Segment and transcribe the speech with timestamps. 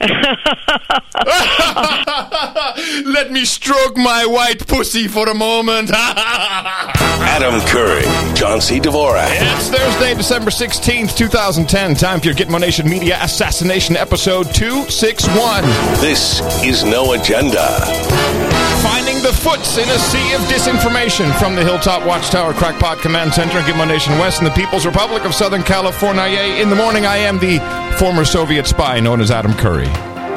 [3.04, 5.90] Let me stroke my white pussy for a moment.
[5.92, 8.02] Adam Curry,
[8.34, 8.80] John C.
[8.80, 9.28] Dvorak.
[9.30, 11.96] It's Thursday, December 16th, 2010.
[11.96, 15.64] Time for your Gitmo Nation Media Assassination Episode 261.
[16.00, 18.49] This is No Agenda.
[18.82, 23.58] Finding the foots in a sea of disinformation from the Hilltop Watchtower Crackpot Command Center
[23.58, 26.22] in Gitmo Nation West in the People's Republic of Southern California.
[26.60, 27.58] In the morning, I am the
[27.98, 29.88] former Soviet spy known as Adam Curry.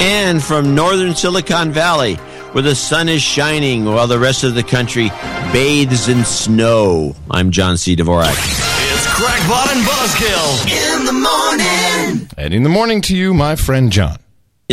[0.02, 2.16] And from northern Silicon Valley,
[2.52, 5.10] where the sun is shining while the rest of the country
[5.54, 7.96] bathes in snow, I'm John C.
[7.96, 8.36] Dvorak.
[8.36, 12.30] It's Crackpot and Buzzkill in the morning.
[12.38, 14.18] And in the morning to you, my friend John.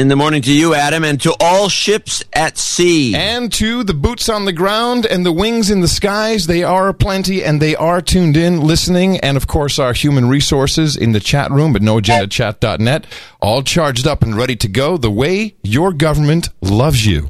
[0.01, 3.15] In the morning to you, Adam, and to all ships at sea.
[3.15, 6.95] And to the boots on the ground and the wings in the skies, they are
[6.95, 11.21] plenty and they are tuned in, listening, and of course our human resources in the
[11.21, 13.05] chat room at noagendachat.net,
[13.43, 17.29] all charged up and ready to go the way your government loves you.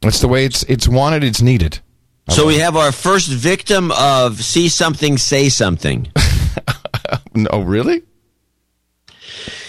[0.00, 1.80] That's the way it's it's wanted, it's needed.
[2.30, 6.10] So we have our first victim of see something, say something.
[7.34, 8.02] No, really?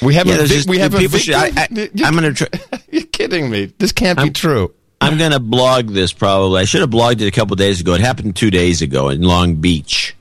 [0.02, 2.03] We have Yeah, a just- we have a people should- I- victim?
[2.03, 2.47] I- I'm gonna try-
[2.91, 3.72] You're kidding me.
[3.77, 4.73] This can't be I'm- true.
[5.02, 6.61] I'm going to blog this probably.
[6.61, 7.94] I should have blogged it a couple days ago.
[7.94, 10.16] It happened two days ago in Long Beach.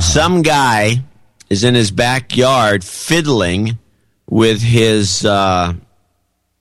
[0.00, 1.02] Some guy
[1.50, 3.78] is in his backyard fiddling
[4.30, 5.74] with his, uh,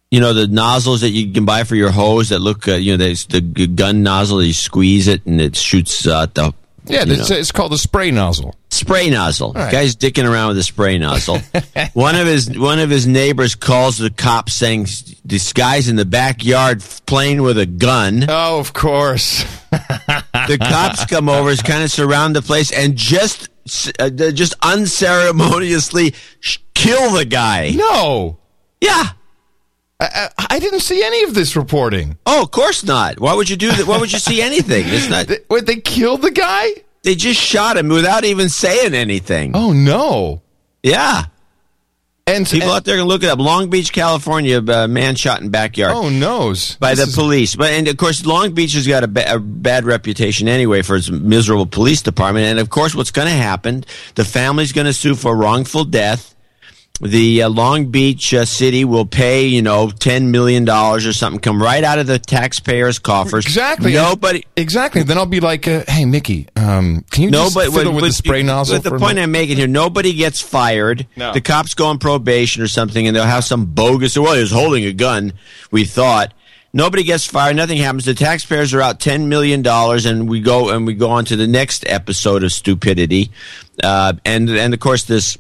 [0.10, 2.94] you know, the nozzles that you can buy for your hose that look, uh, you
[2.94, 4.44] know, there's the gun nozzle.
[4.44, 6.54] You squeeze it and it shoots uh, the
[6.86, 7.36] Yeah, you it's, know.
[7.36, 8.56] it's called a spray nozzle.
[8.70, 9.54] spray nozzle.
[9.54, 9.72] right.
[9.72, 11.40] Guy's dicking around with a spray nozzle.
[11.94, 14.88] one of his one of his neighbors calls the cops saying
[15.24, 18.26] this guy's in the backyard playing with a gun.
[18.28, 19.44] Oh, of course.
[19.72, 23.50] the cops come over, kind of surround the place, and just
[24.00, 27.72] uh, just unceremoniously sh- kill the guy.
[27.76, 28.40] No.
[28.82, 29.12] Yeah.
[30.02, 32.18] I, I, didn't see any of this reporting.
[32.26, 33.20] Oh, of course not.
[33.20, 33.86] Why would you do that?
[33.86, 34.86] Why would you see anything?
[34.88, 35.28] It's not.
[35.28, 36.70] They, wait, they killed the guy?
[37.04, 39.52] They just shot him without even saying anything.
[39.56, 40.42] Oh, no.
[40.84, 41.26] Yeah.
[42.28, 43.40] And, People and- out there can look it up.
[43.40, 45.94] Long Beach, California, uh, man shot in backyard.
[45.96, 46.76] oh, noes.
[46.78, 47.56] by This the is- police.
[47.56, 50.96] But and of course, Long Beach has got a, ba- a bad reputation anyway for
[50.96, 52.46] its miserable police department.
[52.46, 53.84] And of course, what's going to happen?
[54.16, 56.36] The family's going to sue for wrongful death.
[57.04, 61.40] The uh, Long Beach uh, city will pay, you know, ten million dollars or something,
[61.40, 63.46] come right out of the taxpayers' coffers.
[63.46, 63.94] Exactly.
[63.94, 64.46] Nobody.
[64.56, 65.02] Exactly.
[65.02, 67.76] Then I'll be like, uh, hey, Mickey, um, can you just Nobody.
[67.76, 68.78] fiddle with the spray nozzle?
[68.78, 69.24] But the a point minute?
[69.24, 71.08] I'm making here, nobody gets fired.
[71.16, 71.34] No.
[71.34, 74.16] The cops go on probation or something, and they'll have some bogus.
[74.16, 75.34] Well, he was holding a gun.
[75.72, 76.34] We thought.
[76.74, 77.58] Nobody gets fired.
[77.58, 78.06] Nothing happens.
[78.06, 81.36] The taxpayers are out ten million dollars, and we go and we go on to
[81.36, 83.32] the next episode of stupidity.
[83.84, 85.38] Uh, and and of course this.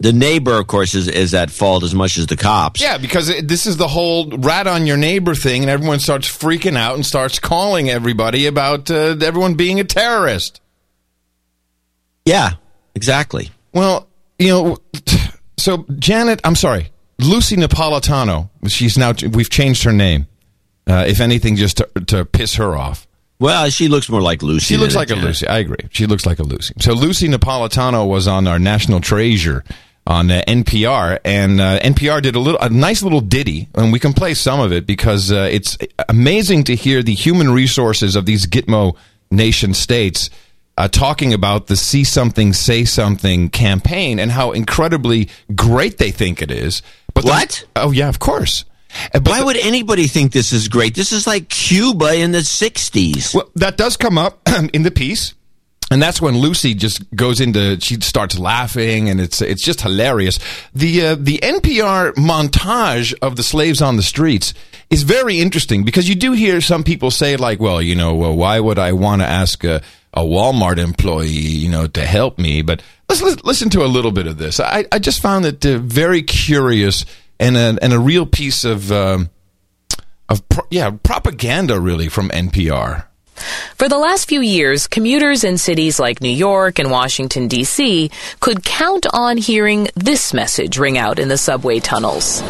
[0.00, 2.80] The neighbor, of course, is, is at fault as much as the cops.
[2.80, 6.26] Yeah, because it, this is the whole rat on your neighbor thing, and everyone starts
[6.26, 10.62] freaking out and starts calling everybody about uh, everyone being a terrorist.
[12.24, 12.52] Yeah,
[12.94, 13.50] exactly.
[13.74, 14.78] Well, you know,
[15.58, 18.48] so Janet, I'm sorry, Lucy Napolitano.
[18.68, 20.26] She's now we've changed her name.
[20.86, 23.06] Uh, if anything, just to, to piss her off.
[23.38, 24.74] Well, she looks more like Lucy.
[24.74, 25.24] She looks like a Janet.
[25.24, 25.46] Lucy.
[25.46, 25.88] I agree.
[25.90, 26.74] She looks like a Lucy.
[26.80, 29.62] So Lucy Napolitano was on our National Treasure
[30.06, 33.98] on uh, NPR, and uh, NPR did a little, a nice little ditty, and we
[33.98, 35.76] can play some of it because uh, it's
[36.08, 38.96] amazing to hear the human resources of these Gitmo
[39.30, 40.30] nation states
[40.78, 46.40] uh, talking about the "See Something, Say Something" campaign and how incredibly great they think
[46.42, 46.82] it is.
[47.14, 47.64] But the- What?
[47.76, 48.64] oh yeah, of course.
[49.14, 50.94] Uh, But Why would anybody think this is great?
[50.96, 53.34] This is like Cuba in the 60s.
[53.34, 54.40] Well, that does come up
[54.72, 55.34] in the piece.
[55.90, 60.38] And that's when Lucy just goes into she starts laughing and it's it's just hilarious.
[60.72, 64.54] The uh, the NPR montage of the slaves on the streets
[64.88, 68.36] is very interesting because you do hear some people say like, well, you know, well,
[68.36, 72.62] why would I want to ask a, a Walmart employee, you know, to help me?
[72.62, 74.60] But let's, let's listen to a little bit of this.
[74.60, 77.04] I, I just found it uh, very curious
[77.38, 79.30] and a, and a real piece of um,
[80.28, 83.06] of pro- yeah propaganda really from NPR.
[83.76, 88.10] For the last few years, commuters in cities like New York and Washington, D.C.
[88.40, 92.42] could count on hearing this message ring out in the subway tunnels.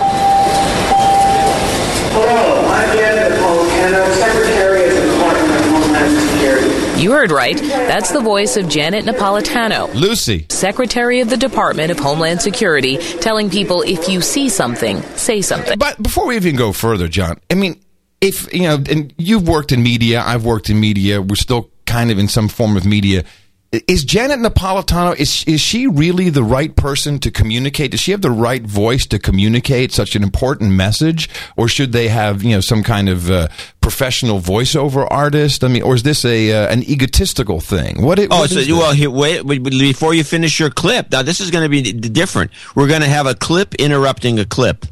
[2.13, 7.01] Hello, I'm Janet Napolitano, Secretary of the Department of Homeland Security.
[7.01, 7.57] You heard right.
[7.57, 10.47] That's the voice of Janet Napolitano, Lucy.
[10.51, 15.79] Secretary of the Department of Homeland Security, telling people if you see something, say something.
[15.79, 17.81] But before we even go further, John, I mean,
[18.21, 21.23] if you know, and you've worked in media, I've worked in media.
[21.23, 23.25] We're still kind of in some form of media.
[23.73, 27.93] is Janet Napolitano is is she really the right person to communicate?
[27.93, 32.09] Does she have the right voice to communicate such an important message, or should they
[32.09, 33.49] have you know some kind of uh,
[33.81, 35.65] professional voiceover artist?
[35.65, 38.03] I mean, or is this a uh, an egotistical thing?
[38.03, 38.19] What?
[38.19, 41.11] It, Oh, what so well, here, wait, wait, wait, before you finish your clip.
[41.11, 42.51] Now, this is going to be different.
[42.75, 44.85] We're going to have a clip interrupting a clip.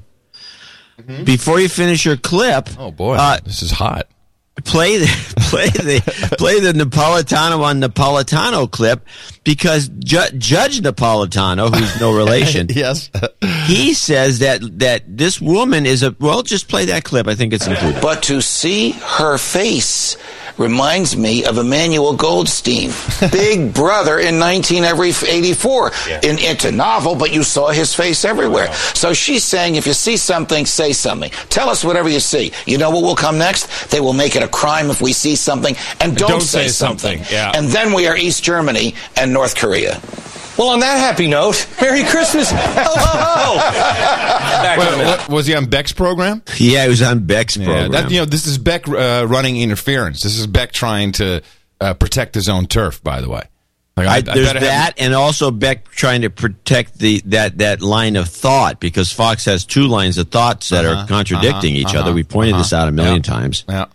[1.25, 2.81] Before you finish your clip, Mm-hmm.
[2.81, 4.09] oh boy, uh, this is hot.
[4.65, 5.06] play the
[5.50, 9.06] play the play the Napolitano on Napolitano clip
[9.45, 13.11] because Ju- Judge Napolitano, who's no relation, Yes.
[13.67, 16.43] he says that that this woman is a well.
[16.43, 17.29] Just play that clip.
[17.29, 18.03] I think it's included.
[18.03, 20.17] But to see her face
[20.58, 22.90] reminds me of Emmanuel Goldstein,
[23.32, 25.87] Big Brother in 1984.
[26.22, 28.72] In, it's a novel, but you saw his face everywhere.
[28.94, 31.31] So she's saying, if you see something, say something.
[31.49, 32.52] Tell us whatever you see.
[32.66, 33.90] You know what will come next?
[33.90, 36.69] They will make it a crime if we see something and don't, Don't say, say
[36.69, 37.19] something.
[37.19, 37.52] something, yeah.
[37.54, 40.00] And then we are East Germany and North Korea.
[40.58, 42.50] Well, on that happy note, Merry Christmas.
[42.50, 43.58] Hello.
[43.58, 45.19] Back in a Well, minute.
[45.20, 46.43] what- was he on Beck's program?
[46.56, 47.93] Yeah, he was on Beck's Yeah, program.
[47.93, 50.20] that, you know, this is Beck uh, running interference.
[50.20, 51.43] This is Beck trying to
[51.81, 53.03] uh, protect his own turf.
[53.03, 53.43] By the way,
[53.97, 57.81] like, I, there's better have- that, and also Beck trying to protect the that that
[57.83, 61.81] line of thought because Fox has two lines of thoughts that Uh-huh, are contradicting uh-huh,
[61.81, 62.11] each other.
[62.11, 62.83] uh-huh, We pointed this uh-huh.
[62.83, 63.23] out a million Yeah.
[63.23, 63.65] times.
[63.69, 63.87] Yeah,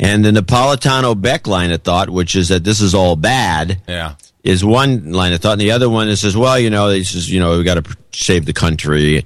[0.00, 4.14] And the Napolitano Beck line of thought, which is that this is all bad, yeah.
[4.42, 7.14] is one line of thought, and the other one is says, well, you know, this
[7.14, 9.24] is you know, we got to save the country,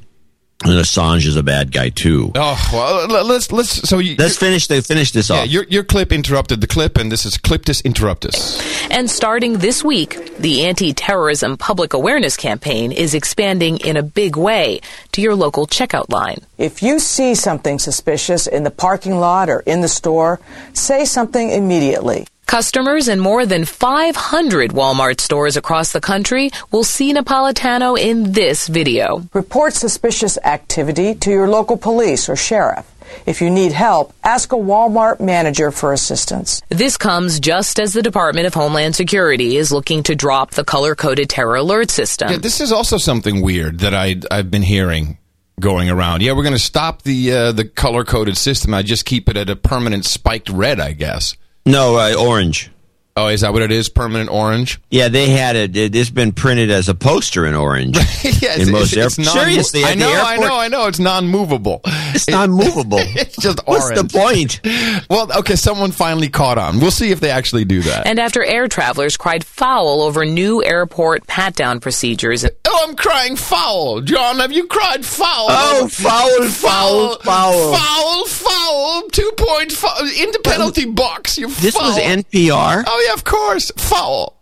[0.64, 2.32] and Assange is a bad guy too.
[2.34, 3.88] Oh well, let's let's.
[3.88, 4.66] So you, Let's finish.
[4.66, 5.48] They finish this yeah, off.
[5.48, 8.60] your your clip interrupted the clip, and this is Cliptus Interruptus.
[8.90, 14.36] And starting this week, the anti terrorism public awareness campaign is expanding in a big
[14.36, 14.80] way
[15.12, 16.38] to your local checkout line.
[16.58, 20.40] If you see something suspicious in the parking lot or in the store,
[20.72, 22.26] say something immediately.
[22.48, 28.68] Customers in more than 500 Walmart stores across the country will see Napolitano in this
[28.68, 29.22] video.
[29.34, 32.90] Report suspicious activity to your local police or sheriff.
[33.26, 36.62] If you need help, ask a Walmart manager for assistance.
[36.70, 40.94] This comes just as the Department of Homeland Security is looking to drop the color
[40.94, 42.30] coded terror alert system.
[42.30, 45.18] Yeah, this is also something weird that I I've been hearing
[45.60, 46.22] going around.
[46.22, 48.72] Yeah, we're going to stop the uh, the color coded system.
[48.72, 51.36] I just keep it at a permanent spiked red, I guess.
[51.68, 52.70] No, uh, orange.
[53.18, 53.88] Oh, is that what it is?
[53.88, 54.80] Permanent orange?
[54.90, 55.76] Yeah, they had it.
[55.76, 57.96] it it's been printed as a poster in orange.
[58.42, 59.18] yeah, in most airports.
[59.18, 60.86] non- Seriously, I at the know, I know, I know.
[60.86, 61.80] It's non-movable.
[61.84, 63.00] It's not movable.
[63.18, 63.98] It's just What's orange.
[63.98, 64.60] What's the point?
[65.10, 66.80] Well, okay, someone finally caught on.
[66.80, 68.06] We'll see if they actually do that.
[68.06, 73.36] And after air travelers cried foul over new airport pat down procedures, oh, I'm crying
[73.36, 74.38] foul, John.
[74.38, 75.46] Have you cried foul?
[75.50, 77.74] Oh, foul, foul, foul.
[77.74, 79.02] foul, foul.
[79.10, 81.38] Two point foul in the penalty box.
[81.38, 81.88] You This foul.
[81.88, 82.84] was NPR.
[82.86, 83.70] Oh yeah, of course.
[83.76, 84.34] Foul.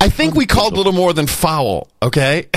[0.00, 1.88] I think we called a little more than foul.
[2.02, 2.48] Okay,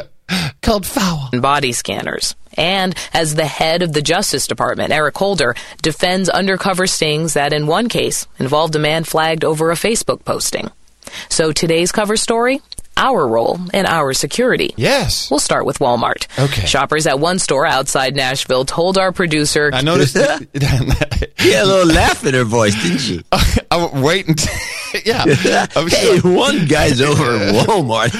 [0.62, 1.28] called foul.
[1.32, 2.34] and body scanners.
[2.56, 7.68] And as the head of the Justice Department, Eric Holder, defends undercover stings that in
[7.68, 10.68] one case involved a man flagged over a Facebook posting.
[11.28, 12.60] So today's cover story
[12.98, 14.74] our role and our security.
[14.76, 15.30] Yes.
[15.30, 16.26] We'll start with Walmart.
[16.36, 16.66] Okay.
[16.66, 20.16] Shoppers at one store outside Nashville told our producer I noticed.
[21.38, 23.22] She had a little laugh in her voice, didn't she?
[23.70, 24.34] I'm waiting.
[25.04, 25.24] yeah.
[25.76, 26.32] I'm hey, sure.
[26.36, 28.14] one guy's over at Walmart.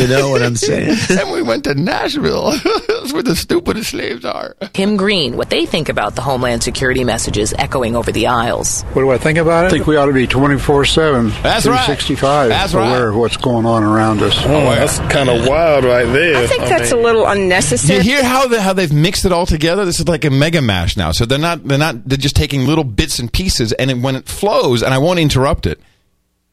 [0.00, 0.96] you know what I'm saying?
[1.10, 2.52] and we went to Nashville.
[2.52, 4.54] That's where the stupidest slaves are.
[4.72, 8.82] Kim Green what they think about the Homeland Security messages echoing over the aisles.
[8.92, 9.68] What do I think about it?
[9.68, 11.84] I think we ought to be 24 7, That's right.
[11.84, 13.08] 365, That's aware right.
[13.08, 14.36] of what's going on around us.
[14.44, 16.36] Oh, that's kind of wild right there.
[16.36, 17.98] I think that's a little unnecessary.
[17.98, 19.84] you hear how they, how they've mixed it all together?
[19.84, 21.12] This is like a mega mash now.
[21.12, 24.16] So they're not they're not they're just taking little bits and pieces, and it, when
[24.16, 25.80] it flows, and I won't interrupt it.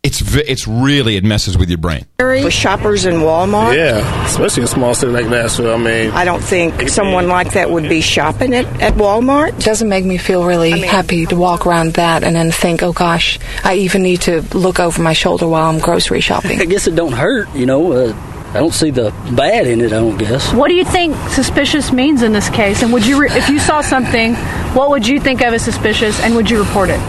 [0.04, 2.06] It's it's really it messes with your brain.
[2.18, 5.74] For shoppers in Walmart, Yeah, especially in a small city like Nashville.
[5.74, 9.62] I mean, I don't think someone like that would be shopping at, at Walmart.
[9.64, 13.38] doesn't make me feel really happy to walk around that and then think, oh gosh,
[13.66, 16.62] I even need to look over my shoulder while I'm grocery shopping.
[16.62, 17.92] I guess it don't hurt, you know.
[17.92, 18.14] Uh,
[18.54, 19.88] I don't see the bad in it.
[19.88, 20.54] I don't guess.
[20.54, 22.82] What do you think suspicious means in this case?
[22.82, 24.36] And would you, re- if you saw something,
[24.74, 27.00] what would you think of as suspicious, and would you report it?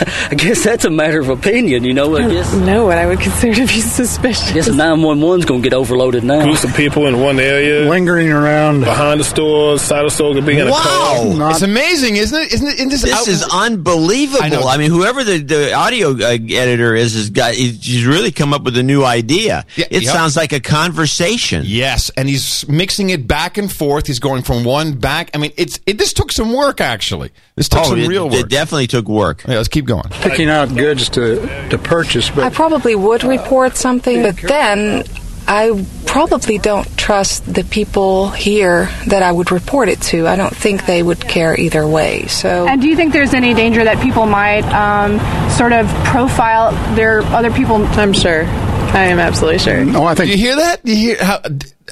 [0.30, 2.08] I guess that's a matter of opinion, you know.
[2.08, 2.52] What I guess.
[2.54, 4.50] know what I would consider to be suspicious.
[4.50, 6.42] I guess 911's going to get overloaded now.
[6.44, 8.80] groups of people in one area, Lingering around.
[8.80, 11.24] behind the store, side of the store, could be in a car.
[11.26, 11.50] Wow.
[11.50, 12.52] It's amazing, isn't it?
[12.52, 12.74] Isn't it?
[12.74, 14.42] Isn't this This out- is unbelievable.
[14.66, 18.52] I I, mean, whoever the, the audio uh, editor is, has got he's really come
[18.52, 19.64] up with a new idea.
[19.76, 20.12] Yeah, it yep.
[20.12, 21.62] sounds like a conversation.
[21.66, 24.06] Yes, and he's mixing it back and forth.
[24.06, 25.30] He's going from one back.
[25.34, 25.98] I mean, it's it.
[25.98, 27.30] This took some work actually.
[27.56, 29.44] This took Oh, some it, real it definitely took work.
[29.46, 30.08] Yeah, let's keep keep going.
[30.10, 35.04] Picking out goods to, to purchase, I probably would report something, but then
[35.46, 40.26] I probably don't trust the people here that I would report it to.
[40.26, 42.26] I don't think they would care either way.
[42.26, 45.20] So And do you think there's any danger that people might um,
[45.50, 47.76] sort of profile their other people?
[47.76, 48.44] I'm sure.
[48.44, 49.84] I am absolutely sure.
[49.84, 50.80] no, I think You hear that?
[50.84, 51.40] You hear how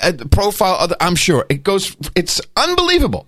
[0.03, 0.97] uh, profile other?
[1.01, 1.97] I'm sure it goes.
[2.15, 3.27] It's unbelievable.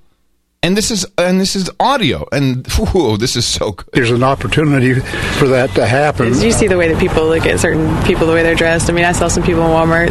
[0.64, 3.84] And this is and this is audio, and whoa, this is so good.
[3.92, 4.94] there's an opportunity
[5.38, 6.32] for that to happen.
[6.32, 8.88] Did you see the way that people look at certain people, the way they're dressed?
[8.88, 10.08] I mean, I saw some people in Walmart,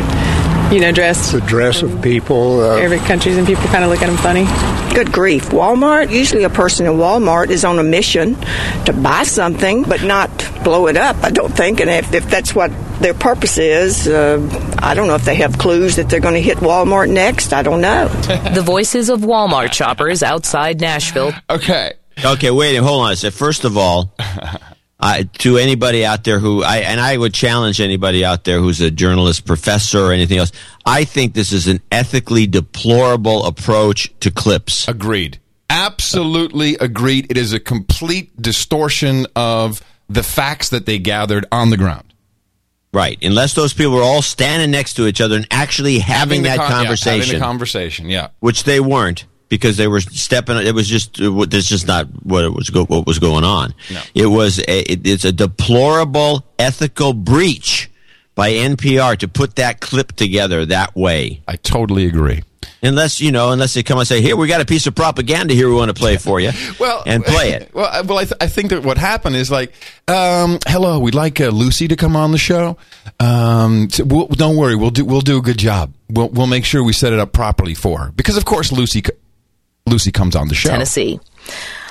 [0.74, 1.32] you know, dress.
[1.32, 2.62] The dress of people.
[2.62, 4.46] Uh, Arabic countries, and people kind of look at them funny.
[4.96, 5.50] Good grief.
[5.50, 8.36] Walmart, usually a person in Walmart is on a mission
[8.86, 10.30] to buy something, but not
[10.64, 11.80] blow it up, I don't think.
[11.80, 14.40] And if, if that's what their purpose is, uh,
[14.80, 17.54] I don't know if they have clues that they're going to hit Walmart next.
[17.54, 18.10] I don't know.
[18.54, 21.34] The voices of Walmart shoppers outside Nashville.
[21.50, 21.94] Okay.
[22.24, 23.36] Okay, wait, hold on a second.
[23.36, 24.14] First of all,
[25.04, 28.80] uh, to anybody out there who I and I would challenge anybody out there who's
[28.80, 30.54] a journalist, professor, or anything else.
[30.86, 34.88] I think this is an ethically deplorable approach to clips.
[34.88, 35.42] Agreed.
[35.70, 37.28] Absolutely agreed.
[37.30, 42.14] It is a complete distortion of the facts that they gathered on the ground.
[42.94, 46.50] Right, unless those people were all standing next to each other and actually having, the
[46.50, 48.28] that con- yeah, conversation, having the conversation, yeah.
[48.40, 49.26] which they weren't
[49.58, 50.58] because they were stepping.
[50.58, 52.70] It was just that's just not what it was.
[52.70, 53.74] Go, what was going on?
[53.92, 54.02] No.
[54.16, 57.90] It was a, it, it's a deplorable ethical breach
[58.36, 61.42] by NPR to put that clip together that way.
[61.48, 62.44] I totally agree.
[62.82, 65.54] Unless you know, unless they come and say, "Here, we got a piece of propaganda
[65.54, 67.72] here we want to play for you," Well, and play it.
[67.74, 69.74] Well, I- well, I, th- I think that what happened is like,
[70.08, 72.78] um, hello, we'd like uh, Lucy to come on the show.
[73.20, 75.94] Um, so we'll, don't worry, we'll do we'll do a good job.
[76.10, 79.00] We'll we'll make sure we set it up properly for her because, of course, Lucy
[79.02, 79.12] c-
[79.86, 80.70] Lucy comes on the show.
[80.70, 81.20] Tennessee.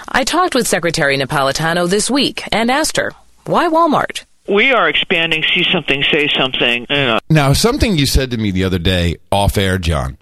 [0.08, 3.12] I talked with Secretary Napolitano this week and asked her,
[3.44, 4.25] why Walmart?
[4.49, 6.87] We are expanding See Something, Say Something.
[6.90, 10.18] You know, Now, something you said to me the other day off air, John,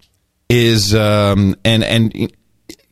[0.48, 2.14] is um, and and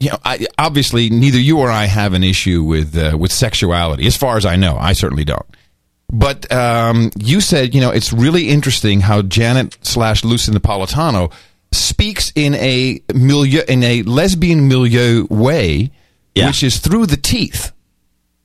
[0.01, 4.07] you know, I, obviously neither you or I have an issue with uh, with sexuality,
[4.07, 4.77] as far as I know.
[4.79, 5.47] I certainly don't.
[6.11, 11.31] But um, you said, you know, it's really interesting how Janet slash Lucy Napolitano
[11.73, 15.91] speaks in a milieu, in a lesbian milieu way,
[16.49, 17.73] which is through the teeth.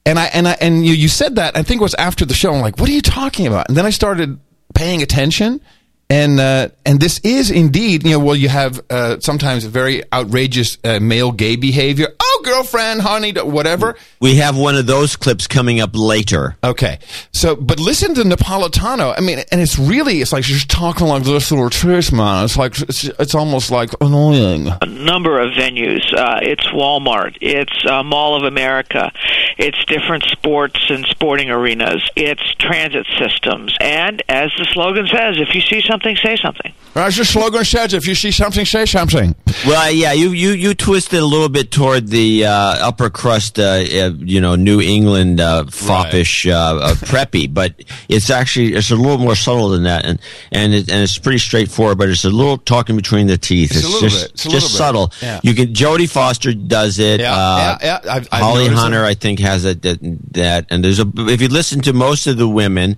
[0.06, 2.34] And I and I and you, you said that I think it was after the
[2.34, 2.54] show.
[2.54, 3.70] I'm like, what are you talking about?
[3.70, 4.40] And then I started
[4.76, 5.62] paying attention,
[6.10, 10.78] and uh, and this is indeed, you know, well, you have uh, sometimes very outrageous
[10.84, 12.08] uh, male gay behavior.
[12.20, 13.96] Oh, girlfriend, honey, whatever.
[14.20, 16.56] We have one of those clips coming up later.
[16.64, 17.00] Okay,
[17.32, 19.14] so but listen to Napolitano.
[19.18, 22.46] I mean, and it's really it's like she's talking like this little church man.
[22.46, 24.68] It's like it's, it's almost like annoying.
[24.82, 26.14] a number of venues.
[26.14, 27.38] Uh, it's Walmart.
[27.42, 29.12] It's uh, Mall of America.
[29.58, 32.10] It's different sports and sporting arenas.
[32.16, 33.76] It's transit systems.
[33.80, 36.74] And as the slogan says, if you see something, say something.
[36.96, 39.34] As the slogan says, if you see something, say something.
[39.66, 43.64] Well, yeah, you you you twisted a little bit toward the uh, upper crust, uh,
[43.64, 47.74] uh, you know, New England uh, foppish, uh, uh, preppy, but
[48.10, 50.20] it's actually it's a little more subtle than that, and
[50.52, 51.98] and it, and it's pretty straightforward.
[51.98, 53.72] But it's a little talking between the teeth.
[53.72, 54.32] It's a little just bit.
[54.34, 55.12] It's just subtle.
[55.20, 55.40] Yeah.
[55.42, 57.22] You can Jodie Foster does it.
[57.22, 58.14] Yeah, uh, yeah, yeah.
[58.14, 59.08] I've- I've Holly Hunter, it.
[59.08, 59.98] I think, has it that,
[60.34, 60.68] that.
[60.70, 62.98] And there's a if you listen to most of the women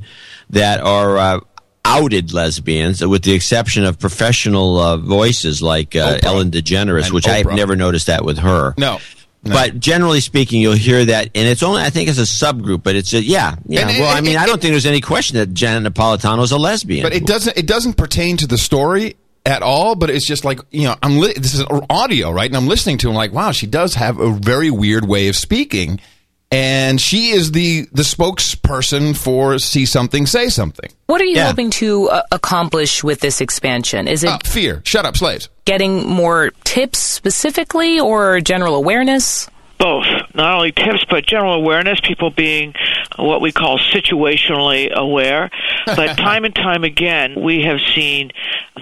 [0.50, 1.42] that are.
[1.86, 7.28] Outed lesbians, with the exception of professional uh, voices like uh, Ellen DeGeneres, And which
[7.28, 8.74] I've never noticed that with her.
[8.78, 9.00] No.
[9.44, 12.96] But generally speaking, you'll hear that, and it's only I think it's a subgroup, but
[12.96, 13.82] it's a yeah, yeah.
[13.82, 16.44] And it- well, I mean, it- I don't think there's any question that Janet Napolitano
[16.44, 17.04] is a lesbian.
[17.04, 17.56] But it doesn't.
[17.56, 19.94] It doesn't pertain to the story at all.
[19.94, 21.20] But it's just like you know, I'm.
[21.20, 22.48] Li- this is audio, right?
[22.50, 23.10] And I'm listening to.
[23.10, 26.00] him like, wow, she does have a very weird way of speaking,
[26.52, 30.90] and she is the the spokesperson for see something, say something.
[31.08, 31.48] What are you Yeah.
[31.48, 34.08] hoping to uh, accomplish with this expansion?
[34.08, 34.82] Is it Uh, fear.
[34.86, 35.50] Shut up, slaves.
[35.66, 39.48] getting more tips specifically or general awareness?
[39.78, 40.06] Both.
[40.34, 42.74] Not only tips, but general awareness, people being
[43.18, 45.50] what we call situationally aware.
[45.86, 48.32] But time and time again, we have seen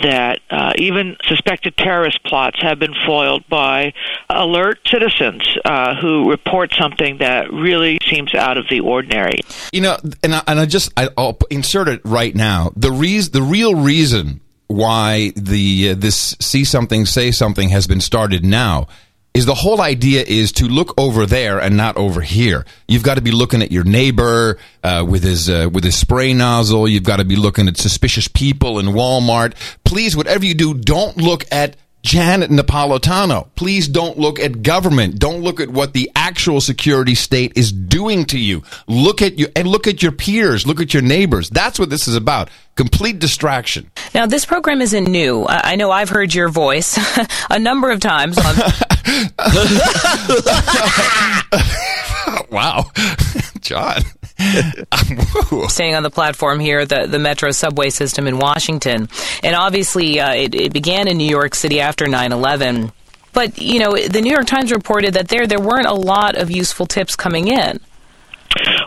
[0.02, 3.94] that uh, even suspected terrorist plots have been foiled by
[4.30, 9.40] alert citizens uh, who report something that really seems out of the ordinary.
[9.72, 12.72] You know, and I, and I just I, I'll insert it right now.
[12.76, 18.02] The reason, the real reason why the uh, this see something say something has been
[18.02, 18.88] started now
[19.34, 22.66] is the whole idea is to look over there and not over here.
[22.88, 26.34] You've got to be looking at your neighbor uh, with his uh, with his spray
[26.34, 26.88] nozzle.
[26.88, 29.56] You've got to be looking at suspicious people in Walmart.
[29.84, 35.20] Please, whatever you do, don't look at Janet Napolitano, please don't look at government.
[35.20, 38.62] Don't look at what the actual security state is doing to you.
[38.88, 40.68] Look at you and look at your peers.
[40.68, 41.50] Look at your neighbors.
[41.50, 42.50] That's what this is about.
[42.76, 43.90] Complete distraction.
[44.14, 45.44] Now, this program isn't new.
[45.46, 47.00] I I know I've heard your voice
[47.50, 48.56] a number of times on.
[52.52, 52.92] wow,
[53.62, 54.02] John.
[55.68, 59.10] Staying on the platform here, the, the metro subway system in Washington.
[59.44, 62.92] And obviously, uh, it, it began in New York City after 9 11.
[63.34, 66.52] But, you know, the New York Times reported that there, there weren't a lot of
[66.52, 67.80] useful tips coming in.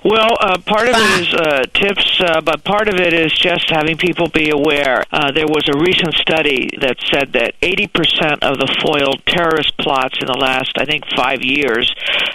[0.05, 3.69] Well, uh, part of it is uh, tips, uh, but part of it is just
[3.71, 5.03] having people be aware.
[5.11, 10.19] Uh, there was a recent study that said that 80% of the foiled terrorist plots
[10.21, 11.93] in the last, I think, five years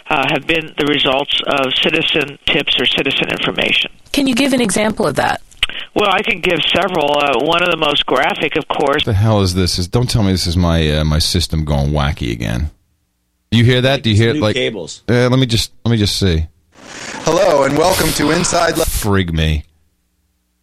[0.09, 3.91] uh, have been the results of citizen tips or citizen information.
[4.11, 5.41] Can you give an example of that?
[5.95, 7.17] Well, I can give several.
[7.17, 9.05] Uh, one of the most graphic, of course.
[9.05, 9.79] What the hell is this?
[9.79, 12.71] Is don't tell me this is my uh, my system going wacky again.
[13.51, 14.03] Do you hear that?
[14.03, 14.37] Do you hear it?
[14.37, 15.03] Like cables.
[15.07, 16.47] Uh, let me just let me just see.
[17.23, 18.77] Hello and welcome to Inside.
[18.77, 19.63] Le- Frig me.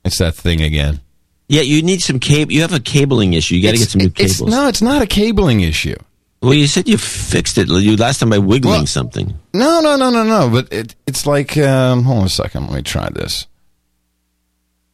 [0.04, 1.00] It's that thing again.
[1.48, 2.52] Yeah, you need some cable.
[2.52, 3.54] You have a cabling issue.
[3.56, 4.50] You got to get some new It's, cables.
[4.50, 5.96] no, it's not a cabling issue.
[6.42, 9.34] Well, you said you fixed it you last time by wiggling Well- something.
[9.54, 10.50] No, no, no, no, no.
[10.50, 12.66] But it, it's like, um, hold on a second.
[12.66, 13.46] Let me try this.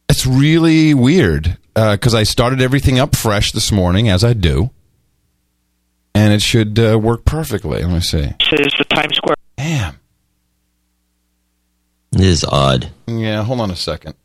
[0.09, 4.69] It's really weird because I started everything up fresh this morning, as I do,
[6.13, 7.83] and it should uh, work perfectly.
[7.83, 8.21] Let me see.
[8.51, 9.35] This Is the Times Square.
[9.57, 9.99] Damn.
[12.15, 12.89] It is odd.
[13.07, 14.15] Yeah, hold on a second.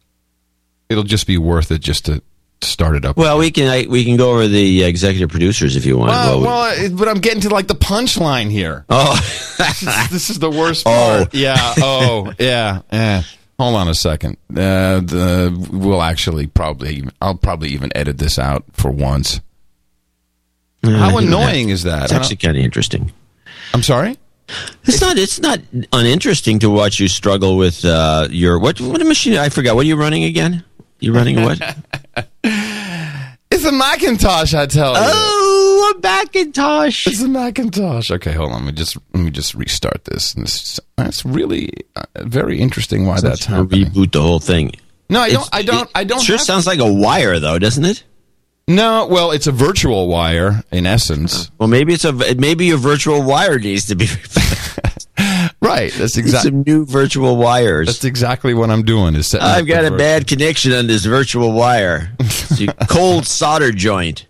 [0.89, 2.23] It'll just be worth it just to
[2.63, 3.17] start it up.
[3.17, 6.11] Well, we can I, we can go over the executive producers if you want.
[6.11, 8.85] Well, Well, we- well, but I'm getting to like the punchline here.
[8.89, 9.15] oh,
[9.59, 10.91] this, is, this is the worst Oh.
[11.23, 11.35] part.
[11.35, 11.57] Yeah.
[11.79, 12.83] Oh, yeah.
[12.93, 13.23] Yeah.
[13.59, 14.37] Hold on a second.
[14.51, 19.41] Uh, the, we'll actually probably, I'll probably even edit this out for once.
[20.83, 22.05] How annoying is that?
[22.05, 23.13] It's actually kind of interesting.
[23.75, 24.17] I'm sorry.
[24.85, 25.19] It's not.
[25.19, 25.61] It's not
[25.93, 28.81] uninteresting to watch you struggle with uh, your what?
[28.81, 29.37] What machine?
[29.37, 29.77] I forgot.
[29.77, 30.65] What are you running again?
[30.99, 31.61] You running what?
[33.53, 35.01] It's a Macintosh, I tell you.
[35.03, 37.09] oh, a Macintosh.
[37.09, 38.13] It's a Macintosh.
[38.13, 38.65] Okay, hold on.
[38.65, 40.35] Let me just let me just restart this.
[40.35, 43.07] This that's really uh, very interesting.
[43.07, 43.87] Why that's happening?
[43.87, 44.73] reboot the whole thing.
[45.09, 45.49] No, I don't.
[45.53, 45.91] I don't.
[45.97, 46.23] I don't.
[46.23, 48.05] Sure sounds like a wire, though, doesn't it?
[48.71, 51.49] No, well, it's a virtual wire in essence.
[51.49, 54.07] Uh, well, maybe it's a maybe your virtual wire needs to be
[55.63, 55.93] Right.
[55.93, 56.51] That's exactly.
[56.51, 57.89] some new virtual wires.
[57.89, 59.15] That's exactly what I'm doing.
[59.15, 62.13] Is I've got a vir- bad connection on this virtual wire.
[62.19, 64.27] It's a cold solder joint.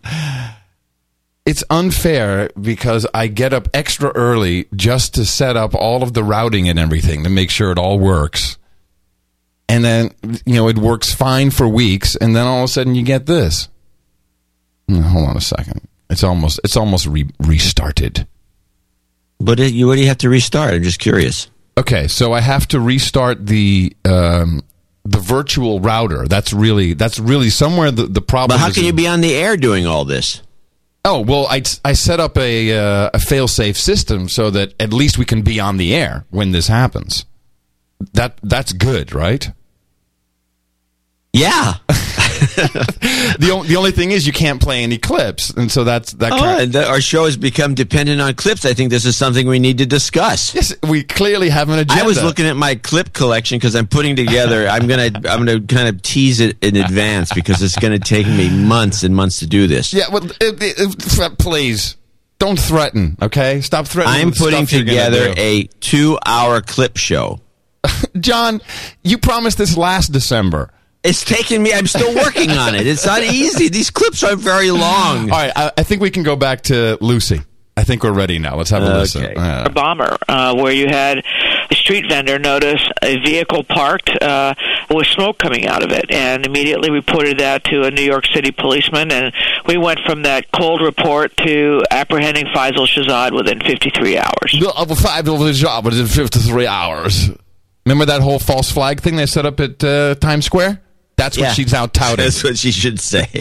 [1.47, 6.25] It's unfair because I get up extra early just to set up all of the
[6.25, 8.59] routing and everything to make sure it all works.
[9.69, 10.11] And then,
[10.45, 13.27] you know, it works fine for weeks, and then all of a sudden you get
[13.27, 13.69] this.
[14.91, 15.87] Hmm, Hold on a second.
[16.09, 18.27] It's almost it's almost re- restarted.
[19.39, 20.75] But it, you already have to restart.
[20.75, 21.49] I'm just curious.
[21.79, 24.63] Okay, so I have to restart the um,
[25.05, 26.27] the virtual router.
[26.27, 28.59] That's really that's really somewhere the, the problem.
[28.59, 30.43] But how can in- you be on the air doing all this?
[31.05, 35.17] Oh well, I, I set up a uh, a fail-safe system so that at least
[35.19, 37.25] we can be on the air when this happens.
[38.15, 39.51] That that's good, right?
[41.33, 41.75] Yeah.
[42.41, 46.33] the o- the only thing is you can't play any clips, and so that's that.
[46.33, 48.65] Oh, kind and the, our show has become dependent on clips.
[48.65, 50.55] I think this is something we need to discuss.
[50.55, 52.03] yes, we clearly have an agenda.
[52.03, 54.69] I was looking at my clip collection because I'm putting together.
[54.69, 58.49] I'm gonna I'm gonna kind of tease it in advance because it's gonna take me
[58.51, 59.93] months and months to do this.
[59.93, 61.97] Yeah, well, it, it, please
[62.39, 63.17] don't threaten.
[63.21, 64.21] Okay, stop threatening.
[64.21, 67.41] I'm putting together a two-hour clip show.
[68.19, 68.61] John,
[69.03, 70.73] you promised this last December.
[71.03, 71.73] It's taking me.
[71.73, 72.87] I'm still working on it.
[72.87, 73.69] It's not easy.
[73.69, 75.31] These clips are very long.
[75.31, 77.41] All right, I, I think we can go back to Lucy.
[77.77, 78.57] I think we're ready now.
[78.57, 79.25] Let's have a listen.
[79.25, 79.35] Okay.
[79.35, 81.25] Uh, a bomber uh, where you had
[81.71, 84.55] a street vendor notice a vehicle parked uh,
[84.91, 88.51] with smoke coming out of it and immediately reported that to a New York City
[88.51, 89.33] policeman and
[89.67, 94.57] we went from that cold report to apprehending Faisal Shahzad within 53 hours.
[94.61, 97.31] The other five of the job was in 53 hours.
[97.87, 100.83] Remember that whole false flag thing they set up at uh, Times Square?
[101.17, 101.53] That's what Yeah.
[101.53, 102.25] she's out touting.
[102.25, 103.29] That's what she should say.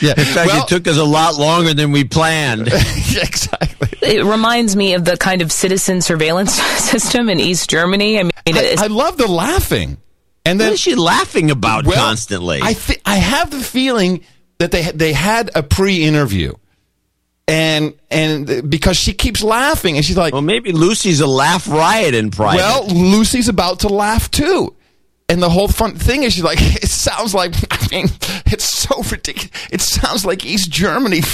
[0.00, 0.14] yeah.
[0.16, 2.68] In fact, Well- it took us a lot longer than we planned.
[2.72, 3.88] exactly.
[4.00, 8.18] It reminds me of the kind of citizen surveillance system in East Germany.
[8.20, 9.98] I mean, I, I love the laughing.
[10.44, 12.60] And then What is she laughing about Well, constantly?
[12.62, 14.24] I thi- I have the feeling
[14.58, 16.54] that they they had a pre-interview.
[17.46, 22.14] And and because she keeps laughing and she's like, well, maybe Lucy's a laugh riot
[22.14, 22.58] in private.
[22.58, 24.74] Well, Lucy's about to laugh too.
[25.30, 28.06] And the whole fun thing is, she's like, it sounds like, I mean,
[28.46, 29.50] it's so ridiculous.
[29.70, 31.20] It sounds like East Germany.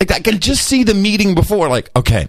[0.00, 1.68] Like, I can just see the meeting before.
[1.68, 2.26] Like, okay,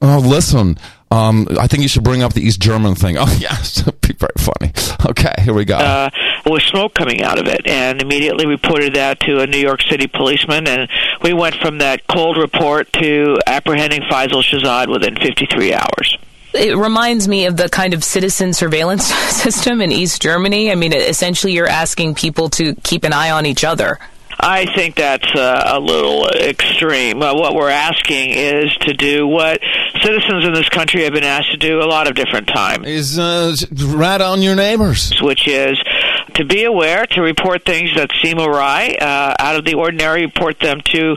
[0.00, 0.78] oh, listen.
[1.10, 3.16] Um, I think you should bring up the East German thing.
[3.18, 4.72] Oh, yes, be very funny.
[5.10, 5.76] Okay, here we go.
[5.76, 6.10] uh,
[6.46, 10.06] with smoke coming out of it, and immediately reported that to a New York City
[10.06, 10.88] policeman, and
[11.22, 16.18] we went from that cold report to apprehending Faisal Shahzad within 53 hours.
[16.52, 19.04] It reminds me of the kind of citizen surveillance
[19.42, 20.72] system in East Germany.
[20.72, 23.98] I mean, essentially, you're asking people to keep an eye on each other.
[24.42, 27.22] I think that's uh, a little extreme.
[27.22, 29.60] Uh, what we're asking is to do what
[30.02, 32.86] citizens in this country have been asked to do a lot of different times.
[32.86, 33.54] Is uh,
[33.88, 35.12] rat on your neighbors.
[35.20, 35.78] Which is
[36.34, 40.58] to be aware, to report things that seem awry, uh, out of the ordinary, report
[40.60, 41.16] them to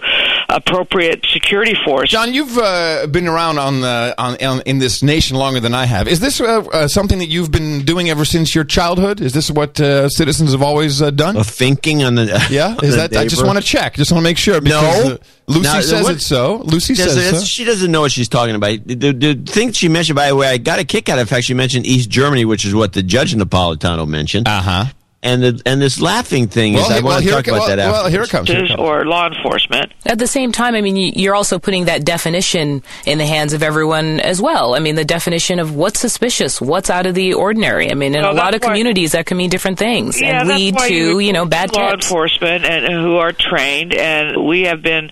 [0.49, 2.09] appropriate security force.
[2.09, 5.86] John, you've uh, been around on, the, on, on in this nation longer than I
[5.86, 6.07] have.
[6.07, 9.21] Is this uh, uh, something that you've been doing ever since your childhood?
[9.21, 11.41] Is this what uh, citizens have always uh, done?
[11.43, 12.75] thinking on the yeah.
[12.81, 13.12] Is that?
[13.17, 13.95] I just want to check.
[13.95, 14.62] Just want to make sure.
[14.62, 15.13] Because, No.
[15.13, 16.58] uh, Lucy No, says what- it's so.
[16.65, 17.45] Lucy says that's- so.
[17.45, 18.80] She doesn't know what she's talking about.
[18.86, 21.34] The, the thing she mentioned, by the way, I got a kick out of the
[21.36, 24.47] fact she mentioned East Germany, which is what the judge in Napolitano mentioned.
[24.47, 24.86] Uh huh.
[25.23, 28.77] And the and this laughing thing is, I want to talk about that after.
[28.77, 29.93] Or law enforcement.
[30.05, 33.53] At the same time, I mean, you- you're also putting that definition in the hands
[33.53, 34.75] of everyone as well.
[34.75, 37.89] I mean, the definition of what's suspicious, what's out of the ordinary.
[37.89, 40.41] I mean, in Well, a lot of why- communities, that can mean different things Yeah,
[40.41, 42.05] and lead to, you know, bad law tips.
[42.05, 45.09] enforcement and and who are trained, and we have been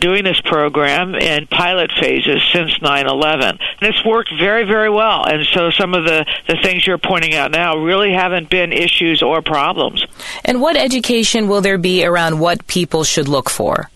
[0.00, 5.24] doing this program in pilot phases since 9/11, and it's worked very, very well.
[5.24, 9.22] And so, some of the the things you're pointing out now really haven't been issues
[9.22, 10.04] or problems.
[10.44, 13.90] And what education will there be around what people should look for?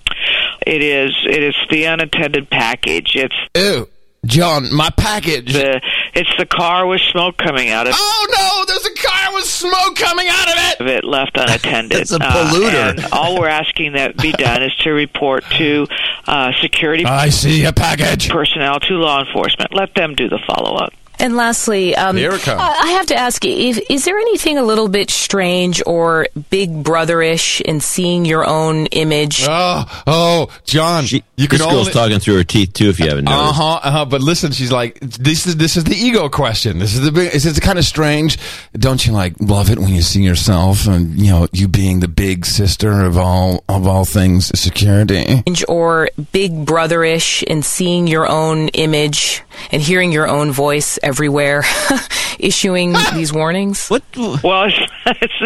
[0.67, 3.13] It is it is the unattended package.
[3.15, 3.89] It's Ew,
[4.25, 5.53] John, my package.
[5.53, 5.81] the
[6.13, 7.97] it's the car with smoke coming out of it.
[7.99, 8.65] Oh no!
[8.75, 10.81] There's a car with smoke coming out of it.
[10.81, 12.01] of it left unattended.
[12.01, 12.91] It's a Uh, polluter.
[12.91, 15.87] and all we're asking that be done is to report to
[16.27, 18.29] uh, security I see a package.
[18.29, 19.73] personnel, to law enforcement.
[19.73, 20.93] Let them do the follow up.
[21.19, 22.61] And lastly, um, Here it comes.
[22.61, 26.29] I I have to ask you: if, is there anything a little bit strange or
[26.51, 29.45] Big Brotherish in seeing your own image?
[29.49, 31.93] Oh, oh, John, you can This girl's only.
[31.93, 32.89] talking through her teeth too.
[32.89, 33.81] If you haven't noticed, Uh huh.
[33.83, 34.05] Uh huh.
[34.05, 36.79] But listen, she's like, this is this is the ego question.
[36.79, 37.35] This is the big.
[37.35, 38.39] Is it kind of strange?
[38.75, 42.09] Don't you like love it when you see yourself and you know you being the
[42.09, 45.43] big sister of all of all things security?
[45.69, 51.63] or Big Brotherish in seeing your own image and hearing your own voice everywhere,
[52.39, 53.89] issuing these warnings?
[53.89, 54.03] What?
[54.17, 54.69] Well,
[55.07, 55.41] it's,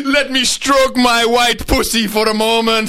[0.06, 2.88] Let me stroke my white pussy for a moment.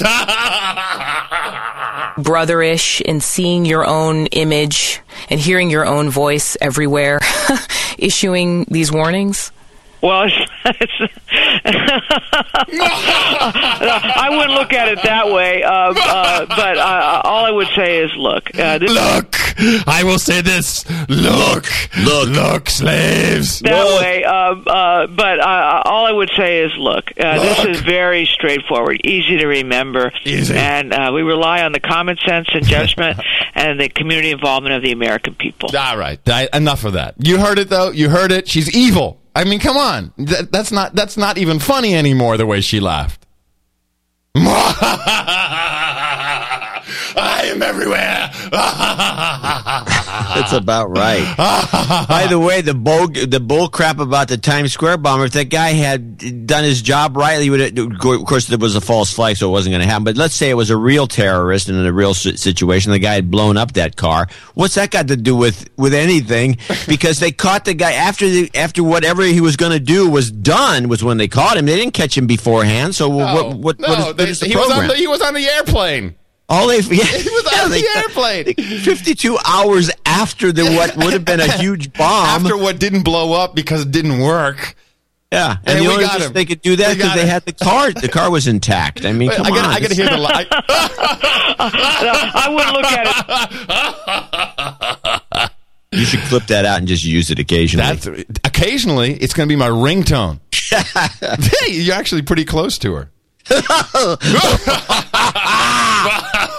[2.16, 7.20] Brotherish in seeing your own image and hearing your own voice everywhere,
[7.98, 9.52] issuing these warnings?
[10.02, 10.42] Well, it's,
[10.94, 11.22] it's
[12.94, 15.62] I wouldn't look at it that way.
[15.62, 19.36] Uh, uh, but uh, all I would say is, look, uh, this, look,
[19.88, 20.84] I will say this.
[21.08, 21.66] Look,
[21.98, 23.60] look, look, slaves.
[23.60, 24.24] that way.
[24.24, 29.00] Um, uh, but uh, all I would say is, look, uh, this is very straightforward,
[29.04, 30.54] easy to remember, Easy.
[30.54, 33.20] and uh, we rely on the common sense and judgment
[33.54, 35.70] and the community involvement of the American people.
[35.76, 37.14] All right, I- enough of that.
[37.18, 37.90] You heard it though.
[37.90, 38.48] You heard it.
[38.48, 39.18] She's evil.
[39.34, 40.12] I mean, come on.
[40.18, 42.36] That, that's not that's not even funny anymore.
[42.36, 43.26] The way she laughed.
[47.16, 48.30] I am everywhere.
[50.34, 51.36] That's about right.
[52.08, 55.24] By the way, the bull the bull crap about the Times Square bomber.
[55.24, 57.78] If that guy had done his job right, he would.
[57.78, 60.04] Of course, there was a false flag, so it wasn't going to happen.
[60.04, 62.92] But let's say it was a real terrorist and in a real situation.
[62.92, 64.28] The guy had blown up that car.
[64.54, 66.58] What's that got to do with with anything?
[66.92, 70.30] Because they caught the guy after the after whatever he was going to do was
[70.30, 70.88] done.
[70.88, 71.64] Was when they caught him.
[71.64, 72.94] They didn't catch him beforehand.
[72.94, 73.56] So what?
[73.56, 73.78] What?
[73.78, 76.14] no, what is, what is the he was on the he was on the airplane.
[76.52, 78.44] All they yeah, He was yeah, on the airplane.
[78.54, 82.26] 52 hours after the what would have been a huge bomb.
[82.26, 84.74] After what didn't blow up because it didn't work.
[85.32, 87.54] yeah, and, And the only got reason they could do that because they had the
[87.54, 87.90] car.
[87.90, 89.06] The car was intact.
[89.06, 89.70] I mean, Wait, come I gotta, on.
[89.74, 90.46] I gotta hear the lie.
[91.58, 92.84] I wouldn't look
[95.32, 95.50] at
[95.92, 95.98] it.
[95.98, 97.96] You should clip that out and just use it occasionally.
[97.96, 98.06] That's
[98.44, 100.40] occasionally it's going to be my ringtone.
[100.52, 103.10] hey, you're actually pretty close to her.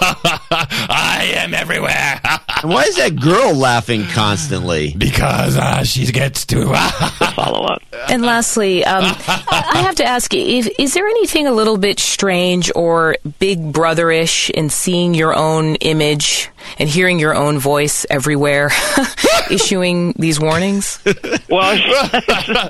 [0.00, 2.20] I am everywhere
[2.64, 4.94] why is that girl laughing constantly?
[4.96, 6.66] because uh, she gets to.
[7.34, 7.82] Follow up.
[8.08, 11.76] And lastly, um, I I have to ask you: if, is there anything a little
[11.76, 18.06] bit strange or Big Brotherish in seeing your own image and hearing your own voice
[18.10, 18.70] everywhere,
[19.50, 20.98] issuing these warnings?
[21.48, 21.76] Well,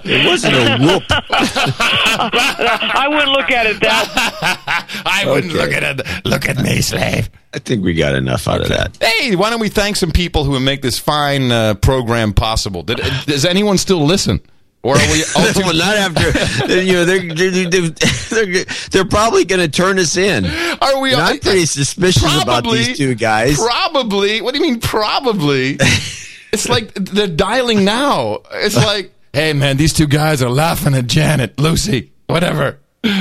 [0.04, 1.02] It wasn't a whoop.
[1.08, 5.02] I wouldn't look at it that.
[5.06, 5.62] I wouldn't Okay.
[5.62, 6.06] look at it.
[6.26, 7.30] Look at me, slave.
[7.52, 8.96] I think we got enough out of that.
[9.00, 12.82] Hey, why don't we thank some people who make this fine uh, program possible?
[12.82, 14.40] Did, does anyone still listen?
[14.84, 15.22] Or are we
[15.56, 20.44] well, not after you know they're they're, they're, they're, probably going to turn us in.
[20.44, 21.12] Are we?
[21.12, 23.56] And I'm pretty uh, suspicious about these two guys.
[23.56, 24.42] Probably.
[24.42, 25.78] What do you mean, probably?
[26.52, 28.42] it's like they're dialing now.
[28.52, 32.78] It's like, hey, man, these two guys are laughing at Janet, Lucy, whatever.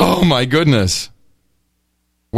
[0.00, 1.10] Oh, my goodness.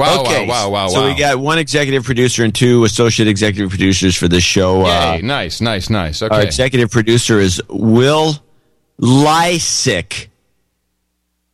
[0.00, 1.06] Wow, okay, wow, wow, wow, So wow.
[1.08, 4.86] we got one executive producer and two associate executive producers for this show.
[4.86, 6.22] Uh, Yay, nice, nice, nice.
[6.22, 8.34] Our executive producer is Will
[9.00, 10.28] Lysick.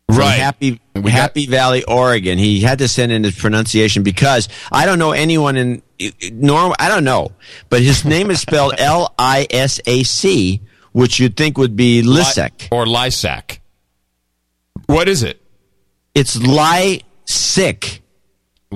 [0.09, 0.39] Right.
[0.39, 2.39] Happy Happy Valley, Oregon.
[2.39, 5.83] He had to send in his pronunciation because I don't know anyone in
[6.33, 6.75] norm.
[6.79, 7.33] I don't know,
[7.69, 10.61] but his name is spelled L I S A C,
[10.93, 12.69] which you'd think would be Lysick.
[12.71, 13.59] or Lysac.
[14.87, 15.43] What is it?
[16.15, 18.01] It's Lysick.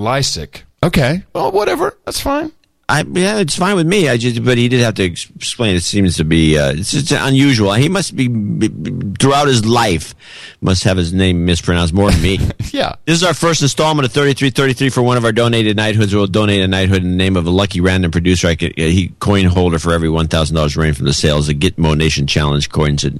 [0.01, 0.63] Lysick.
[0.83, 1.23] Okay.
[1.33, 1.97] Well, whatever.
[2.05, 2.51] That's fine.
[2.89, 4.09] I yeah, it's fine with me.
[4.09, 5.77] I just, but he did have to explain.
[5.77, 7.71] It seems to be uh, it's just unusual.
[7.71, 10.13] He must be b- b- throughout his life
[10.59, 12.39] must have his name mispronounced more than me.
[12.73, 12.95] Yeah.
[13.05, 15.75] This is our first installment of thirty three thirty three for one of our donated
[15.77, 16.13] knighthoods.
[16.15, 18.47] We'll donate a knighthood in the name of a lucky random producer.
[18.47, 21.47] I could, uh, he coin holder for every one thousand dollars rained from the sales
[21.49, 23.13] of Gitmo Nation Challenge coins at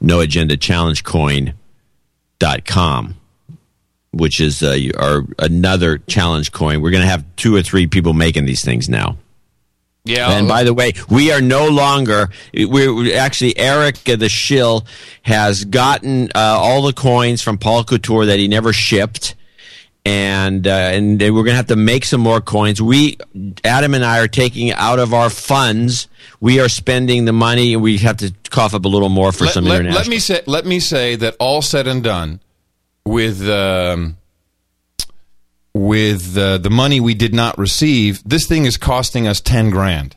[0.00, 1.54] No Agenda Challenge Coin
[2.38, 3.14] dot com
[4.16, 6.80] which is uh, our another challenge coin.
[6.80, 9.16] We're going to have two or three people making these things now.
[10.04, 10.30] Yeah.
[10.32, 12.28] And by the way, we are no longer.
[12.52, 14.84] We're we're- actually Eric the shill
[15.22, 19.34] has gotten uh, all the coins from Paul Couture that he never shipped,
[20.04, 22.82] and uh, and we're going to have to make some more coins.
[22.82, 23.16] We
[23.64, 26.08] Adam and I are taking out of our funds.
[26.38, 29.44] We are spending the money, and we have to cough up a little more for
[29.44, 30.00] let, some let- international.
[30.00, 32.40] let me say let me say that all said and done
[33.04, 34.16] with um,
[35.74, 40.16] with uh, the money we did not receive this thing is costing us 10 grand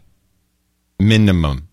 [1.00, 1.67] minimum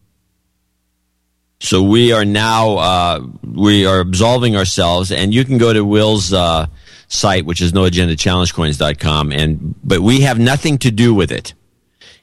[1.64, 6.30] So we are now uh, we are absolving ourselves, and you can go to Will's
[6.30, 6.66] uh,
[7.08, 11.54] site, which is noagendachallengecoins.com, and but we have nothing to do with it,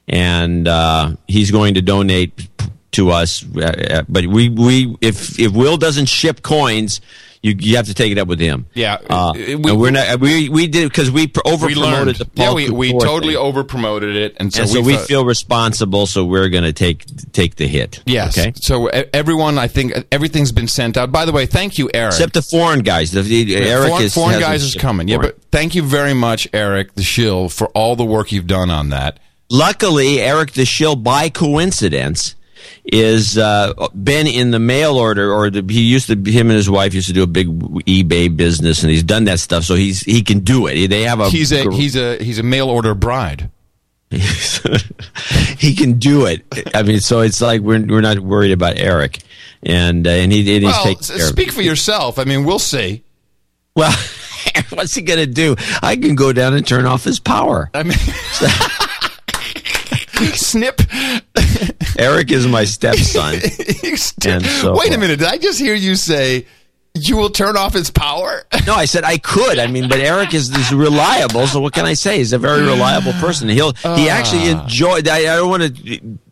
[0.06, 2.48] and uh, he's going to donate
[2.92, 3.44] to us.
[3.56, 7.00] Uh, uh, but we we if if Will doesn't ship coins.
[7.42, 8.66] You, you have to take it up with him.
[8.72, 10.20] Yeah, uh, we- and we're not.
[10.20, 14.14] We we did because we over promoted the Paul yeah we, we totally over promoted
[14.14, 16.06] it and so, and so we, we feel responsible.
[16.06, 18.00] So we're going to take take the hit.
[18.06, 18.52] yes Okay.
[18.54, 22.32] so everyone i think everything's been sent out by the way thank you eric Except
[22.34, 23.10] the foreign guys.
[23.10, 26.46] The, the, Eric foreign, is, foreign guys is coming yeah but thank you very much
[26.52, 29.18] eric the shill for all the work you've done on that
[29.50, 32.34] Luckily, Eric the Shill, by coincidence,
[32.84, 33.72] is uh,
[34.02, 36.14] been in the mail order, or the, he used to.
[36.14, 39.40] Him and his wife used to do a big eBay business, and he's done that
[39.40, 40.88] stuff, so he's he can do it.
[40.88, 43.50] They have a he's a he's a he's a mail order bride
[45.58, 46.42] he can do it.
[46.74, 49.18] I mean, so it's like we're we're not worried about Eric,
[49.62, 51.26] and uh, and he and he's well taking s- care of it.
[51.32, 53.02] speak for yourself i mean we'll see
[53.74, 53.90] Well,
[54.70, 55.56] what's he gonna do?
[55.82, 57.70] I can go down and turn off his power.
[57.72, 57.96] I mean,
[60.34, 60.80] snip.
[61.98, 63.40] Eric is my stepson.
[63.92, 65.18] So Wait a minute.
[65.18, 66.46] Did I just hear you say
[66.94, 68.44] you will turn off his power?
[68.66, 69.58] No, I said I could.
[69.58, 71.48] I mean, but Eric is, is reliable.
[71.48, 72.18] So what can I say?
[72.18, 73.48] He's a very reliable person.
[73.48, 74.62] He'll he actually ah.
[74.62, 75.00] enjoy.
[75.10, 75.72] I, I don't want to.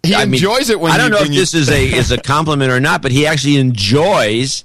[0.04, 2.18] He I mean, enjoys it when I don't know if this is a is a
[2.18, 4.64] compliment or not, but he actually enjoys.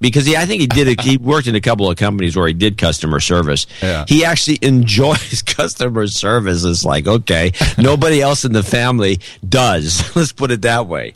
[0.00, 0.98] Because he, I think he did.
[0.98, 3.66] A, he worked in a couple of companies where he did customer service.
[3.82, 4.04] Yeah.
[4.06, 6.64] He actually enjoys customer service.
[6.64, 10.14] It's like okay, nobody else in the family does.
[10.16, 11.12] Let's put it that way,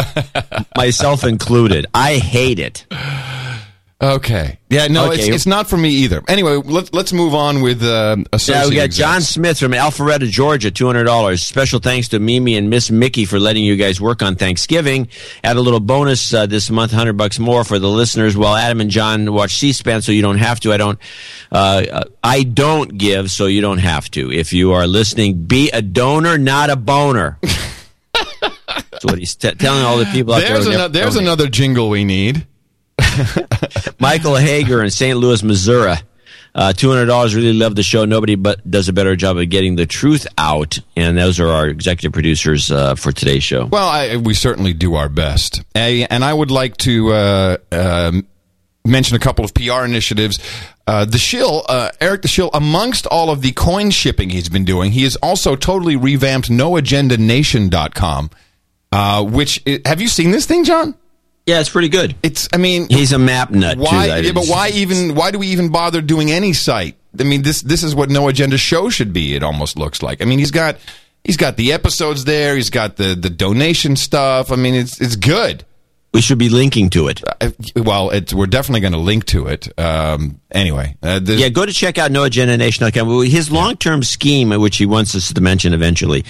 [0.77, 1.87] myself included.
[1.95, 2.87] I hate it.
[4.01, 4.61] Okay.
[4.71, 4.87] Yeah.
[4.87, 5.35] No, it's, Okay.
[5.35, 6.23] it's not for me either.
[6.29, 8.15] Anyway, let's let's move on with uh.
[8.47, 8.91] Yeah, we got.
[8.91, 11.43] John Smith from Alpharetta, Georgia, two hundred dollars.
[11.43, 15.09] Special thanks to Mimi and Miss Mickey for letting you guys work on Thanksgiving.
[15.43, 18.37] Add a little bonus uh, this month, hundred bucks more for the listeners.
[18.37, 20.73] While Adam and John watch C-SPAN, so you don't have to.
[20.73, 20.99] I don't.
[21.51, 21.57] Uh,
[21.91, 24.31] uh, I don't give, so you don't have to.
[24.31, 27.37] If you are listening, be a donor, not a boner.
[28.13, 30.75] That's what he's t- telling all the people out There's there.
[30.75, 30.93] another.
[30.93, 31.27] There's donate.
[31.27, 32.47] another jingle we need.
[33.99, 35.17] Michael Hager in St.
[35.19, 35.97] Louis, Missouri.
[36.55, 37.35] Uh, $200.
[37.37, 38.05] Really love the show.
[38.05, 40.79] Nobody but does a better job of getting the truth out.
[40.97, 43.67] And those are our executive producers uh, for today's show.
[43.67, 48.27] Well, I, we certainly do our best, A- and I would like to uh, um
[48.85, 50.39] mention a couple of PR initiatives.
[50.87, 54.65] Uh, the Shill, uh, Eric the Shill, amongst all of the coin shipping he's been
[54.65, 58.31] doing, he has also totally revamped NoAgendaNation.com.
[58.91, 60.95] Uh, which have you seen this thing, John?
[61.49, 62.15] Yeah, it's pretty good.
[62.23, 64.21] It's, I mean, He's a map nut, why?
[64.21, 64.27] too.
[64.27, 65.15] Yeah, but why even?
[65.15, 68.29] Why do we even bother doing any site I mean, this this is what No
[68.29, 69.35] Agenda show should be.
[69.35, 70.23] It almost looks like.
[70.23, 70.77] I mean, he's got
[71.25, 72.55] he's got the episodes there.
[72.55, 74.53] He's got the the donation stuff.
[74.53, 75.65] I mean, it's it's good.
[76.15, 77.23] We should be linking to it.
[77.41, 79.69] Uh, well, we're definitely going to link to it.
[79.79, 83.27] Um, anyway, uh, Yeah, go to check out noagendanation.com.
[83.27, 86.25] His long-term scheme, which he wants us to mention eventually,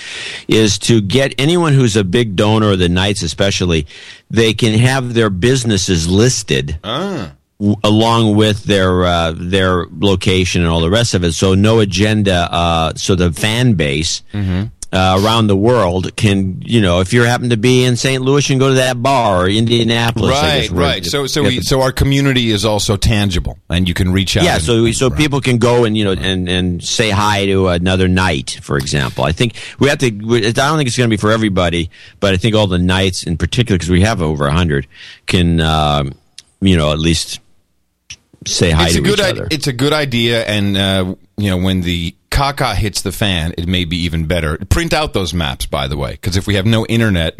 [0.48, 3.86] is to get anyone who's a big donor, the Knights especially,
[4.28, 6.78] they can have their businesses listed.
[6.82, 7.32] Ah.
[7.60, 11.32] w- along with their uh, their location and all the rest of it.
[11.32, 12.48] So no agenda.
[12.52, 14.66] Uh, so the fan base Mm-hmm.
[14.90, 18.22] Uh, around the world can, you know, if you happen to be in St.
[18.22, 20.30] Louis, you can go to that bar or Indianapolis.
[20.30, 21.04] Right, guess, right.
[21.04, 24.44] So so we, so our community is also tangible, and you can reach out.
[24.44, 27.68] yeah, and- so so people can go and you know and and say hi to
[27.68, 29.24] another knight, for example.
[29.24, 30.10] I think we have to.
[30.10, 32.78] we- I don't think it's going to be for everybody, but I think all the
[32.78, 34.86] knights in particular, because we have over a hundred,
[35.26, 36.12] can um,
[36.60, 37.40] you know at least
[38.46, 39.48] say hi it's to a good each i- other.
[39.50, 43.66] it's a good idea, and uh, you know when the caca hits the fan, it
[43.66, 44.58] may be even better.
[44.68, 47.38] Print out those maps, by the way, because if we have no internet,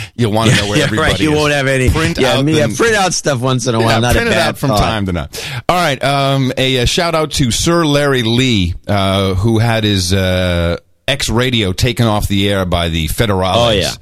[0.16, 1.20] you'll want to know where yeah, everybody right.
[1.20, 1.36] You is.
[1.38, 1.90] won't have any.
[1.90, 3.88] Print yeah, out me- the- print out stuff once in a while.
[3.88, 4.78] Yeah, not print a it bad out from thought.
[4.80, 5.28] time to time.
[5.68, 10.12] All right, um, a, uh shout out to Sir Larry Lee, uh, who had his
[10.12, 13.54] uh, X radio taken off the air by the Federales.
[13.56, 13.92] Oh, yeah.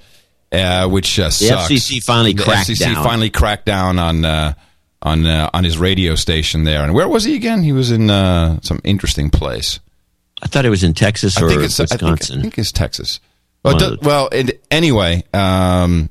[0.53, 1.73] Uh, which uh, The sucks.
[1.73, 3.03] FCC finally the cracked FCC down.
[3.05, 4.55] finally cracked down on uh,
[5.07, 6.83] on uh, on his radio station there.
[6.83, 7.63] And where was he again?
[7.63, 9.81] He was in uh, some interesting place.
[10.43, 12.39] I thought it was in Texas or I think it's I think, Wisconsin.
[12.39, 13.21] I think it's Texas.
[13.65, 16.11] Well, One it of do- well and anyway, um,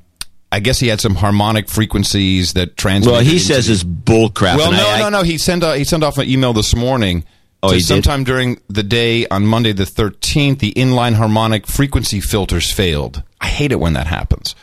[0.51, 3.11] I guess he had some harmonic frequencies that transmitted.
[3.15, 4.57] well, he says it's bull crap.
[4.57, 5.23] well, no, I- no, no.
[5.23, 7.23] He sent uh, he sent off an email this morning.
[7.63, 7.87] Oh, Said he did?
[7.87, 13.23] sometime during the day on Monday the thirteenth, the inline harmonic frequency filters failed.
[13.41, 14.55] I hate it when that happens.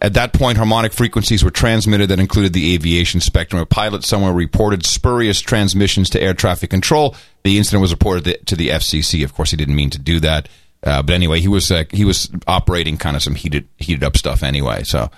[0.00, 3.60] At that point, harmonic frequencies were transmitted that included the aviation spectrum.
[3.60, 7.14] A pilot somewhere reported spurious transmissions to air traffic control.
[7.44, 9.24] The incident was reported to the FCC.
[9.24, 10.48] Of course, he didn't mean to do that,
[10.82, 14.16] uh, but anyway, he was uh, he was operating kind of some heated heated up
[14.16, 14.82] stuff anyway.
[14.84, 15.10] So,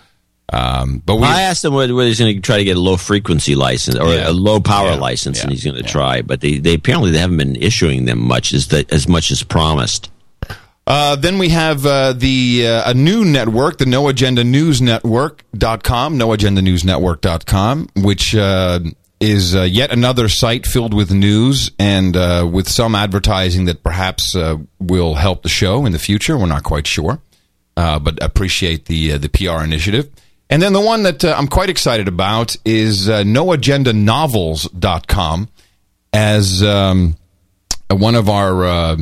[0.52, 2.96] um, but we I asked him whether, he's going to try to get a low
[2.96, 4.28] frequency license or Yeah.
[4.28, 4.96] a low power Yeah.
[4.96, 6.22] license, and he's going to try.
[6.22, 9.42] But they, they apparently they haven't been issuing them much as the, as much as
[9.42, 10.10] promised.
[10.86, 16.16] Uh, then we have uh, the uh, a new network, the No Agenda News Network.com,
[16.16, 18.78] noagendanewsnetwork.com, which uh,
[19.18, 22.14] is uh, yet another site filled with news and
[22.52, 24.36] with some advertising that perhaps
[24.78, 26.38] will help the show in the future.
[26.38, 27.18] We're not quite sure,
[27.74, 30.08] but appreciate the the PR initiative.
[30.48, 35.48] And then the one that I'm quite excited about is uh, noagendanovels.com
[36.12, 37.16] as um,
[37.90, 38.96] one of our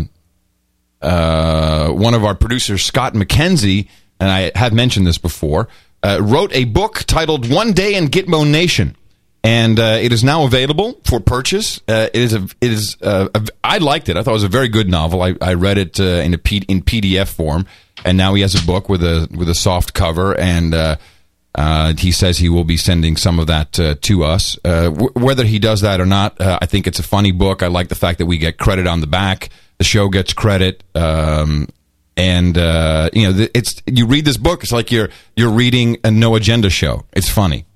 [1.05, 3.89] uh, one of our producers, Scott McKenzie,
[4.19, 5.69] and I have mentioned this before,
[6.03, 8.97] uh, wrote a book titled "One Day in Gitmo Nation,"
[9.43, 11.81] and uh, it is now available for purchase.
[11.87, 14.17] Uh, it is a, it is uh, a, I liked it.
[14.17, 15.23] I thought it was a very good novel.
[15.23, 17.67] I, I read it in a P, in PDF form,
[18.05, 20.99] and now he has a book with a with a soft cover and.
[21.97, 24.59] He says he will be sending some of that to us.
[24.65, 27.63] W- whether he does that or not, I think it's a funny book.
[27.63, 29.51] I like the fact that we get credit on the back.
[29.85, 31.69] The show gets credit, um,
[32.17, 34.63] and uh, you know, it's you read this book.
[34.63, 37.05] It's like you're you're reading a no agenda show.
[37.13, 37.67] It's funny.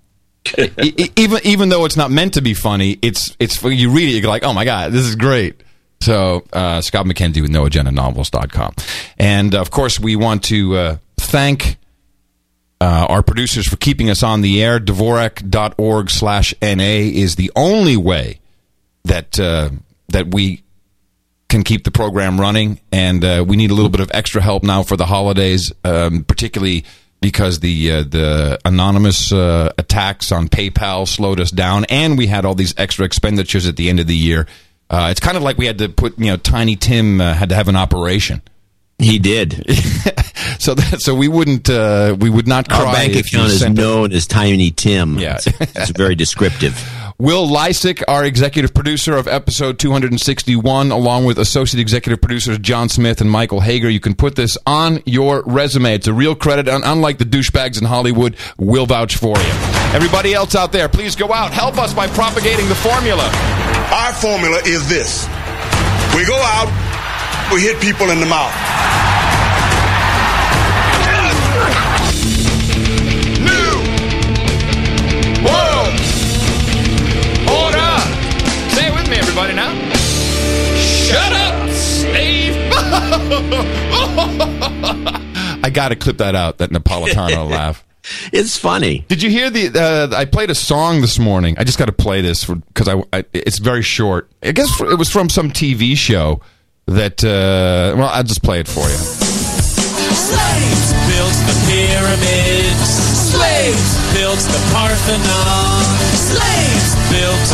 [0.56, 4.30] Even even though it's not meant to be funny, it's it's you read it, you're
[4.30, 5.60] like, oh my god, this is great.
[6.00, 8.74] So uh, Scott McKenzie with NoAgendaNovels.com,
[9.18, 11.76] and of course we want to uh, thank
[12.80, 14.80] uh, our producers for keeping us on the air.
[14.80, 18.40] Dvorak.org slash NA is the only way
[19.04, 19.68] that uh,
[20.08, 20.62] that we
[21.48, 24.62] can keep the program running, and uh, we need a little bit of extra help
[24.62, 26.84] now for the holidays, um, particularly
[27.20, 32.44] because the uh, the anonymous uh, attacks on PayPal slowed us down, and we had
[32.44, 34.46] all these extra expenditures at the end of the year.
[34.90, 37.50] Uh, it's kind of like we had to put, you know, Tiny Tim uh, had
[37.50, 38.40] to have an operation.
[38.98, 39.52] He did.
[40.58, 44.12] so that so we wouldn't uh, we would not cry Our bank account is known
[44.12, 45.18] as Tiny Tim.
[45.18, 45.37] Yeah.
[45.37, 46.74] it's, it's very descriptive.
[47.20, 53.20] Will Lysick, our executive producer of episode 261, along with associate executive producers John Smith
[53.20, 53.90] and Michael Hager.
[53.90, 55.94] You can put this on your resume.
[55.94, 59.53] It's a real credit, and unlike the douchebags in Hollywood, we'll vouch for you.
[59.92, 61.51] Everybody else out there, please go out.
[61.51, 63.28] Help us by propagating the formula.
[63.92, 65.26] Our formula is this
[66.14, 66.70] we go out,
[67.53, 68.55] we hit people in the mouth.
[85.62, 87.84] I gotta clip that out, that Napolitano laugh.
[88.32, 89.04] It's funny.
[89.09, 89.68] Did you hear the?
[89.68, 91.56] Uh, I played a song this morning.
[91.59, 93.24] I just got to play this because I, I.
[93.32, 94.30] It's very short.
[94.42, 96.40] I guess it was from some TV show
[96.86, 97.22] that.
[97.22, 98.96] Uh, well, I'll just play it for you.
[100.16, 102.88] Slaves built the pyramids.
[103.28, 105.84] Slaves built the Parthenon.
[106.16, 107.44] Slaves built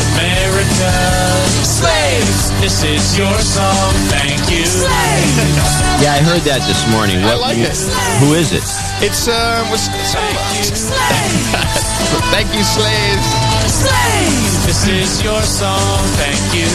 [0.65, 1.65] America.
[1.65, 3.93] Slaves, this is your song.
[4.09, 4.65] Thank you.
[4.65, 6.03] Slaves.
[6.03, 7.19] Yeah, I heard that this morning.
[7.25, 7.77] I like it.
[8.21, 8.65] Who is it?
[9.05, 9.89] It's uh, was,
[12.31, 13.27] Thank you, slaves.
[13.67, 16.01] Slaves, this is your song.
[16.17, 16.69] Thank you.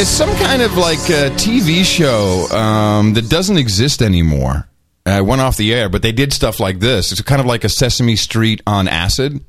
[0.00, 4.66] It's some kind of like a TV show um, that doesn't exist anymore.
[5.06, 7.12] Uh, it went off the air, but they did stuff like this.
[7.12, 9.42] It's kind of like a Sesame Street on acid.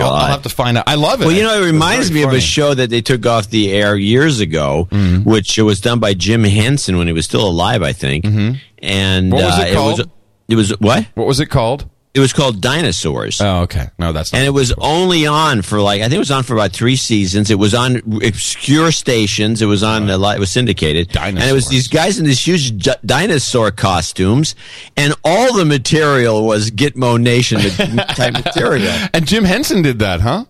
[0.00, 0.84] I'll, I'll have to find out.
[0.86, 1.26] I love it.
[1.26, 3.96] Well, you know, it reminds me of a show that they took off the air
[3.96, 5.28] years ago, Mm-hmm.
[5.28, 8.24] which was done by Jim Henson when he was still alive, I think.
[8.24, 9.30] And Mm-hmm.
[9.32, 9.98] What was uh, it called?
[9.98, 10.06] was,
[10.48, 11.06] it was what?
[11.14, 11.88] What was it called?
[12.16, 13.42] It was called Dinosaurs.
[13.42, 13.88] Oh, okay.
[13.98, 14.38] No, that's not.
[14.38, 16.96] and it was only on for like I think it was on for about three
[16.96, 17.50] seasons.
[17.50, 19.60] It was on obscure stations.
[19.60, 20.16] It was on uh-huh.
[20.16, 20.36] a lot.
[20.36, 21.42] It was syndicated, Dinosaurs.
[21.42, 24.54] and it was these guys in these huge di- dinosaur costumes,
[24.96, 27.60] and all the material was Gitmo Nation
[28.14, 28.92] type material.
[29.12, 30.46] And Jim Henson did that, huh?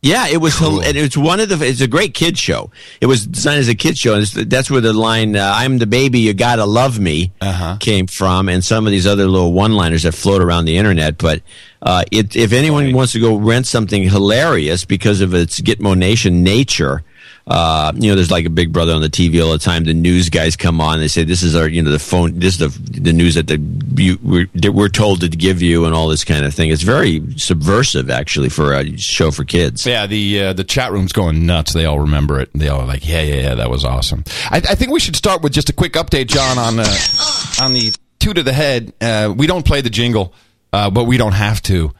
[0.00, 0.56] Yeah, it was.
[0.56, 1.58] hil- And it's one of the.
[1.66, 2.70] It's a great kid show.
[3.00, 5.78] It was designed as a kid show, and it's, that's where the line uh, "I'm
[5.78, 7.78] the baby, you gotta love me" Uh-huh.
[7.80, 11.18] came from, and some of these other little one-liners that float around the internet.
[11.18, 11.42] But
[11.82, 16.44] uh, it, if anyone wants to go rent something hilarious because of its Gitmo Nation
[16.44, 17.02] nature.
[17.48, 19.84] Uh, you know, there's like a Big Brother on the TV all the time.
[19.84, 21.00] The news guys come on.
[21.00, 22.38] They say this is our, you know, the phone.
[22.38, 23.58] This is the the news that the
[23.96, 26.70] you, we're, that we're told to give you, and all this kind of thing.
[26.70, 29.86] It's very subversive, actually, for a show for kids.
[29.86, 31.72] Yeah, the uh, the chat room's going nuts.
[31.72, 32.50] They all remember it.
[32.52, 34.24] They all are like, yeah, yeah, yeah, that was awesome.
[34.50, 36.96] I, I think we should start with just a quick update, John, on uh,
[37.62, 38.92] on the two to the head.
[39.00, 40.34] Uh, we don't play the jingle,
[40.74, 41.94] uh, but we don't have to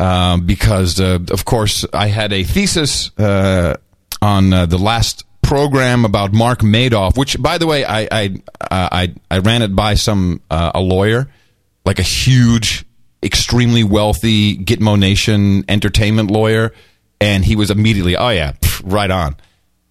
[0.00, 3.76] um, because, uh, of course, I had a thesis uh,
[4.24, 8.88] on uh, the last program about Mark Madoff, which, by the way, I I uh,
[8.90, 11.28] I, I ran it by some uh, a lawyer,
[11.84, 12.86] like a huge
[13.22, 16.72] extremely wealthy Gitmo Nation entertainment lawyer,
[17.20, 19.36] and he was immediately, oh yeah, pff, right on.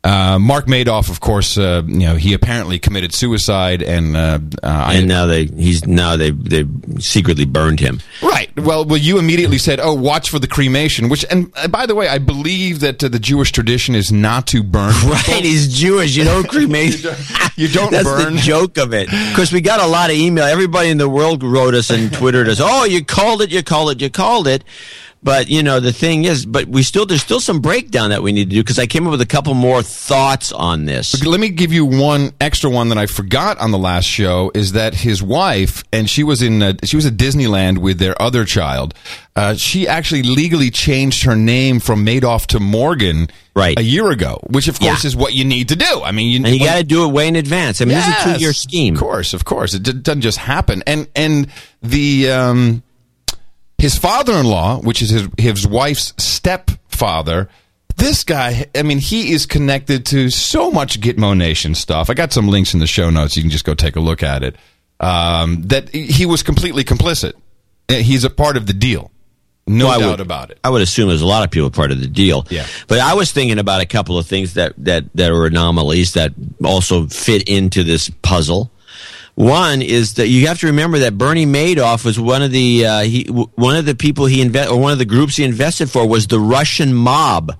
[0.06, 4.92] Uh, Mark Madoff, of course, uh, you know he apparently committed suicide, and uh, uh,
[4.94, 6.66] and now they he's now they they
[7.00, 8.02] secretly burned him.
[8.22, 8.50] Right.
[8.58, 11.96] Well, well, you immediately said, "Oh, watch for the cremation." Which, and uh, by the
[11.96, 14.94] way, I believe that uh, the Jewish tradition is not to burn.
[15.06, 16.16] Right, he's Jewish.
[16.18, 17.02] You don't cremate.
[17.56, 18.36] you don't That's burn.
[18.36, 19.08] the joke of it.
[19.10, 20.44] Because we got a lot of email.
[20.44, 22.60] Everybody in the world wrote us and twittered us.
[22.62, 23.52] Oh, you called it.
[23.52, 24.02] You called it.
[24.02, 24.64] You called it.
[25.24, 28.34] But you know the thing is, but we still there's still some breakdown that we
[28.34, 31.24] need to do because I came up with a couple more thoughts on this.
[31.26, 34.74] Let me give you one extra one that I forgot on the last show is
[34.74, 38.44] that his wife and she was in uh, she was at Disneyland with their other
[38.44, 38.94] child.
[39.36, 43.80] Uh, she actually legally changed her name from Madoff to Morgan right.
[43.80, 45.08] a year ago, which of course Yeah.
[45.08, 46.02] is what you need to do.
[46.04, 47.82] I mean, you, And you got to do it way in advance.
[47.82, 48.94] I mean, this is a two-year scheme.
[48.94, 50.84] Of course, of course, it d- doesn't just happen.
[50.86, 51.48] And and
[51.82, 52.84] the um,
[53.84, 57.50] his father-in-law, which is his his wife's stepfather.
[57.98, 62.10] This guy, I mean, he is connected to so much Gitmo Nation stuff.
[62.10, 63.36] I got some links in the show notes.
[63.36, 64.56] You can just go take a look at it.
[65.00, 67.34] Um, that he was completely complicit.
[67.90, 69.12] Uh, He's a part of the deal.
[69.68, 70.60] No Well, doubt would- about it.
[70.64, 72.48] I would assume there's a lot of people part of the deal.
[72.50, 72.66] Yeah.
[72.88, 76.32] But I was thinking about a couple of things that that that are anomalies that
[76.64, 78.72] also fit into this puzzle.
[79.36, 83.00] One is that you have to remember that Bernie Madoff was one of the uh,
[83.02, 85.90] he w- one of the people he invest or one of the groups he invested
[85.90, 87.58] for was the Russian mob.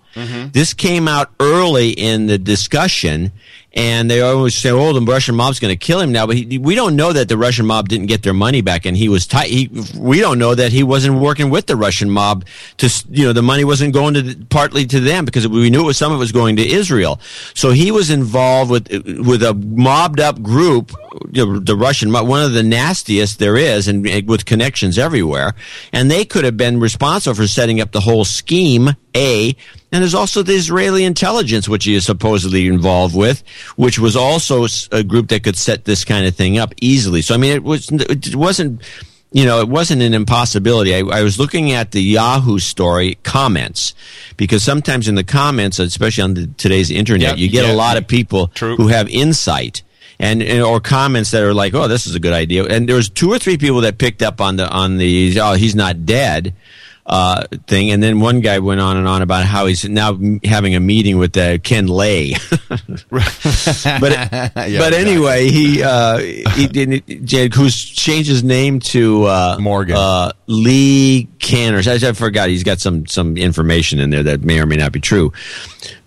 [0.52, 3.32] This came out early in the discussion,
[3.74, 6.58] and they always say, "Oh, the Russian mob's going to kill him now." But he,
[6.58, 9.26] we don't know that the Russian mob didn't get their money back, and he was
[9.26, 9.50] tight.
[9.50, 12.46] He, we don't know that he wasn't working with the Russian mob
[12.78, 15.86] to, you know, the money wasn't going to partly to them because we knew it
[15.86, 17.20] was some of it was going to Israel.
[17.56, 20.92] So he was involved with with a mobbed up group,
[21.32, 25.56] you know, the Russian mob, one of the nastiest there is, and with connections everywhere.
[25.92, 28.96] And they could have been responsible for setting up the whole scheme.
[29.16, 29.56] A
[29.92, 33.44] and there's also the Israeli intelligence, which he is supposedly involved with,
[33.76, 37.22] which was also a group that could set this kind of thing up easily.
[37.22, 38.82] So I mean, it was it wasn't.
[39.36, 40.94] You know, it wasn't an impossibility.
[40.94, 43.96] I, I was looking at the Yahoo story comments
[44.38, 47.76] because sometimes in the comments, especially on the, today's internet, Yep, you get yeah, a
[47.76, 48.76] lot of people true.
[48.76, 49.82] who have insight
[50.20, 52.96] and, and or comments that are like, "Oh, this is a good idea." And there
[52.96, 56.06] was two or three people that picked up on the on the "Oh, he's not
[56.06, 56.54] dead."
[57.06, 57.92] Uh, thing.
[57.92, 61.18] And then one guy went on and on about how he's now having a meeting
[61.18, 62.34] with uh, Ken Lay.
[63.10, 64.12] but
[64.56, 67.54] Yeah, but anyway, he uh, he didn't.
[67.56, 71.88] Who's changed his name to uh, Morgan uh, Lee Canners.
[71.88, 72.50] I, I forgot.
[72.50, 75.34] He's got some some information in there that may or may not be true.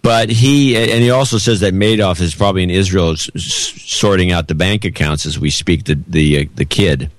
[0.02, 4.30] But he and he also says that Madoff is probably in Israel s- s- sorting
[4.30, 5.84] out the bank accounts as we speak.
[5.84, 7.10] The the uh, the kid.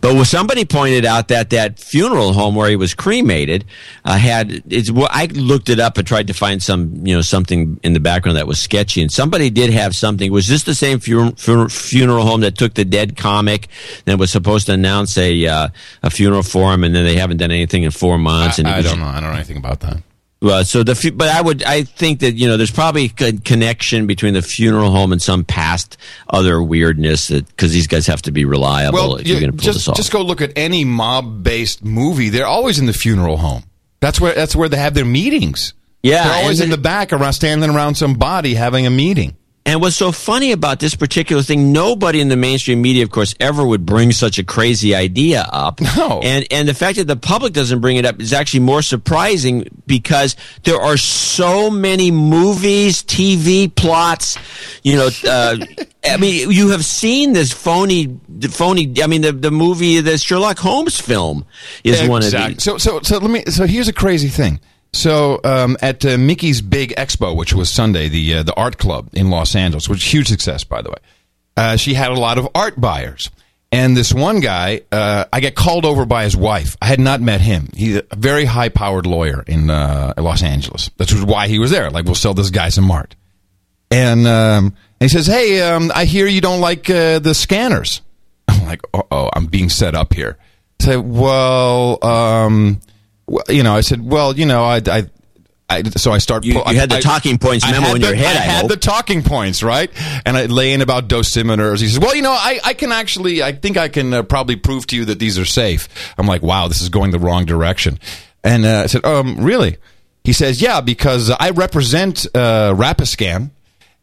[0.00, 3.64] But when somebody pointed out that that funeral home where he was cremated
[4.04, 4.90] uh, had it's.
[4.90, 8.00] Well, I looked it up and tried to find some you know something in the
[8.00, 10.30] background that was sketchy, and somebody did have something.
[10.30, 13.68] Was this the same fu- fu- funeral home that took the dead comic
[14.04, 15.68] that was supposed to announce a uh,
[16.02, 18.58] a funeral for him, and then they haven't done anything in four months?
[18.58, 19.06] and I was- don't know.
[19.06, 19.98] I don't know anything about that.
[20.40, 23.44] Well, so the but I would I think that you know there's probably a good
[23.44, 25.96] connection between the funeral home and some past
[26.28, 29.56] other weirdness that because these guys have to be reliable Well, if you're going to
[29.56, 29.96] pull just this off.
[29.96, 32.28] just go look at any mob-based movie.
[32.28, 33.64] They're always in the funeral home.
[34.00, 35.74] That's where that's where they have their meetings.
[36.04, 39.36] Yeah, they're always in the back, around standing around some body having a meeting.
[39.66, 43.34] And what's so funny about this particular thing, nobody in the mainstream media, of course,
[43.38, 45.80] ever would bring such a crazy idea up.
[45.98, 46.20] No.
[46.22, 49.66] And and the fact that the public doesn't bring it up is actually more surprising
[49.86, 54.38] because there are so many movies, TV plots,
[54.84, 55.56] you know, uh,
[56.04, 58.18] I mean, you have seen this phony,
[58.50, 58.94] phony.
[59.02, 61.44] I mean, the the movie, the Sherlock Holmes film
[61.84, 62.54] is one of Exactly.
[62.54, 62.62] these.
[62.62, 63.44] So so so let me.
[63.50, 64.60] So here's a crazy thing.
[64.92, 69.10] So um, at uh, Mickey's Big Expo, which was Sunday, the uh, the art club
[69.12, 70.98] in Los Angeles, which was a huge success, by the way.
[71.56, 73.30] Uh, she had a lot of art buyers,
[73.70, 76.76] and this one guy, uh, I get called over by his wife.
[76.80, 77.68] I had not met him.
[77.74, 80.90] He's a very high powered lawyer in uh, Los Angeles.
[80.96, 81.90] That's why he was there.
[81.90, 83.14] Like, we'll sell this guy some art.
[83.90, 88.00] And, um, he says, "Hey, um, I hear you don't like uh, the scanners."
[88.48, 90.36] I'm like, "Oh, I'm being set up here."
[90.80, 92.80] Said, "Well, um, well,
[93.48, 95.06] you know," I said, "Well, you know, I." I
[95.70, 96.44] I, so I start.
[96.44, 98.36] You- you I- had the I- talking points I memo had in the- your head,
[98.38, 98.70] I I had hope.
[98.70, 99.90] the talking points, right?
[100.24, 101.80] And I lay in about dosimeters.
[101.82, 104.56] He says, "Well, you know, I, I can actually, I think I can uh, probably
[104.56, 107.44] prove to you that these are safe." I'm like, "Wow, this is going the wrong
[107.44, 107.98] direction."
[108.42, 109.76] And uh, I said, "Um, really?"
[110.24, 113.50] He says, "Yeah, because I represent uh, Rapiscan."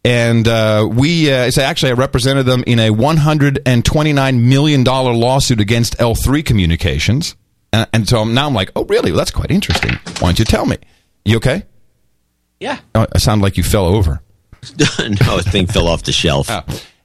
[0.04, 6.46] And uh, we, uh, actually, I represented them in a $129 million lawsuit against L3
[6.46, 7.36] Communications.
[7.76, 9.12] And, and so now I'm like, oh, really?
[9.12, 9.92] Well, that's quite interesting.
[10.20, 10.78] Why don't you tell me?
[11.26, 11.64] You okay?
[12.60, 12.80] Yeah.
[12.94, 14.22] Oh, I sound like you fell over.
[15.00, 16.50] no, thing fell off the shelf.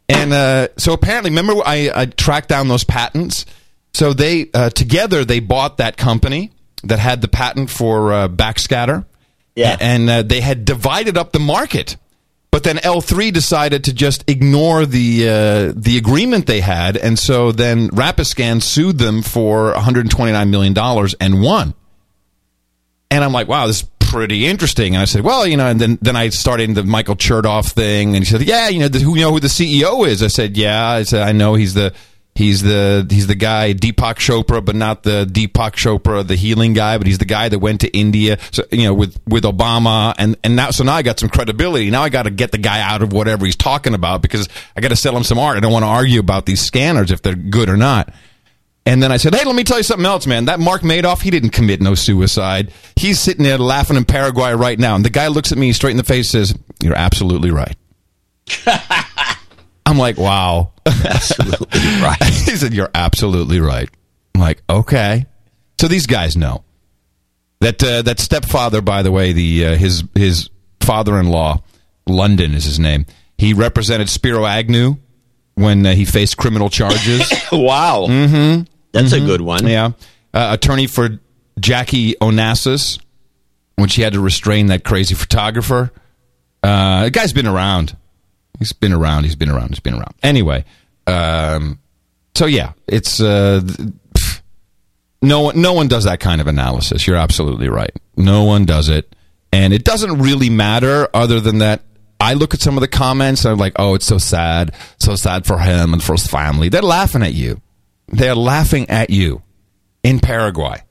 [0.09, 3.47] And uh, so apparently, remember I, I tracked down those patents.
[3.93, 6.53] So they uh, together they bought that company
[6.85, 9.05] that had the patent for uh, backscatter.
[9.57, 9.77] Yeah.
[9.81, 11.97] and uh, they had divided up the market.
[12.51, 17.53] But then L3 decided to just ignore the uh, the agreement they had, and so
[17.53, 21.75] then Rapiscan sued them for 129 million dollars and won.
[23.11, 24.95] And I'm like, wow, this is pretty interesting.
[24.95, 28.15] And I said, well, you know, and then, then I started the Michael Chertoff thing.
[28.15, 30.23] And he said, yeah, you know, the, who you know who the CEO is?
[30.23, 30.89] I said, yeah.
[30.89, 31.95] I said, I know he's the,
[32.41, 36.97] he's the, he's the guy, Deepak Chopra, but not the Deepak Chopra, the healing guy,
[36.97, 40.15] but he's the guy that went to India, so, you know, with, with Obama.
[40.17, 41.91] And, and now, so now I got some credibility.
[41.91, 44.81] Now I got to get the guy out of whatever he's talking about because I
[44.81, 45.59] got to sell him some art.
[45.59, 48.13] I don't want to argue about these scanners if they're good or not.
[48.87, 50.47] And then I said, "Hey, let me tell you something else, man.
[50.47, 52.73] That Mark Madoff, he didn't commit no suicide.
[52.97, 55.91] He's sitting there laughing in Paraguay right now." And the guy looks at me straight
[55.91, 57.77] in the face, and says, "You're absolutely right."
[59.91, 63.89] I'm like, "Wow, absolutely right." he said, "You're absolutely right."
[64.35, 65.27] I'm like, "Okay."
[65.81, 66.65] So these guys know
[67.61, 70.49] that uh, that stepfather, by the way, the uh, his his
[70.81, 71.63] father-in-law,
[72.07, 73.07] London is his name.
[73.37, 74.97] He represented Spiro Agnew
[75.55, 77.21] when uh, he faced criminal charges.
[77.53, 78.07] wow.
[78.09, 78.63] Mm-hmm.
[78.93, 79.67] That's a good one.
[79.67, 79.93] Yeah.
[80.33, 81.21] Uh, attorney for
[81.59, 83.01] Jackie Onassis
[83.77, 85.91] when she had to restrain that crazy photographer.
[86.63, 87.97] Uh, the guy's been around.
[88.59, 89.25] He's been around.
[89.25, 89.71] He's been around.
[89.71, 90.15] He's been around.
[90.23, 90.65] Anyway,
[91.07, 91.79] um,
[92.35, 94.43] so yeah, it's uh, pff,
[95.23, 95.61] no one.
[95.61, 97.07] No one does that kind of analysis.
[97.07, 97.93] You're absolutely right.
[98.17, 99.15] No one does it,
[99.53, 101.09] and it doesn't really matter.
[101.15, 101.83] Other than that,
[102.21, 105.17] I look at some of the comments and I'm like, oh, it's so sad, so
[105.17, 106.69] sad for him and for his family.
[106.69, 107.63] They're laughing at you.
[108.09, 109.43] They're laughing at you
[110.03, 110.83] in Paraguay.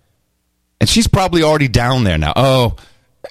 [0.81, 2.33] And she's probably already down there now.
[2.35, 2.75] Oh,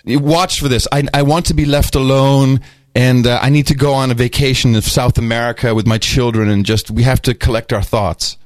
[0.04, 0.86] watch for this.
[0.92, 2.60] I, I want to be left alone
[2.98, 6.48] and uh, I need to go on a vacation of South America with my children
[6.48, 8.36] and just, we have to collect our thoughts.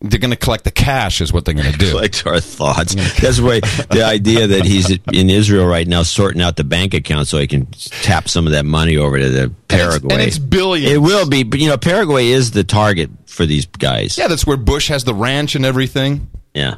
[0.00, 1.90] They're going to collect the cash, is what they're going to do.
[1.90, 2.94] Collect our thoughts.
[3.20, 7.28] That's why the idea that he's in Israel right now sorting out the bank account
[7.28, 7.66] so he can
[8.02, 10.14] tap some of that money over to the Paraguay.
[10.14, 10.92] and it's billions.
[10.92, 14.18] It will be, but you know, Paraguay is the target for these guys.
[14.18, 16.28] Yeah, that's where Bush has the ranch and everything.
[16.52, 16.76] Yeah.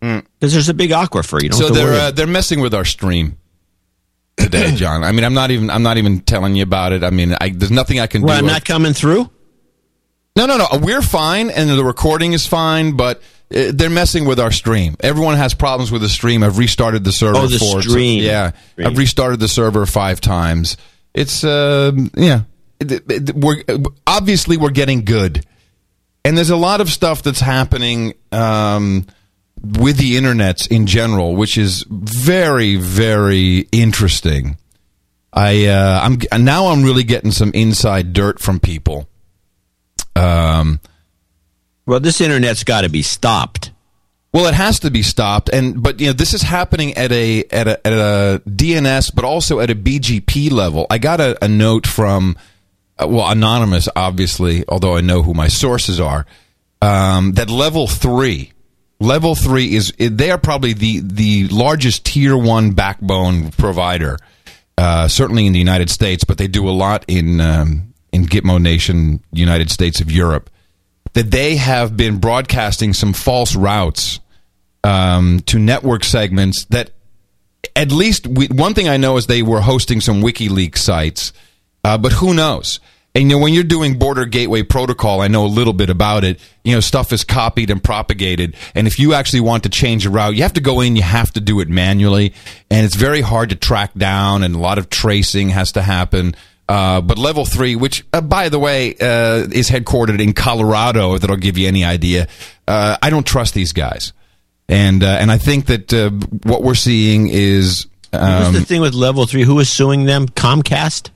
[0.00, 1.42] Because there's a big aquifer.
[1.42, 3.38] You don't so they're uh, they're messing with our stream
[4.36, 5.04] today, John.
[5.04, 7.02] I mean, I'm not even I'm not even telling you about it.
[7.02, 8.46] I mean, I, there's nothing I can well, do.
[8.46, 9.30] I'm not coming through.
[10.36, 10.66] No, no, no.
[10.80, 13.22] We're fine, and the recording is fine, but
[13.54, 14.96] uh, they're messing with our stream.
[15.00, 16.42] Everyone has problems with the stream.
[16.42, 17.38] I've restarted the server.
[17.38, 17.82] Oh, the for it.
[17.84, 18.22] So- stream.
[18.22, 18.86] yeah, Stream.
[18.86, 20.76] I've restarted the server five times.
[21.14, 22.42] It's uh, yeah.
[23.34, 23.62] We're
[24.06, 25.46] obviously we're getting good,
[26.26, 29.06] and there's a lot of stuff that's happening um,
[29.78, 34.56] with the internets in general, which is very, very interesting.
[35.32, 36.00] I uh,
[36.32, 39.08] I'm now I'm really getting some inside dirt from people.
[40.14, 40.80] Um,
[41.84, 43.70] well, this internet's got to be stopped.
[44.32, 47.44] Well, it has to be stopped, and but you know this is happening at a
[47.44, 50.86] at a, at a DNS, but also at a BGP level.
[50.90, 52.36] I got a, a note from
[52.98, 56.26] uh, well anonymous, obviously, although I know who my sources are.
[56.82, 58.52] Um, that level three,
[59.00, 64.18] level three is they are probably the the largest tier one backbone provider,
[64.78, 68.60] uh, certainly in the United States, but they do a lot in um, in Gitmo
[68.60, 70.50] Nation, United States of Europe.
[71.12, 74.20] That they have been broadcasting some false routes
[74.84, 76.90] um, to network segments that
[77.74, 81.32] at least we, one thing I know is they were hosting some WikiLeaks sites,
[81.84, 82.80] uh, but who knows?
[83.16, 86.22] And you know, when you're doing border gateway protocol, I know a little bit about
[86.22, 86.38] it.
[86.64, 90.10] You know, stuff is copied and propagated, and if you actually want to change a
[90.10, 90.96] route, you have to go in.
[90.96, 92.34] You have to do it manually,
[92.70, 96.36] and it's very hard to track down, and a lot of tracing has to happen.
[96.68, 101.36] Uh, but level three, which uh, by the way uh, is headquartered in Colorado, that'll
[101.36, 102.28] give you any idea.
[102.68, 104.12] Uh, I don't trust these guys,
[104.68, 106.10] and uh, and I think that uh,
[106.42, 109.44] what we're seeing is um, the thing with level three?
[109.44, 110.28] Who is suing them?
[110.28, 111.12] Comcast.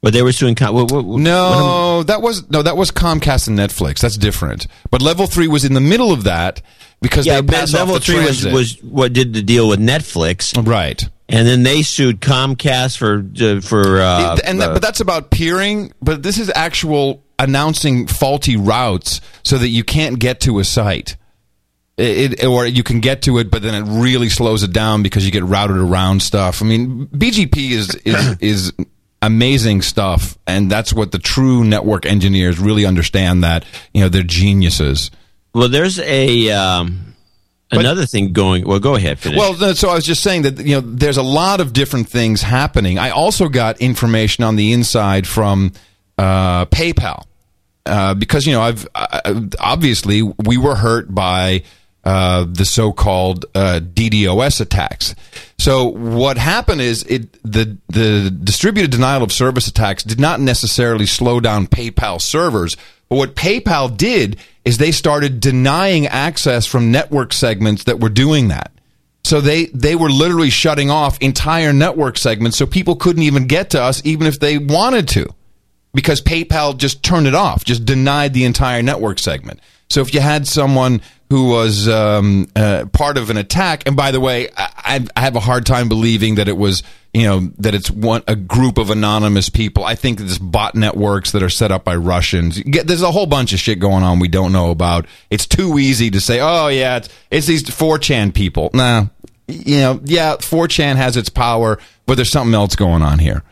[0.00, 0.54] But they were suing.
[0.54, 4.00] Com- what, what, what, No, that was no, that was Comcast and Netflix.
[4.00, 4.66] That's different.
[4.90, 6.62] But level three was in the middle of that
[7.00, 8.52] because yeah, they but passed level the three was, transit.
[8.52, 11.02] was what did the deal with Netflix, right?
[11.28, 15.00] And then they sued Comcast for uh, for uh, It- and that, uh, but that's
[15.00, 15.92] about peering.
[16.00, 21.16] But this is actual announcing faulty routes so that you can't get to a site.
[21.96, 25.02] It, it- or you can get to it, but then it really slows it down
[25.02, 26.62] because you get routed around stuff.
[26.62, 28.72] I mean, BGP is is is
[29.22, 33.44] amazing stuff, and that's what the true network engineers really understand.
[33.44, 35.10] That you know they're geniuses.
[35.54, 37.14] well, there's a um,
[37.70, 38.66] another thing going.
[38.66, 39.18] Well, go ahead.
[39.18, 39.38] Finish.
[39.38, 42.42] Well, so I was just saying that you know there's a lot of different things
[42.42, 42.98] happening.
[42.98, 45.72] I also got information on the inside from
[46.16, 47.24] uh, PayPal
[47.88, 48.86] uh, because you know I've
[49.58, 51.62] obviously we were hurt by
[52.08, 55.14] uh, the so-called uh, DDoS attacks.
[55.58, 61.04] So what happened is it the the distributed denial of service attacks did not necessarily
[61.04, 62.78] slow down PayPal servers,
[63.10, 68.48] but what PayPal did is they started denying access from network segments that were doing
[68.48, 68.72] that.
[69.24, 73.68] So they they were literally shutting off entire network segments so people couldn't even get
[73.70, 75.26] to us even if they wanted to
[75.92, 79.60] because PayPal just turned it off, just denied the entire network segment.
[79.90, 84.10] So if you had someone who was um, uh, part of an attack, and by
[84.10, 87.74] the way, I, I have a hard time believing that it was, you know, that
[87.74, 89.84] it's one a group of anonymous people.
[89.84, 92.58] I think it's bot networks that are set up by Russians.
[92.62, 95.06] Get- There's a whole bunch of shit going on we don't know about.
[95.28, 98.70] It's too easy to say, oh yeah, it's, it's these 4chan people.
[98.72, 99.06] Nah,
[99.46, 103.42] you know, yeah, 4chan has its power, but there's something else going on here.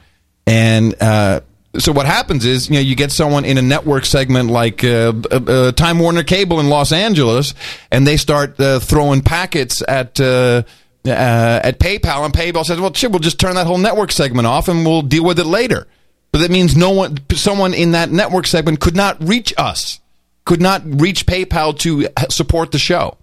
[0.46, 1.40] And uh,
[1.78, 5.12] so what happens is, you know, you get someone in a network segment like uh,
[5.30, 7.54] uh, uh, Time Warner Cable in Los Angeles,
[7.90, 10.20] and they start uh, throwing packets at.
[10.20, 10.62] Uh,
[11.08, 14.48] uh, at PayPal, and PayPal says, "Well, shit, we'll just turn that whole network segment
[14.48, 15.86] off, and we'll deal with it later."
[16.32, 20.00] But that means no one, someone in that network segment, could not reach us,
[20.44, 23.16] could not reach PayPal to support the show.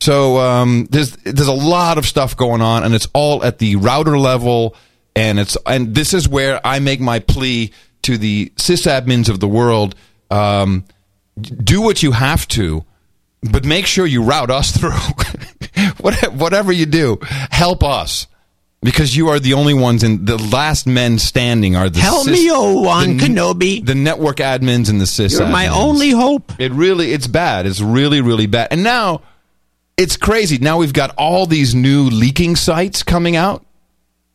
[0.00, 3.76] So um, there's there's a lot of stuff going on, and it's all at the
[3.76, 4.74] router level,
[5.18, 9.48] and it's and this is where I make my plea to the sysadmins of the
[9.48, 9.94] world:
[10.30, 10.84] um,
[11.40, 12.84] do what you have to,
[13.42, 14.92] but make sure you route us through.
[16.00, 17.18] Whatever you do,
[17.50, 18.26] help us.
[18.80, 22.48] Because you are the only ones in the last men standing are the Help me,
[22.48, 23.84] Obi-Wan the- Kenobi.
[23.84, 26.52] the network admins and the sys You're my only hope.
[26.60, 27.66] It really, it's bad.
[27.66, 28.68] It's really, really bad.
[28.70, 29.22] And now,
[29.96, 30.58] it's crazy.
[30.58, 33.66] Now we've got all these new leaking sites coming out.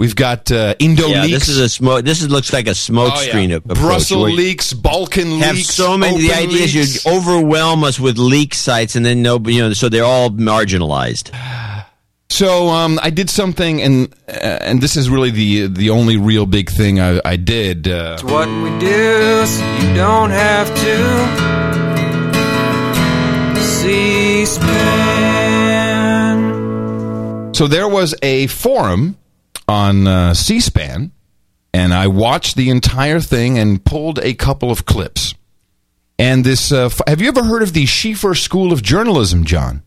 [0.04, 1.40] We've got uh, Indo yeah, leaks.
[1.48, 2.04] this is a smoke.
[2.04, 3.30] This is, looks like a smoke Oh, yeah.
[3.30, 5.70] screen of approach Brussels where you leaks, Balkan Have leaks.
[5.70, 7.06] so many the open ideas leaks.
[7.06, 11.32] you overwhelm us with leak sites, and then no, you know, so they're all marginalized.
[12.30, 14.32] So um, I did something, and uh,
[14.62, 17.88] and this is really the the only real big thing I, I did.
[17.88, 20.94] Uh, It's what we do so you don't have to.
[26.24, 27.54] C-SPAN.
[27.54, 29.16] So there was a forum
[29.68, 31.12] on uh, C-SPAN,
[31.74, 35.34] and I watched the entire thing and pulled a couple of clips.
[36.20, 39.82] And this, uh, f- have you ever heard of the Schieffer School of Journalism, John?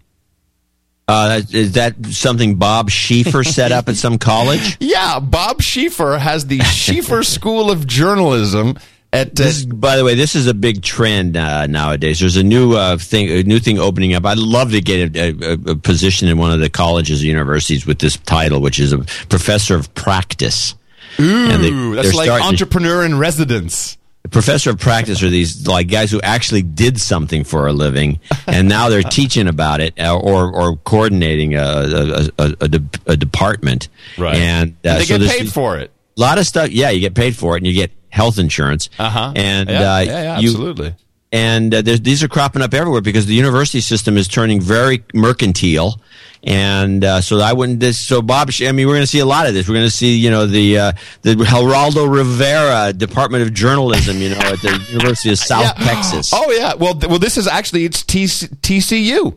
[1.09, 4.77] Uh, is that something Bob Schieffer set up at some college?
[4.81, 8.77] Yeah, Bob Schieffer has the Schieffer School of Journalism
[9.13, 9.35] at.
[9.35, 12.21] This, is- by the way, this is a big trend uh, nowadays.
[12.21, 14.25] There's a new uh, thing, a new thing opening up.
[14.25, 17.87] I'd love to get a, a, a position in one of the colleges or universities
[17.87, 18.99] with this title, which is a
[19.29, 20.75] professor of practice.
[21.21, 23.97] ooh, and they- that's like entrepreneur in residence.
[24.31, 28.69] professor of practice are these like guys who actually did something for a living and
[28.69, 33.89] now they're teaching about it uh, or or coordinating a a, a, a, de- department
[34.19, 34.35] Right.
[34.35, 35.93] and, uh, And they so get paid for it.
[36.17, 38.89] A lot of stuff yeah you get paid for it and you get health insurance
[38.99, 39.33] Uh-huh.
[39.37, 40.95] and Yeah, uh, yeah, yeah, you- absolutely.
[41.33, 46.01] and uh, these are cropping up everywhere because the university system is turning very mercantile.
[46.43, 47.81] And uh, so I wouldn't.
[47.81, 49.67] This, so Bob, I mean, we're going to see a lot of this.
[49.69, 50.93] We're going to see, you know, the uh,
[51.23, 56.31] the Geraldo Rivera Department of Journalism, you know, at the University of South Texas.
[56.33, 56.75] Oh yeah.
[56.75, 59.37] Well, th- well, this is actually it's TC- TCU.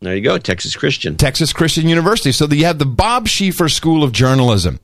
[0.00, 1.16] There you go, Texas Christian.
[1.16, 2.32] Texas Christian University.
[2.32, 4.80] So you have the Bob Schieffer School of Journalism.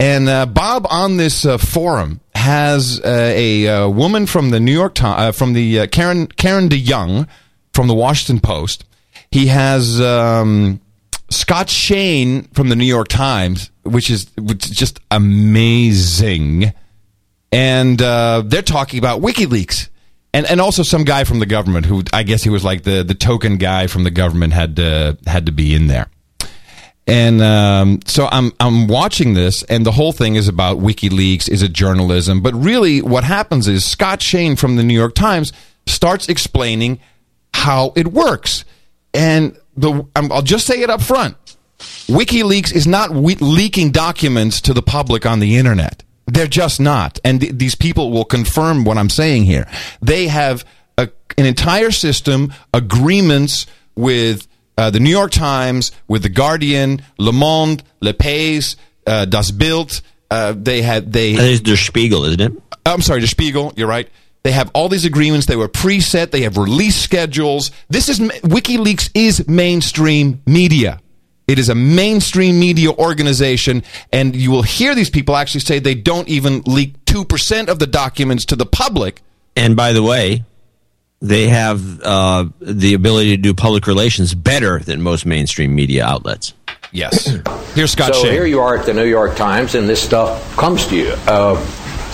[0.00, 4.72] And uh, Bob on this uh, forum has uh, a uh, woman from the New
[4.72, 7.28] York Times, uh, from the Karen Karen DeYoung
[7.74, 8.86] from the Washington Post.
[9.30, 10.80] He has um,
[11.28, 16.72] Scott Shane from the New York Times, which is which is just amazing.
[17.52, 19.90] And they're talking about WikiLeaks.
[20.32, 23.02] And, and also some guy from the government who I guess he was like the,
[23.02, 26.08] the token guy from the government had to, had to be in there.
[27.10, 31.48] And um, so I'm I'm watching this, and the whole thing is about WikiLeaks.
[31.48, 32.40] Is it journalism?
[32.40, 35.52] But really, what happens is Scott Shane from the New York Times
[35.86, 37.00] starts explaining
[37.52, 38.64] how it works,
[39.12, 41.36] and the I'm, I'll just say it up front:
[42.06, 46.04] WikiLeaks is not we- leaking documents to the public on the internet.
[46.26, 49.66] They're just not, and th- these people will confirm what I'm saying here.
[50.00, 50.64] They have
[50.96, 54.46] a, an entire system, agreements with
[54.76, 60.00] uh, the New York Times, with the Guardian, Le Monde, Le Pays, uh, Das Bild.
[60.30, 61.34] Uh, they had they.
[61.34, 62.52] That is Der Spiegel, isn't it?
[62.86, 63.72] I'm sorry, Der Spiegel.
[63.76, 64.08] You're right.
[64.42, 65.46] They have all these agreements.
[65.46, 66.30] They were preset.
[66.30, 67.70] They have release schedules.
[67.88, 71.00] This is WikiLeaks is mainstream media.
[71.46, 75.96] It is a mainstream media organization, and you will hear these people actually say they
[75.96, 79.20] don't even leak two percent of the documents to the public.
[79.56, 80.44] And by the way,
[81.20, 86.54] they have uh, the ability to do public relations better than most mainstream media outlets.
[86.92, 87.26] Yes.
[87.74, 88.32] Here's Scott so Shane.
[88.32, 91.14] here you are at the New York Times, and this stuff comes to you.
[91.26, 91.56] Uh,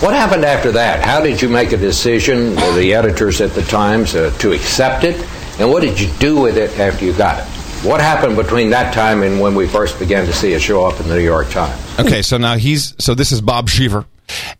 [0.01, 1.03] what happened after that?
[1.03, 5.15] How did you make a decision, the editors at the Times, uh, to accept it?
[5.59, 7.45] And what did you do with it after you got it?
[7.83, 10.99] What happened between that time and when we first began to see it show up
[10.99, 11.99] in the New York Times?
[11.99, 14.05] Okay, so now he's so this is Bob Schieffer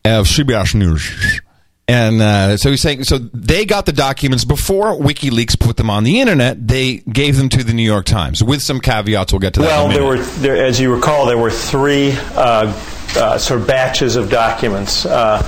[0.06, 1.42] of CBS News.
[1.90, 6.04] And uh, so he's saying, so they got the documents before WikiLeaks put them on
[6.04, 6.68] the internet.
[6.68, 9.32] They gave them to the New York Times with some caveats.
[9.32, 9.68] We'll get to that.
[9.68, 12.74] Well, there were, there, as you recall, there were three uh,
[13.16, 15.42] uh, sort of batches of documents uh,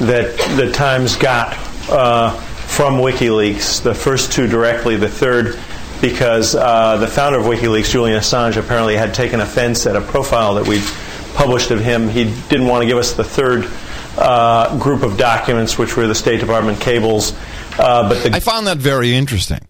[0.00, 1.56] that the Times got
[1.88, 3.84] uh, from WikiLeaks.
[3.84, 5.56] The first two directly, the third
[6.00, 10.54] because uh, the founder of WikiLeaks, Julian Assange, apparently had taken offense at a profile
[10.56, 10.82] that we
[11.34, 12.08] published of him.
[12.08, 13.70] He didn't want to give us the third
[14.16, 17.32] uh, group of documents, which were the State Department cables.
[17.78, 19.60] Uh, but the I found that very interesting.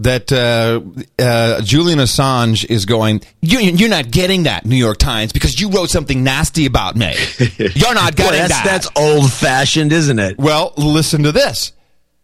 [0.00, 0.80] That uh,
[1.20, 3.20] uh, Julian Assange is going.
[3.42, 7.16] You, you're not getting that, New York Times, because you wrote something nasty about me.
[7.56, 8.64] You're not Boy, getting that's, that.
[8.64, 10.38] that's old fashioned, isn't it?
[10.38, 11.72] Well, listen to this.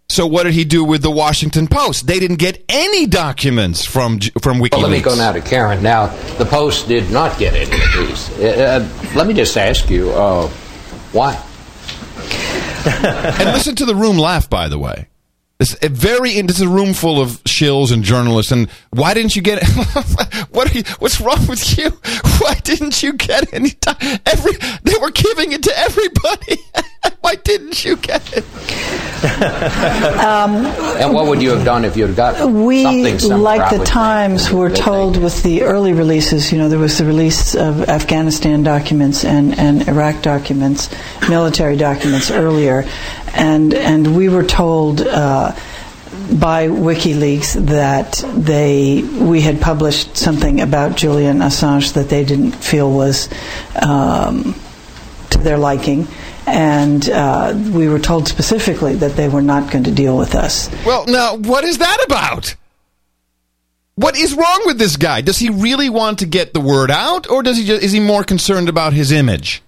[0.09, 2.07] So, what did he do with the Washington Post?
[2.07, 4.73] They didn't get any documents from from WikiLeaks.
[4.73, 5.83] Well, let me go now to Karen.
[5.83, 8.31] Now, the Post did not get any of these.
[8.39, 10.49] Uh, uh, let me just ask you, uh,
[11.15, 11.41] why?
[12.87, 14.51] and listen to the room laugh.
[14.51, 15.09] By the way,
[15.61, 16.41] it's a very.
[16.43, 18.51] This is a room full of shills and journalists.
[18.51, 19.63] And why didn't you get?
[20.51, 20.75] what?
[20.75, 21.91] You, what's wrong with you?
[22.41, 23.71] Why didn't you get any?
[23.71, 23.97] Time?
[24.27, 24.53] Every
[24.83, 26.57] they were giving it to everybody.
[27.21, 28.45] why didn't you get it?
[29.25, 33.41] and what would you have done if you had got We, something similar?
[33.41, 36.99] like the Times, were that they- told with the early releases, you know, there was
[36.99, 40.91] the release of Afghanistan documents and, and Iraq documents,
[41.29, 42.85] military documents earlier,
[43.35, 45.55] and, and we were told uh,
[46.41, 52.91] by WikiLeaks that they we had published something about Julian Assange that they didn't feel
[52.91, 53.29] was
[53.81, 54.55] um,
[55.31, 56.07] to their liking.
[56.47, 60.71] And uh, we were told specifically that they were not going to deal with us.
[60.85, 62.55] Well, now what is that about?
[63.97, 65.21] What is wrong with this guy?
[65.21, 68.01] Does he really want to get the word out, or does he just, is he
[68.01, 69.63] more concerned about his image?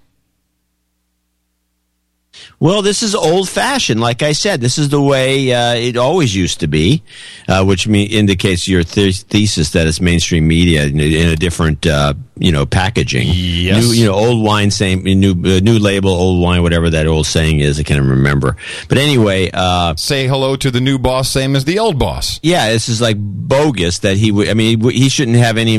[2.59, 4.01] Well, this is old fashioned.
[4.01, 7.03] Like I said, this is the way uh, it always used to be,
[7.49, 11.37] uh, which me- indicates your th- thesis that it's mainstream media in a, in a
[11.37, 13.29] different, uh, you know, packaging.
[13.31, 13.85] Yes.
[13.85, 17.27] New, you know, old wine, same new uh, new label, old wine, whatever that old
[17.27, 17.79] saying is.
[17.79, 18.57] I can't remember.
[18.89, 22.41] But anyway, uh, say hello to the new boss, same as the old boss.
[22.43, 24.49] Yeah, this is like bogus that he would.
[24.49, 25.77] I mean, he shouldn't have any.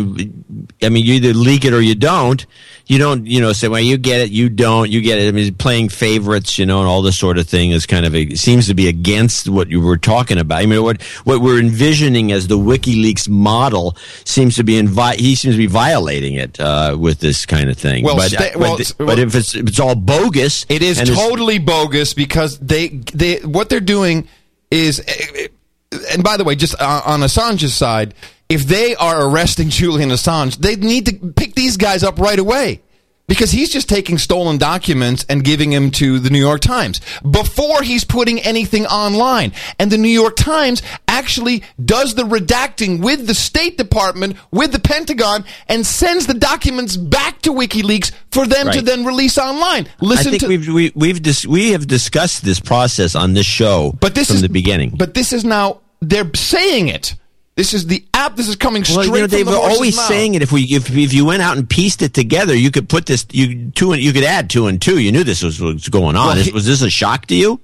[0.84, 2.46] I mean, you either leak it or you don't.
[2.88, 5.28] You don't, you know, say, well, you get it, you don't, you get it.
[5.28, 8.16] I mean, playing favorites, you know, and all this sort of thing is kind of
[8.16, 10.62] a, seems to be against what you were talking about.
[10.62, 15.36] I mean, what what we're envisioning as the WikiLeaks model seems to be invi- he
[15.36, 18.06] seems to be violating it uh, with this kind of thing.
[18.06, 20.98] Well, but, sta- but, well, but well- if it's if it's all bogus, It is
[21.10, 24.30] totally bogus because they they what they're doing
[24.72, 28.14] is eh, eh, and by the way just on, on Assange's side
[28.50, 32.82] if they are arresting Julian Assange they need to pick these guys up right away
[33.28, 37.84] because he's just taking stolen documents and giving them to the New York Times before
[37.84, 43.36] he's putting anything online and the New York Times actually does the redacting with the
[43.36, 48.82] State Department with the Pentagon and sends the documents back to WikiLeaks for them to
[48.82, 52.62] then release online listen I think to we've we, we've dis- we have discussed this
[52.62, 54.92] process on this show, but this from is- the beginning.
[54.98, 57.16] But this is now they're saying it.
[57.58, 58.36] This is the app.
[58.36, 60.06] This is coming straight Well, you know, they the were always mouth.
[60.06, 60.44] saying it.
[60.44, 63.26] If we, if, if you went out and pieced it together, you could put this,
[63.32, 65.00] you two, and you could add two and two.
[65.00, 66.28] You knew this was, was going on.
[66.28, 67.60] Well, Is- he- was this a shock to you?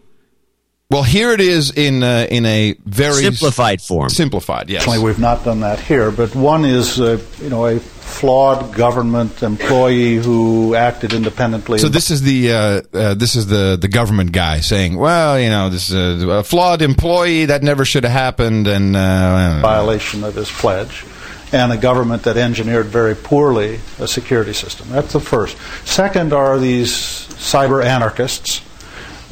[0.90, 4.10] Well, here it is in uh, in a very Simplified form.
[4.10, 4.86] Simplified, yes.
[4.86, 9.42] Fortunately, we've not done that here, but one is, uh, you know, a flawed government
[9.42, 11.80] employee who acted independently.
[11.80, 15.50] So this is the uh, uh, this is the the government guy saying, well, you
[15.50, 20.36] know, this is a flawed employee that never should have happened, and uh, violation of
[20.36, 21.06] his pledge,
[21.52, 24.90] and a government that engineered very poorly a security system.
[24.90, 25.58] That's the first.
[25.86, 28.62] Second are these cyber anarchists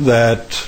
[0.06, 0.68] that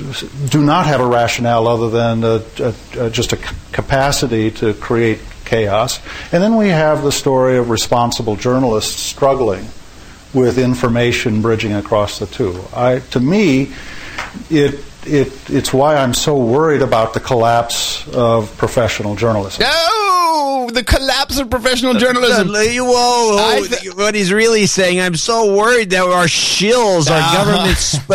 [0.49, 2.73] do not have a rationale other than a, a,
[3.05, 5.99] a, just a c- capacity to create chaos.
[6.31, 9.65] And then we have the story of responsible journalists struggling
[10.33, 12.59] with information bridging across the two.
[12.75, 13.71] I, to me,
[14.49, 19.63] it, it, it's why I'm so worried about the collapse of professional journalism.
[19.67, 22.47] Oh, the collapse of professional journalism.
[22.49, 27.43] Whoa, I what he's really saying, I'm so worried that our shills, our Uh-huh.
[27.45, 27.77] government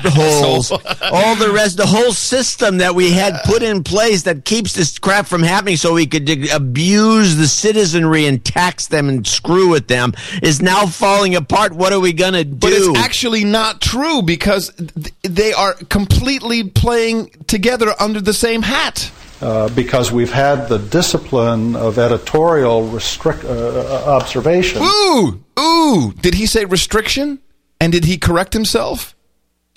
[0.00, 0.70] spokesholes,
[1.02, 4.98] all the rest, the whole system that we had put in place that keeps this
[4.98, 9.68] crap from happening so we could dig- abuse the citizenry and tax them and screw
[9.68, 11.72] with them is now falling apart.
[11.72, 12.54] What are we going to do?
[12.56, 18.62] But it's actually not true because th- they are completely playing together under the same
[18.62, 19.10] hat.
[19.40, 24.82] uh, because we've had the discipline of editorial restrict uh, observation.
[24.82, 26.12] Ooh, ooh.
[26.20, 27.38] Did he say restriction?
[27.80, 29.14] And did he correct himself?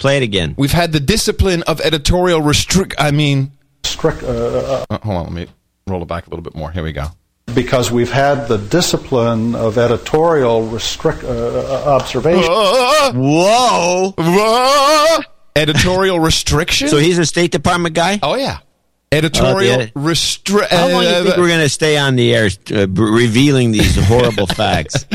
[0.02, 0.56] Play it again.
[0.58, 2.95] We've had the discipline of editorial restrict.
[2.97, 3.52] I mean,
[3.84, 4.24] strict.
[4.24, 5.47] Uh, uh, hold on, let me
[5.86, 6.72] roll it back a little bit more.
[6.72, 7.06] Here we go.
[7.54, 12.49] Because we've had the discipline of editorial restrict uh, uh, observation.
[12.49, 14.16] Whoa!
[14.18, 15.20] Whoa!
[15.56, 16.88] Editorial restriction.
[16.88, 18.18] So he's a State Department guy?
[18.24, 18.58] Oh yeah.
[19.14, 20.72] Editorial Uh, the- restrict.
[20.72, 23.72] How long do you think we're going to stay on the air uh, b- revealing
[23.74, 25.05] these horrible facts?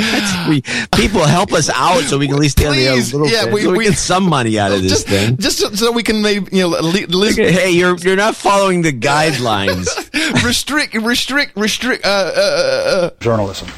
[0.46, 0.60] We,
[0.94, 3.14] people help us out so we can at least stay on the air a Please,
[3.14, 3.54] little yeah, bit.
[3.54, 5.38] we- so we, we- get some money out of this just, thing.
[5.38, 8.82] just so, so we can maybe you know li- lis- Hey, you're you're not following
[8.82, 9.86] the guidelines.
[10.44, 12.04] restrict, restrict, restrict.
[12.04, 13.68] Uh, uh, uh, journalism.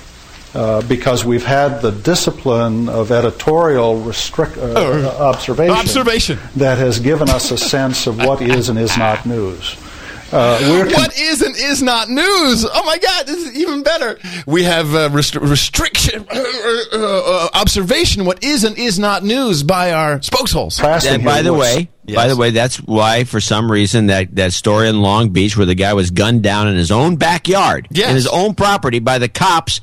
[0.55, 6.39] Uh, because we've had the discipline of editorial restrict uh, uh, observation, Observation.
[6.57, 9.77] that has given us a sense of what is and is not news.
[10.31, 12.67] Uh, we're con- what is and is not news?
[12.71, 14.19] Oh my God, this is even better.
[14.47, 16.45] We have uh, restri- restriction, uh,
[16.93, 18.25] uh, uh, observation.
[18.27, 20.79] What is and is not news by our spokesholes.
[20.81, 24.89] And by the way, by the way, that's why for some reason that, that story
[24.89, 28.11] in Long Beach where the guy was gunned down in his own backyard, Yes.
[28.11, 29.81] in his own property by the cops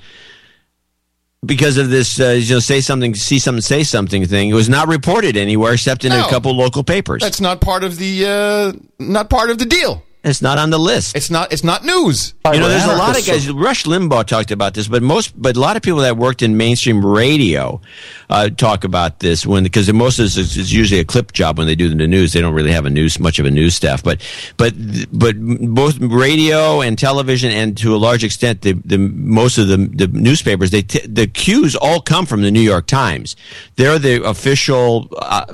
[1.46, 4.50] because of this, uh, you know, say something, see something, say something thing.
[4.50, 6.26] It was not reported anywhere except in No.
[6.26, 7.22] a couple local papers.
[7.22, 10.04] That's not part of the uh, not part of the deal.
[10.26, 11.16] It's not on the list.
[11.16, 11.54] It's not.
[11.54, 12.34] It's not news.
[12.52, 13.48] You know, there's a lot of guys.
[13.52, 16.58] Rush Limbaugh talked about this, but most, but a lot of people that worked in
[16.58, 17.80] mainstream radio
[18.32, 21.60] uh, talk about this when because most of this is, is usually a clip job
[21.60, 22.34] when they do the news.
[22.34, 24.20] They don't really have a news much of a news staff, but
[24.58, 24.74] but
[25.12, 29.78] but both radio and television and to a large extent the, the most of the
[29.78, 33.36] the newspapers they t- the cues all come from the New York Times.
[33.76, 35.54] They're the official uh,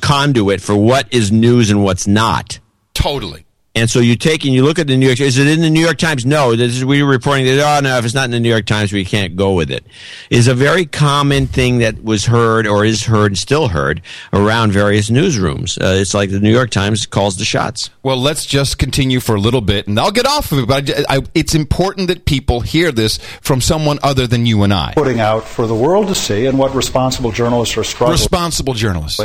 [0.00, 2.58] conduit for what is news and what's not.
[2.92, 3.43] Totally.
[3.76, 5.18] And so you take and you look at the New York.
[5.18, 6.24] Is it in the New York Times?
[6.24, 6.54] No.
[6.54, 7.58] This is we were reporting that.
[7.58, 9.84] Oh no, if it's not in the New York Times, we can't go with it.
[10.30, 14.00] Is a very common thing that was heard or is heard and still heard
[14.32, 15.76] around various newsrooms.
[15.76, 17.90] Uh, it's like the New York Times calls the shots.
[18.04, 20.68] Well, let's just continue for a little bit, and I'll get off of it.
[20.68, 24.72] But I, I, it's important that people hear this from someone other than you and
[24.72, 24.92] I.
[24.94, 28.12] Putting out for the world to see, and what responsible journalists are struggling.
[28.12, 29.20] Responsible journalists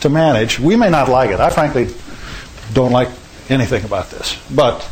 [0.00, 0.60] to manage.
[0.60, 1.40] We may not like it.
[1.40, 1.88] I frankly
[2.74, 3.08] don't like
[3.48, 4.38] anything about this.
[4.50, 4.88] But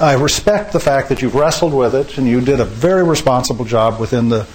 [0.00, 3.64] I respect the fact that you've wrestled with it and you did a very responsible
[3.64, 4.46] job within the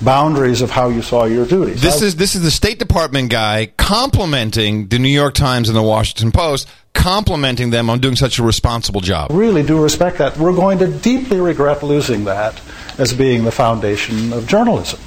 [0.00, 1.82] boundaries of how you saw your duties.
[1.82, 5.82] This is this is the State Department guy complimenting the New York Times and the
[5.82, 9.30] Washington Post, complimenting them on doing such a responsible job.
[9.32, 10.36] Really do respect that.
[10.36, 12.60] We're going to deeply regret losing that
[12.96, 15.00] as being the foundation of journalism.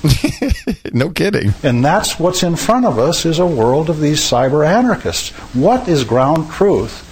[0.93, 1.53] no kidding.
[1.63, 5.29] And that's what's in front of us is a world of these cyber anarchists.
[5.55, 7.06] What is ground truth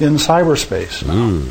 [0.00, 1.50] in cyberspace now?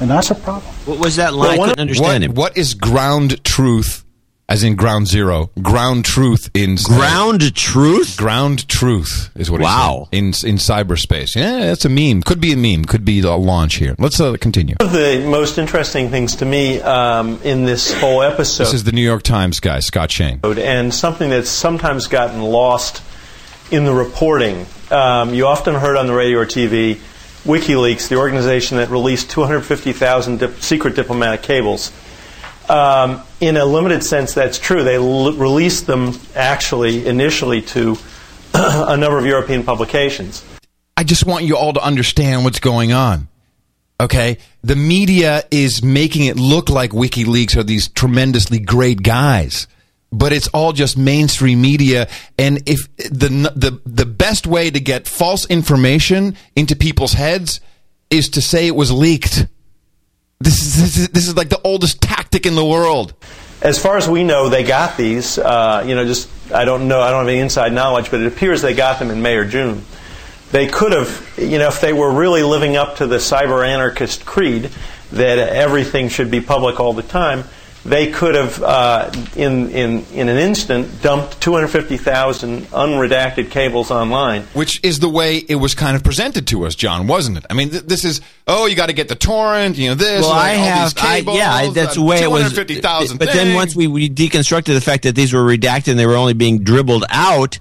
[0.00, 0.72] And that's a problem.
[0.86, 1.50] What was that line?
[1.50, 4.04] I couldn't understand what, what is ground truth?
[4.48, 8.16] As in ground zero, ground truth in ground truth.
[8.16, 9.60] Ground truth is what.
[9.60, 10.08] Wow.
[10.10, 11.36] in in cyberspace.
[11.36, 12.22] Yeah, that's a meme.
[12.22, 12.84] Could be a meme.
[12.84, 13.94] Could be a launch here.
[13.96, 14.74] Let's uh, continue.
[14.80, 18.64] One of the most interesting things to me um, in this whole episode.
[18.64, 23.04] This is the New York Times guy, Scott Shane, and something that's sometimes gotten lost
[23.70, 24.66] in the reporting.
[24.90, 26.98] Um, you often heard on the radio or TV.
[27.44, 31.92] WikiLeaks, the organization that released 250,000 dip- secret diplomatic cables.
[32.68, 34.84] Um, in a limited sense, that's true.
[34.84, 37.96] They l- released them actually initially to
[38.54, 40.44] a number of European publications.
[40.96, 43.28] I just want you all to understand what's going on.
[44.00, 44.38] Okay?
[44.62, 49.66] The media is making it look like WikiLeaks are these tremendously great guys.
[50.12, 55.06] But it's all just mainstream media, and if the the the best way to get
[55.06, 57.60] false information into people's heads
[58.10, 59.46] is to say it was leaked.
[60.40, 63.14] This is this is, this is like the oldest tactic in the world.
[63.62, 65.38] As far as we know, they got these.
[65.38, 67.00] Uh, you know, just I don't know.
[67.00, 69.44] I don't have any inside knowledge, but it appears they got them in May or
[69.44, 69.84] June.
[70.50, 74.26] They could have, you know, if they were really living up to the cyber anarchist
[74.26, 74.70] creed
[75.12, 77.44] that everything should be public all the time,
[77.84, 84.42] they could have, uh, in, in, in an instant, dumped 250,000 unredacted cables online.
[84.52, 87.46] Which is the way it was kind of presented to us, John, wasn't it?
[87.48, 90.22] I mean, th- this is, oh, you got to get the torrent, you know, this,
[90.22, 92.42] Well, like, I all have, these I, cables, yeah, that's the uh, way it was.
[92.52, 96.06] 250,000 But then once we, we deconstructed the fact that these were redacted and they
[96.06, 97.58] were only being dribbled out,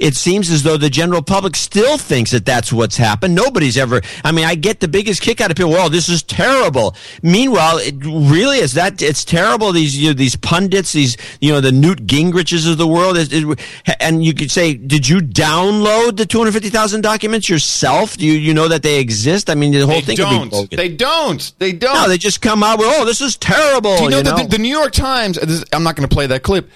[0.00, 3.34] it seems as though the general public still thinks that that's what's happened.
[3.34, 4.00] Nobody's ever.
[4.24, 5.72] I mean, I get the biggest kick out of people.
[5.72, 6.96] Well, this is terrible.
[7.22, 9.72] Meanwhile, it really is that it's terrible.
[9.72, 13.28] These you know, these pundits, these you know the Newt Gingriches of the world, it,
[13.32, 18.16] it, and you could say, did you download the two hundred fifty thousand documents yourself?
[18.16, 19.50] Do you you know that they exist?
[19.50, 20.16] I mean, the whole they thing.
[20.16, 20.70] don't.
[20.70, 20.76] Be.
[20.76, 21.52] They don't.
[21.58, 21.94] They don't.
[21.94, 23.96] No, they just come out with, oh, this is terrible.
[23.96, 24.36] Do you know, you know?
[24.38, 25.38] The, the New York Times?
[25.38, 26.70] This, I'm not going to play that clip.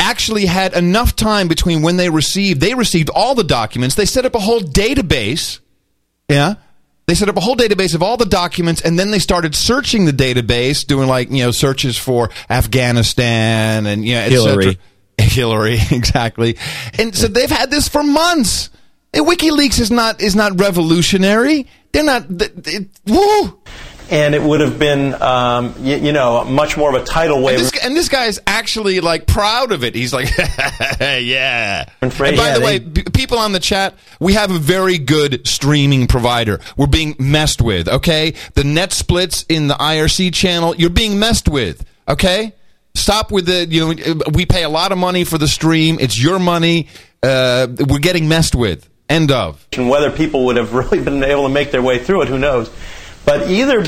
[0.00, 3.94] Actually, had enough time between when they received they received all the documents.
[3.94, 5.60] They set up a whole database.
[6.28, 6.54] Yeah,
[7.06, 10.06] they set up a whole database of all the documents, and then they started searching
[10.06, 14.78] the database, doing like you know searches for Afghanistan and you know Hillary.
[15.20, 16.56] Hillary, exactly.
[16.98, 18.70] And so they've had this for months.
[19.12, 21.66] And WikiLeaks is not is not revolutionary.
[21.92, 22.26] They're not.
[22.38, 23.58] th- th- woo.
[24.10, 27.58] And it would have been, um, you, you know, much more of a tidal wave.
[27.58, 29.94] And this, and this guy is actually like proud of it.
[29.94, 30.28] He's like,
[31.00, 31.88] yeah.
[32.00, 34.98] And by yeah, the they- way, b- people on the chat, we have a very
[34.98, 36.60] good streaming provider.
[36.76, 38.34] We're being messed with, okay?
[38.54, 42.52] The net splits in the IRC channel, you're being messed with, okay?
[42.94, 45.98] Stop with the, you know, we pay a lot of money for the stream.
[46.00, 46.88] It's your money.
[47.22, 48.88] Uh, we're getting messed with.
[49.08, 49.66] End of.
[49.76, 52.38] and whether people would have really been able to make their way through it, who
[52.38, 52.70] knows?
[53.24, 53.84] But either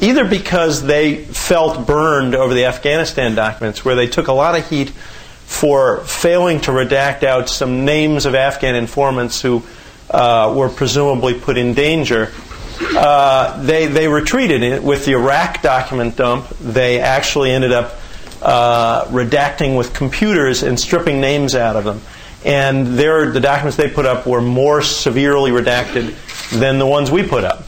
[0.00, 4.68] either because they felt burned over the Afghanistan documents, where they took a lot of
[4.68, 9.62] heat for failing to redact out some names of Afghan informants who
[10.10, 12.32] uh, were presumably put in danger.
[12.80, 16.48] Uh, they they retreated with the Iraq document dump.
[16.60, 17.94] They actually ended up
[18.42, 22.02] uh, redacting with computers and stripping names out of them.
[22.44, 26.14] And the documents they put up were more severely redacted
[26.50, 27.64] than the ones we put up.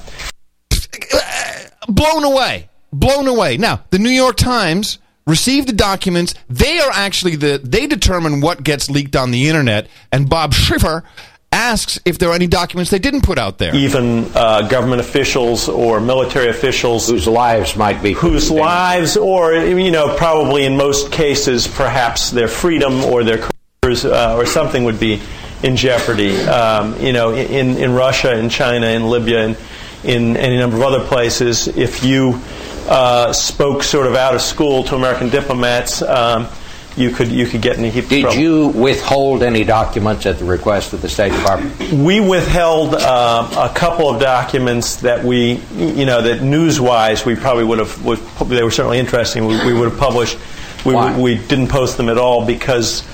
[1.88, 2.68] Blown away.
[2.92, 3.56] Blown away.
[3.56, 6.34] Now, the New York Times received the documents.
[6.48, 9.88] They are actually the they determine what gets leaked on the internet.
[10.10, 11.04] And Bob Schieffer
[11.52, 13.74] asks if there are any documents they didn't put out there.
[13.74, 19.90] Even uh, government officials or military officials whose lives might be whose lives, or you
[19.90, 23.48] know, probably in most cases, perhaps their freedom or their
[23.82, 25.20] careers uh, or something would be
[25.62, 26.36] in jeopardy.
[26.40, 29.56] Um, you know, in in Russia, in China, in Libya, and
[30.04, 31.68] in any number of other places.
[31.68, 32.40] If you
[32.88, 36.48] uh, spoke sort of out of school to American diplomats, um,
[36.96, 38.38] you could you could get in a heap of Did trouble.
[38.38, 41.92] you withhold any documents at the request of the State Department?
[41.92, 47.64] We withheld uh, a couple of documents that we, you know, that news-wise we probably
[47.64, 48.04] would have.
[48.04, 48.18] Would,
[48.48, 49.46] they were certainly interesting.
[49.46, 50.38] We, we would have published.
[50.84, 51.16] We, Why?
[51.16, 53.06] we didn't post them at all because,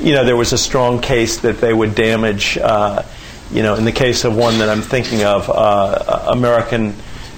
[0.00, 2.58] you know, there was a strong case that they would damage.
[2.58, 3.04] Uh,
[3.52, 6.94] you know, in the case of one that I'm thinking of, uh, American,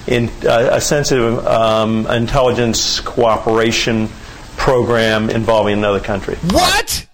[0.07, 4.09] in, uh, a sensitive um, intelligence cooperation
[4.57, 6.37] program involving another country.
[6.51, 7.07] What?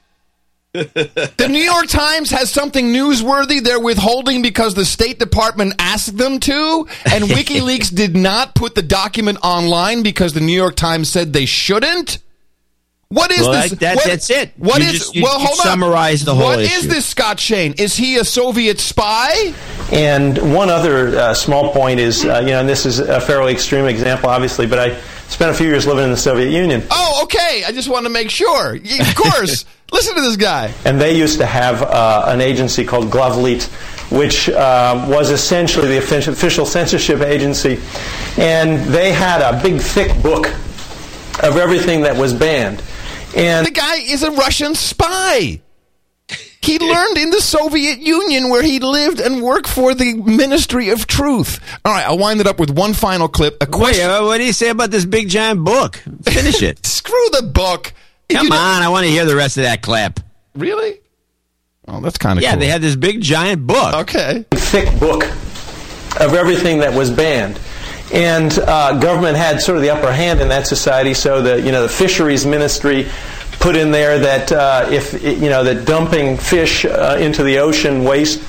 [0.73, 6.41] the New York Times has something newsworthy they're withholding because the State Department asked them
[6.41, 11.33] to, and WikiLeaks did not put the document online because the New York Times said
[11.33, 12.19] they shouldn't.
[13.11, 13.71] What is Well, this?
[13.71, 14.51] that- that- what- that's it.
[14.59, 14.93] What You is?
[14.99, 15.65] just- you- well, you hold on.
[15.67, 16.89] summarized the whole What is issue.
[16.89, 17.73] this, Scott Shane?
[17.79, 19.55] Is he a Soviet spy?
[19.91, 23.53] And one other uh, small point is, uh, you know, and this is a fairly
[23.53, 24.93] extreme example, obviously, but I
[25.31, 26.83] spent a few years living in the Soviet Union.
[26.91, 27.65] Oh, okay.
[27.67, 28.75] I just want to make sure.
[29.01, 29.65] Of course.
[29.91, 30.71] Listen to this guy.
[30.85, 33.65] And they used to have uh, an agency called Glavlit,
[34.13, 37.81] which uh, was essentially the official official censorship agency.
[38.37, 40.49] And they had a big, thick book
[41.43, 42.83] of everything that was banned.
[43.39, 45.61] And the guy is a Russian spy.
[46.61, 51.07] He learned in the Soviet Union where he lived and worked for the Ministry of
[51.07, 51.61] Truth.
[51.85, 53.57] All right, I'll wind it up with one final clip.
[53.63, 54.11] A question.
[54.11, 56.03] uh, what do you say about this big giant book?
[56.25, 56.85] Finish it.
[56.87, 57.95] Screw the book.
[58.29, 60.21] Come you don't- on, I want to hear the rest of that clip.
[60.55, 60.99] Really?
[61.87, 62.61] Oh, that's kind of Yeah, cool.
[62.61, 63.95] they had this big giant book.
[63.95, 64.45] Okay.
[64.53, 65.23] thick book
[66.21, 67.59] of everything that was banned.
[68.13, 71.73] And uh, government had sort of the upper hand in that society, so the you
[71.73, 73.07] know the fisheries ministry
[73.61, 78.05] put in there that uh, if you know that dumping fish uh, into the ocean
[78.05, 78.43] waste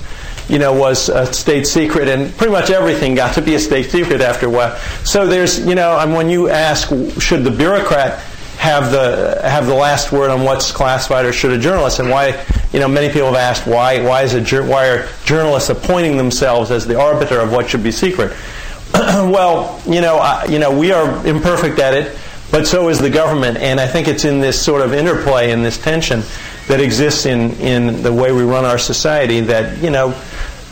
[0.50, 3.90] you know was a state secret, and pretty much everything got to be a state
[3.92, 4.76] secret after a while.
[5.06, 6.90] So there's you know, and when you ask
[7.20, 8.20] should the bureaucrat
[8.58, 12.00] have the have the last word on what's classified, or should a journalist?
[12.00, 12.44] And why,
[12.74, 16.72] you know, many people have asked why why is a why are journalists appointing themselves
[16.72, 18.36] as the arbiter of what should be secret?
[18.94, 22.18] well, you know, I, you know, we are imperfect at it,
[22.52, 25.64] but so is the government, and I think it's in this sort of interplay and
[25.64, 26.24] this tension
[26.68, 30.20] that exists in in the way we run our society that you know.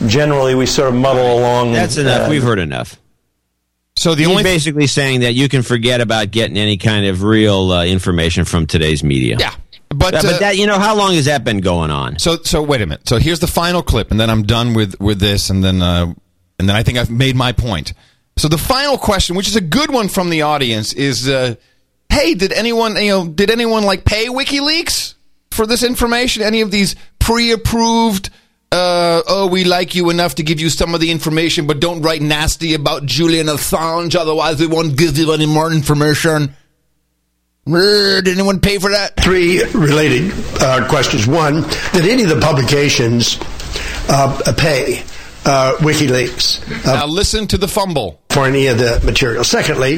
[0.06, 1.72] Generally, we sort of muddle along.
[1.72, 2.28] That's enough.
[2.28, 3.00] uh, We've heard enough.
[3.96, 7.24] So the He's only basically saying that you can forget about getting any kind of
[7.24, 9.38] real uh, information from today's media.
[9.40, 9.52] Yeah.
[9.88, 12.20] But, uh, but that you know how long has that been going on?
[12.20, 13.08] So so wait a minute.
[13.08, 16.14] So here's the final clip, and then I'm done with with this, and then uh,
[16.58, 17.92] and then I think I've made my point.
[18.36, 21.56] So the final question, which is a good one from the audience, is: uh,
[22.08, 25.14] Hey, did anyone you know did anyone like pay WikiLeaks
[25.50, 26.42] for this information?
[26.42, 28.30] Any of these pre-approved?
[28.70, 32.02] Uh, oh, we like you enough to give you some of the information, but don't
[32.02, 36.54] write nasty about Julian Assange, otherwise we won't give you any more information.
[37.66, 39.16] Did anyone pay for that?
[39.16, 41.26] Three related uh, questions.
[41.26, 43.38] One, did any of the publications
[44.08, 45.02] uh, pay
[45.44, 48.20] uh, WikiLeaks uh, Now listen to the fumble.
[48.30, 49.44] for any of the material?
[49.44, 49.96] Secondly,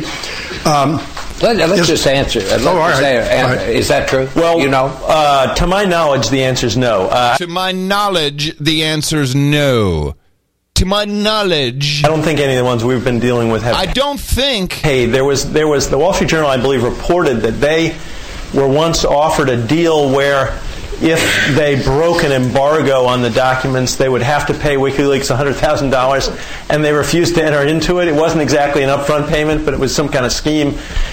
[0.64, 1.00] um,
[1.42, 2.40] Let, us Is- just answer.
[2.40, 2.96] Let, Oh, right.
[2.96, 3.68] say- All right.
[3.68, 4.28] Is that true?
[4.36, 7.06] Well, you know, uh, to my knowledge, the answer is no.
[7.06, 10.14] Uh, To my knowledge, the answer is no.
[10.76, 13.74] To my knowledge, I don't think any of the ones we've been dealing with have.
[13.74, 14.72] I don't think.
[14.72, 17.94] Hey, there was there was the Wall Street Journal, I believe, reported that they
[18.54, 20.58] were once offered a deal where
[21.02, 26.70] if they broke an embargo on the documents, they would have to pay WikiLeaks $100,000,
[26.70, 28.08] and they refused to enter into it.
[28.08, 30.72] It wasn't exactly an upfront payment, but it was some kind of scheme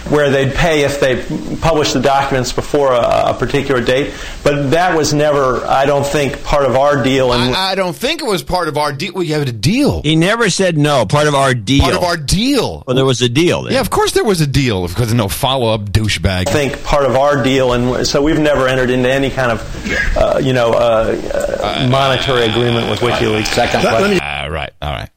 [0.09, 1.23] where they'd pay if they
[1.57, 4.13] published the documents before a, a particular date.
[4.43, 7.33] But that was never, I don't think, part of our deal.
[7.33, 9.13] And I, I don't think it was part of our deal.
[9.13, 10.01] We have a deal.
[10.01, 11.05] He never said no.
[11.05, 11.83] Part of our deal.
[11.83, 12.83] Part of our deal.
[12.85, 13.63] Well, there was a deal.
[13.63, 13.73] Then.
[13.73, 16.47] Yeah, of course there was a deal because no follow up douchebag.
[16.47, 19.76] I think part of our deal, and so we've never entered into any kind of,
[20.17, 23.47] uh, you know, uh, uh, monetary agreement with WikiLeaks.
[23.47, 24.11] second let- let question.
[24.17, 25.09] me- All right, all right.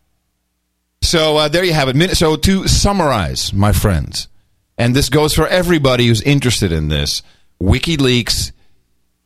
[1.02, 1.96] So uh, there you have it.
[1.96, 4.28] Min- So to summarize, my friends,
[4.76, 7.22] and this goes for everybody who's interested in this,
[7.62, 8.52] WikiLeaks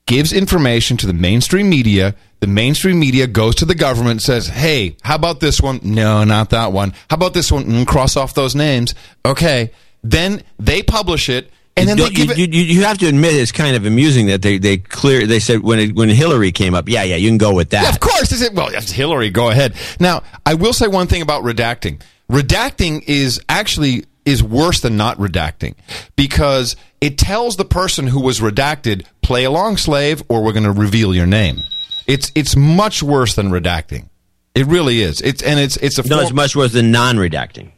[0.07, 2.15] gives information to the mainstream media.
[2.41, 5.81] The mainstream media goes to the government and says, "Hey, how about this one?
[5.83, 6.93] No, not that one.
[7.11, 7.65] How about this one?
[7.65, 8.95] Mm, cross off those names.
[9.25, 9.71] Okay."
[10.07, 12.55] Then they publish it, and then you, they give you, it.
[12.55, 15.61] you, you have to admit it's kind of amusing that they, they clear they said
[15.61, 17.83] when it, when Hillary came up, yeah, yeah, you can go with that.
[17.83, 18.31] Yeah, of course.
[18.33, 18.55] Is it?
[18.55, 19.31] Well, that's Hillary.
[19.31, 19.75] Go ahead.
[19.99, 22.01] Now, I will say one thing about redacting.
[22.31, 25.75] Redacting is actually is worse than not redacting
[26.17, 30.73] because it tells the person who was redacted, "Play along, slave, or we're going to
[30.73, 31.59] reveal your name."
[32.07, 34.09] It's it's much worse than redacting.
[34.55, 35.21] It really is.
[35.21, 37.73] It's and it's it's a No, form, it's much worse than non-redacting.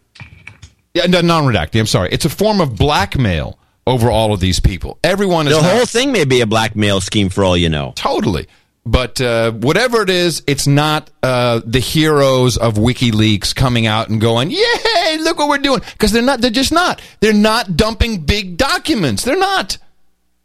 [0.95, 1.81] yeah, no, non-redacting.
[1.81, 2.11] I'm sorry.
[2.13, 4.99] It's a form of blackmail over all of these people.
[5.05, 7.93] Everyone is The now- whole thing may be a blackmail scheme for all you know.
[7.97, 8.47] Totally.
[8.89, 14.21] But uh, whatever it is, it's not uh, the heroes of WikiLeaks coming out and
[14.21, 15.19] going, "Yay!
[15.19, 16.41] Look what we're doing!" Because they're not.
[16.41, 17.03] They're just not.
[17.19, 19.25] They're not dumping big documents.
[19.25, 19.79] They're not.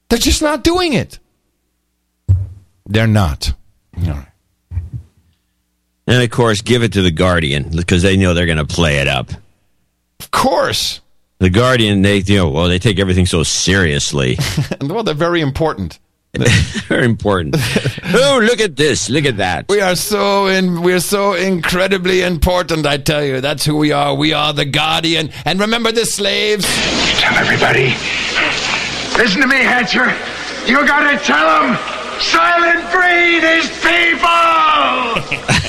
[0.09, 1.19] They're just not doing it.
[2.88, 3.53] They're not.
[3.97, 4.27] All right.
[6.07, 8.97] And of course, give it to the Guardian because they know they're going to play
[8.97, 9.30] it up.
[10.19, 11.01] Of course.
[11.41, 14.38] The Guardian, they you know, well, they take everything so seriously.
[14.81, 15.97] well, they're very important.
[16.88, 17.55] very important.
[18.13, 19.09] oh, look at this!
[19.09, 19.65] Look at that!
[19.68, 20.84] We are so in.
[20.84, 22.85] We're so incredibly important.
[22.85, 24.13] I tell you, that's who we are.
[24.13, 25.31] We are the Guardian.
[25.43, 26.63] And remember the slaves.
[27.19, 27.95] Tell everybody.
[29.18, 30.13] Listen to me, Hatcher.
[30.72, 31.76] You gotta tell them
[32.19, 35.60] Soylent Green is people!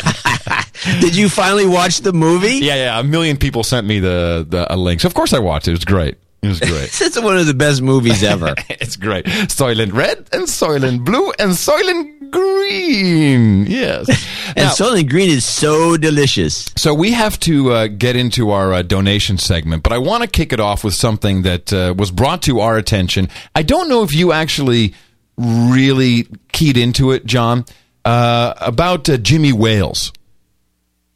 [1.01, 2.57] Did you finally watch the movie?
[2.57, 3.01] Yeah, yeah.
[3.01, 5.01] A million people sent me the, the a link.
[5.01, 5.73] So of course I watched it.
[5.73, 6.19] It was great.
[6.43, 6.91] It was great.
[7.01, 8.55] it's one of the best movies ever.
[8.69, 9.27] it's great.
[9.27, 13.67] Soylent Red and Soylent Blue and Soylent Green.
[13.67, 14.09] Yes.
[14.57, 16.73] and Soylent Green is so delicious.
[16.77, 20.29] So we have to uh, get into our uh, donation segment, but I want to
[20.29, 23.29] kick it off with something that uh, was brought to our attention.
[23.55, 24.95] I don't know if you actually
[25.39, 27.67] really keyed into it, John,
[28.05, 30.13] uh, about uh, Jimmy Wales.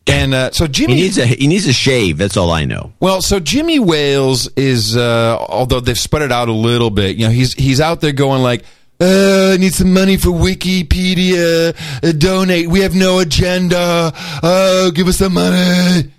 [0.08, 2.16] And uh, so Jimmy He needs a he needs a shave.
[2.18, 2.92] That's all I know.
[3.00, 7.26] well, so Jimmy Wales is, uh, although they've spread it out a little bit, you
[7.26, 8.62] know, he's he's out there going like,
[9.00, 11.74] uh, I need some money for Wikipedia.
[12.04, 12.68] Uh, donate.
[12.68, 14.12] We have no agenda.
[14.42, 16.12] Uh, give us some money.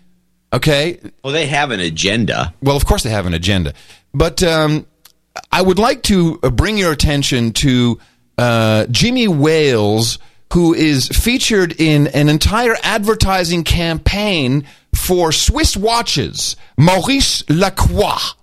[0.51, 0.99] Okay.
[1.23, 2.53] Well, they have an agenda.
[2.61, 3.73] Well, of course they have an agenda,
[4.13, 4.85] but um,
[5.51, 7.99] I would like to bring your attention to
[8.37, 10.19] uh, Jimmy Wales,
[10.53, 14.65] who is featured in an entire advertising campaign
[14.95, 18.33] for Swiss watches, Maurice Lacroix,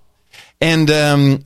[0.60, 1.43] and um,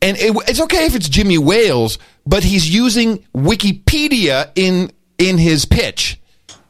[0.00, 5.64] and it, it's okay if it's Jimmy Wales, but he's using Wikipedia in in his
[5.64, 6.20] pitch,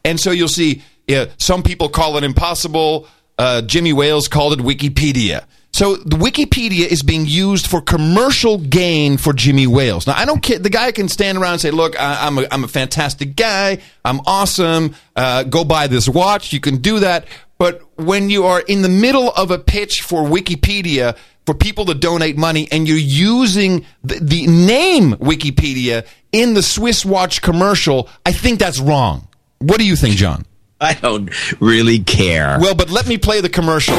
[0.04, 3.06] and so you'll see yeah, some people call it impossible.
[3.38, 5.44] Uh, Jimmy Wales called it Wikipedia.
[5.72, 10.06] So the Wikipedia is being used for commercial gain for Jimmy Wales.
[10.06, 10.58] Now I don't care.
[10.58, 13.78] The guy can stand around and say, "Look, I, I'm a, I'm a fantastic guy.
[14.04, 14.94] I'm awesome.
[15.16, 17.26] Uh, go buy this watch." You can do that,
[17.56, 21.16] but when you are in the middle of a pitch for Wikipedia
[21.46, 27.04] for people to donate money and you're using the, the name Wikipedia in the Swiss
[27.04, 29.26] watch commercial, I think that's wrong.
[29.58, 30.44] What do you think, John?
[30.82, 31.30] I don't
[31.60, 32.58] really care.
[32.60, 33.96] Well, but let me play the commercial.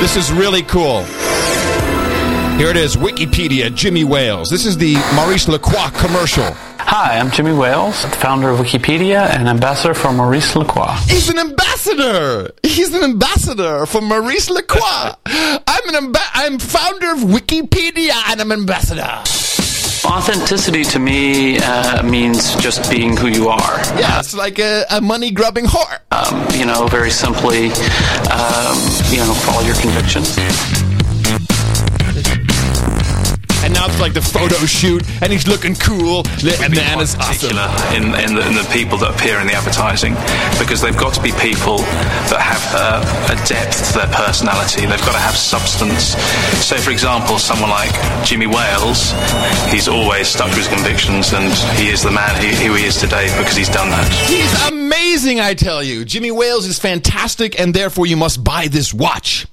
[0.00, 1.02] This is really cool.
[2.58, 4.48] Here it is Wikipedia, Jimmy Wales.
[4.50, 6.44] This is the Maurice Lacroix commercial.
[6.78, 10.94] Hi, I'm Jimmy Wales, the founder of Wikipedia and ambassador for Maurice Lacroix.
[11.08, 12.50] He's an ambassador.
[12.62, 15.12] He's an ambassador for Maurice Lacroix.
[15.26, 19.22] I'm an amba- I'm founder of Wikipedia and I'm ambassador.
[20.04, 23.78] Authenticity to me uh, means just being who you are.
[23.98, 25.98] Yeah, it's like a, a money grubbing whore.
[26.12, 27.66] Um, you know, very simply,
[28.30, 28.76] um,
[29.10, 30.36] you know, follow your convictions.
[33.76, 37.52] And now it's like the photo shoot, and he's looking cool, and man is awesome.
[37.92, 40.14] in, in, the, in the people that appear in the advertising
[40.58, 41.84] because they've got to be people
[42.32, 44.86] that have uh, a depth to their personality.
[44.86, 46.16] They've got to have substance.
[46.64, 47.92] So, for example, someone like
[48.24, 49.12] Jimmy Wales,
[49.68, 52.96] he's always stuck to his convictions and he is the man who, who he is
[52.96, 54.08] today because he's done that.
[54.24, 56.06] He's amazing, I tell you.
[56.06, 59.46] Jimmy Wales is fantastic, and therefore you must buy this watch.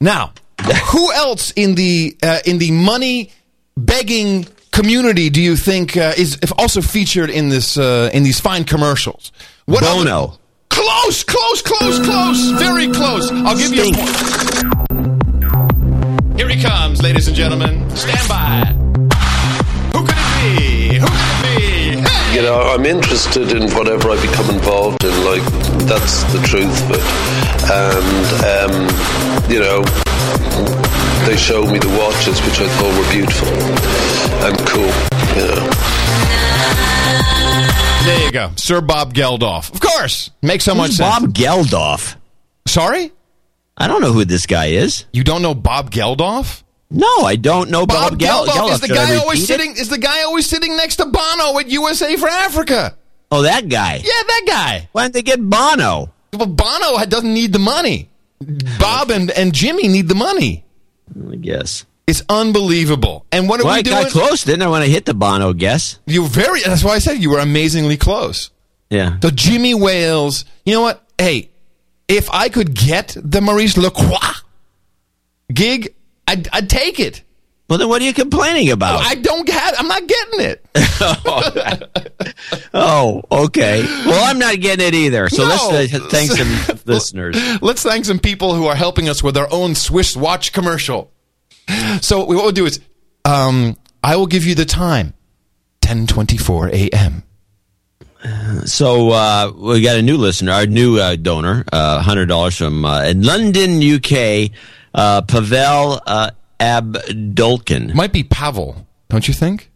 [0.00, 0.34] Now,
[0.92, 3.32] who else in the uh, in the money
[3.76, 8.64] begging community do you think uh, is also featured in this uh, in these fine
[8.64, 9.32] commercials?
[9.66, 10.24] What Bono.
[10.24, 10.36] other-
[10.70, 13.30] Close, close, close, close, very close.
[13.30, 14.10] I'll give you a point.
[16.36, 17.88] Here he comes, ladies and gentlemen.
[17.94, 18.64] Stand by.
[19.96, 20.98] Who could it be?
[20.98, 22.00] Who could it be?
[22.10, 22.34] Hey!
[22.34, 25.12] You know, I'm interested in whatever I become involved in.
[25.24, 25.44] Like
[25.86, 26.82] that's the truth.
[26.88, 27.00] But
[27.70, 28.88] and um,
[29.48, 29.84] you know,
[31.24, 33.48] they showed me the watches, which I thought were beautiful
[34.46, 34.92] and cool.
[35.36, 35.70] You know.
[38.04, 39.72] There you go, Sir Bob Geldof.
[39.72, 40.98] Of course, makes so much sense.
[41.20, 42.16] Bob Geldof?
[42.66, 43.12] Sorry,
[43.78, 45.06] I don't know who this guy is.
[45.12, 46.62] you don't know Bob Geldof?
[46.90, 49.72] No, I don't know Bob, Bob Gel- Geldof is the Should guy always sitting.
[49.76, 52.96] Is the guy always sitting next to Bono at USA for Africa?
[53.32, 53.94] Oh, that guy.
[53.96, 54.88] Yeah, that guy.
[54.92, 56.12] Why didn't they get Bono?
[56.34, 58.10] Well, Bono doesn't need the money.
[58.78, 60.63] Bob and, and Jimmy need the money.
[61.32, 61.84] I guess.
[62.06, 63.24] It's unbelievable.
[63.32, 64.02] And what are Well, we I doing?
[64.02, 64.68] got close, didn't I?
[64.68, 65.98] When I hit the Bono guess.
[66.06, 66.60] You were very.
[66.62, 68.50] That's why I said you were amazingly close.
[68.90, 69.16] Yeah.
[69.20, 70.44] The Jimmy Wales.
[70.66, 71.02] You know what?
[71.18, 71.50] Hey,
[72.08, 74.18] if I could get the Maurice Lacroix
[75.52, 75.94] gig,
[76.28, 77.22] I'd, I'd take it.
[77.68, 79.00] Well, then what are you complaining about?
[79.00, 79.74] I don't have.
[79.78, 80.66] I'm not getting it.
[82.74, 83.82] oh, okay.
[84.04, 85.28] Well, I'm not getting it either.
[85.30, 85.48] So No.
[85.70, 87.36] let's uh, thank some listeners.
[87.62, 91.10] Let's thank some people who are helping us with our own Swiss watch commercial.
[92.02, 92.80] So what we'll do is,
[93.24, 95.14] um, I will give you the time,
[95.80, 97.22] 10:24 a.m.
[98.66, 102.84] So uh, we got a new listener, our new uh, donor, uh, hundred dollars from
[102.84, 104.50] uh, in London, UK,
[104.94, 106.30] uh, Pavel uh,
[106.60, 107.94] Abdulkin.
[107.94, 109.70] Might be Pavel, don't you think?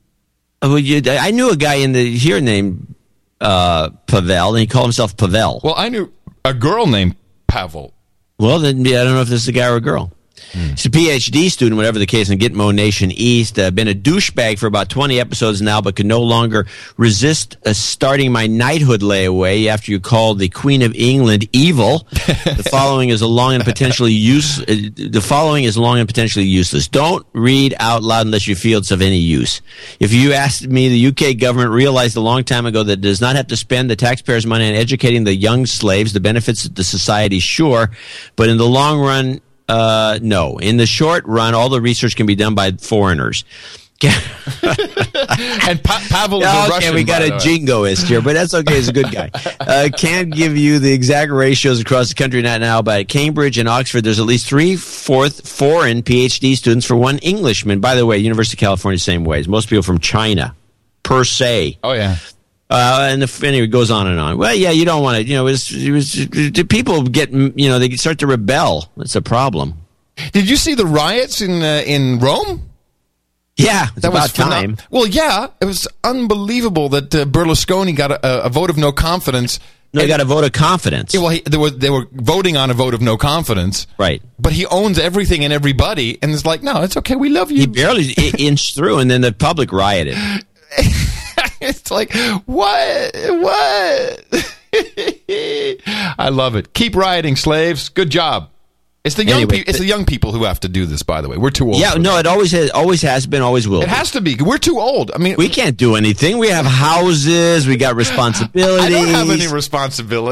[0.63, 2.95] Well, you, I knew a guy in the here named
[3.41, 5.61] uh, Pavel, and he called himself Pavel.
[5.63, 6.13] Well, I knew
[6.45, 7.95] a girl named Pavel.
[8.39, 10.13] Well, then yeah, I don't know if this is a guy or a girl.
[10.53, 13.59] He's a PhD student, whatever the case, in Gitmo Nation East.
[13.59, 16.67] Uh, been a douchebag for about 20 episodes now, but can no longer
[16.97, 22.07] resist uh, starting my knighthood layaway after you called the Queen of England evil.
[22.11, 24.61] the following is a long and potentially use.
[24.61, 26.89] Uh, the following is long and potentially useless.
[26.89, 29.61] Don't read out loud unless you feel it's of any use.
[30.01, 33.21] If you asked me, the UK government realized a long time ago that it does
[33.21, 36.13] not have to spend the taxpayers' money on educating the young slaves.
[36.13, 37.91] The benefits to the society, sure,
[38.37, 40.59] but in the long run, uh, no.
[40.59, 43.45] In the short run, all the research can be done by foreigners.
[44.63, 46.95] and pa- Pavel is a okay, Russian.
[46.95, 48.77] we got a jingoist here, but that's okay.
[48.77, 49.31] He's a good guy.
[49.61, 53.59] Uh, can't give you the exact ratios across the country not now, but at Cambridge
[53.59, 57.81] and Oxford, there's at least three fourth foreign PhD students for one Englishman.
[57.81, 59.47] By the way, University of California, same ways.
[59.47, 60.55] Most people from China,
[61.03, 61.79] per se.
[61.85, 62.17] Oh yeah.
[62.71, 64.37] Uh, and the, anyway, it goes on and on.
[64.37, 67.69] Well, yeah, you don't want to, you know, it was, it was, people get, you
[67.69, 68.91] know, they start to rebel.
[68.99, 69.75] It's a problem.
[70.33, 72.69] Did you see the riots in uh, in Rome?
[73.57, 74.77] Yeah, it's that was about phenom- time.
[74.91, 79.59] Well, yeah, it was unbelievable that uh, Berlusconi got a, a vote of no confidence.
[79.95, 81.15] No, he got a vote of confidence.
[81.15, 84.21] Yeah, well, he, they were they were voting on a vote of no confidence, Right.
[84.39, 87.61] but he owns everything and everybody, and it's like, no, it's okay, we love you.
[87.61, 90.17] He barely inched through, and then the public rioted.
[91.61, 92.13] it's like
[92.47, 94.25] what what
[96.19, 98.51] i love it keep rioting slaves good job
[99.05, 101.21] it's the young Anyway, people it's the young people who have to do this by
[101.23, 103.81] the way we're too old Yeah, no, it always has, always has been, always will.
[103.81, 103.91] it be.
[103.91, 106.37] has to be we're too old i mean We can't do anything.
[106.37, 107.67] We have houses.
[107.67, 108.85] We got responsibilities.
[108.85, 109.47] i don't have any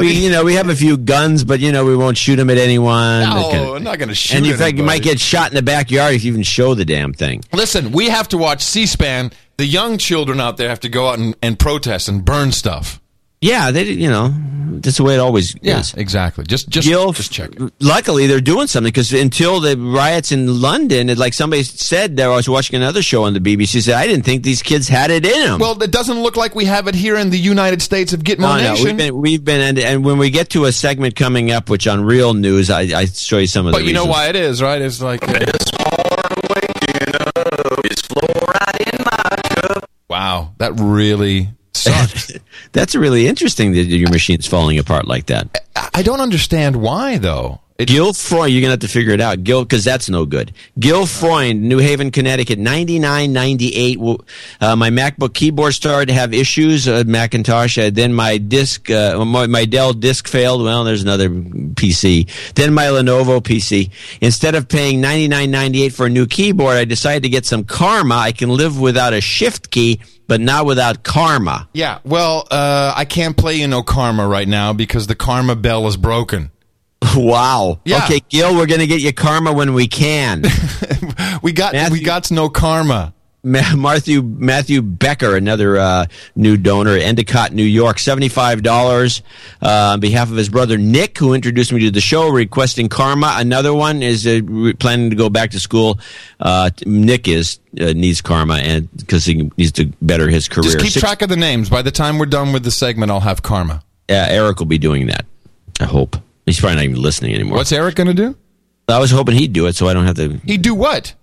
[0.01, 2.51] We, you know, we have a few guns, but you know, we won't shoot them
[2.51, 3.21] at anyone.
[3.23, 5.49] no kind of- i'm not going to shoot and in fact, you might get shot
[5.51, 7.43] in the backyard if you even show the damn thing.
[7.55, 11.19] listen we have to watch c-span the young children out there have to go out
[11.19, 13.01] and, and protest and burn stuff
[13.41, 14.35] Yeah, they, you know,
[14.81, 15.95] that's the way it always yeah is.
[15.95, 17.73] exactly just just Gil, just check it.
[17.81, 22.31] luckily they're doing something because until the riots in London, it, like somebody said, there
[22.31, 23.83] I was watching another show on the BBC.
[23.83, 25.59] Said I didn't think these kids had it in them.
[25.61, 28.41] well it doesn't look like we have it here in the united states of gitmo
[28.41, 31.15] No, no, nation we've been, we've been, and, and when we get to a segment
[31.17, 33.79] coming up, which on Real News, I, I show you some of the.
[33.79, 35.23] but you know why it is right it's like
[40.17, 42.39] Wow, that really sucked.
[42.73, 45.61] That's really interesting that your machine's falling apart like that.
[45.93, 47.61] I don't understand why though.
[47.79, 49.45] It, Gil Freund, you're gonna have to figure it out.
[49.45, 50.53] Gil, because that's no good.
[50.79, 53.99] Gil Freund, New Haven, Connecticut, ninety nine ninety eight.
[54.61, 56.89] Uh, my MacBook keyboard started to have issues.
[56.89, 57.77] Uh, Macintosh.
[57.77, 60.63] Uh, then my disk, uh, my, my Dell disk failed.
[60.63, 62.31] Well, there's another PC.
[62.55, 63.91] Then my Lenovo PC.
[64.23, 67.45] Instead of paying ninety nine ninety eight for a new keyboard, I decided to get
[67.45, 68.15] some Karma.
[68.17, 71.69] I can live without a Shift key, but not without Karma.
[71.75, 75.87] yeah, well, uh, I can't play you no Karma right now because the Karma bell
[75.89, 76.51] is broken.
[77.17, 77.81] Wow.
[77.85, 78.05] Yeah.
[78.05, 80.43] Okay, Gil, we're gonna get you Karma when we can.
[81.43, 83.13] We got we Matthew- got no Karma.
[83.45, 89.23] Ma- Matthew Matthew Becker, another uh, new donor, Endicott, New York, seventy five dollars
[89.63, 93.35] uh, on behalf of his brother Nick, who introduced me to the show, requesting karma.
[93.37, 94.41] Another one is uh,
[94.81, 96.01] planning to go back to school.
[96.41, 100.65] Uh, Nick is uh, needs karma, and because he needs to better his career.
[100.65, 101.71] Just keep Six- track of the names.
[101.71, 103.83] By the time we're done with the segment, I'll have Karma.
[104.09, 105.25] Eric will be doing that.
[105.79, 106.17] I hope
[106.47, 107.59] he's probably not even listening anymore.
[107.59, 108.37] What's Eric going to do?
[108.89, 111.15] I was hoping he'd do it, so I don't have to He'd do what?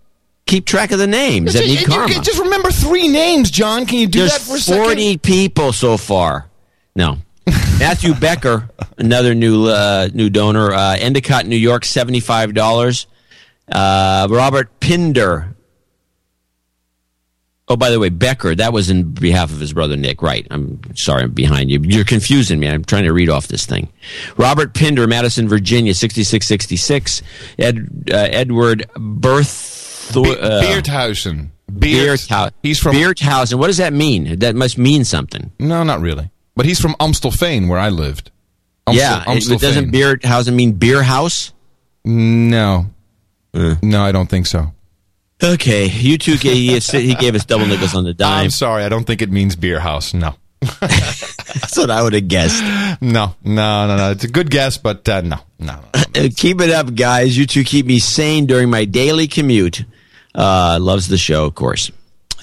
[0.46, 2.14] keep track of the names that need karma.
[2.16, 3.86] just remember three names, John.
[3.86, 4.84] Can you do There's that for a second?
[4.84, 6.50] 40 people so far.
[6.96, 7.18] No.
[7.80, 13.08] Matthew Becker, another new uh, new donor, uh, Endicott, New York, seventy five dollars.
[13.72, 15.53] Uh, Robert Pinder.
[17.70, 18.56] Oh, by the way, Becker.
[18.56, 20.22] That was in behalf of his brother Nick.
[20.22, 20.46] Right.
[20.52, 21.80] I'm sorry, I'm behind you.
[21.82, 22.68] You're confusing me.
[22.68, 23.88] I'm trying to read off this thing.
[24.36, 27.22] Robert Pinder, Madison, Virginia, sixty six sixty six.
[27.58, 30.12] Ed, uh, Edward Berth.
[30.14, 31.52] Be- uh, Beardhausen.
[31.80, 32.20] Beard.
[32.20, 32.52] Beardhausen.
[32.62, 32.96] He's from.
[32.98, 33.56] Beardhausen.
[33.56, 34.40] What does that mean?
[34.40, 35.52] That must mean something.
[35.58, 36.30] No, not really.
[36.56, 38.30] But he's from Amstelveen, where I lived.
[38.86, 41.54] Amstel- yeah, it, it doesn't beer house mean beer house?
[42.04, 42.88] No,
[43.54, 44.74] no, I don't think so.
[45.42, 48.46] Okay, you two gave, he gave us double nickels on the dime.
[48.46, 50.14] I'm sorry, I don't think it means beer house.
[50.14, 50.36] No.
[50.80, 52.64] That's what I would have guessed.
[53.02, 54.12] No, no, no, no.
[54.12, 55.80] It's a good guess, but uh, no, no.
[55.94, 56.30] no.
[56.36, 57.38] keep it up, guys.
[57.38, 59.84] You two keep me sane during my daily commute.
[60.34, 61.92] Uh, loves the show, of course.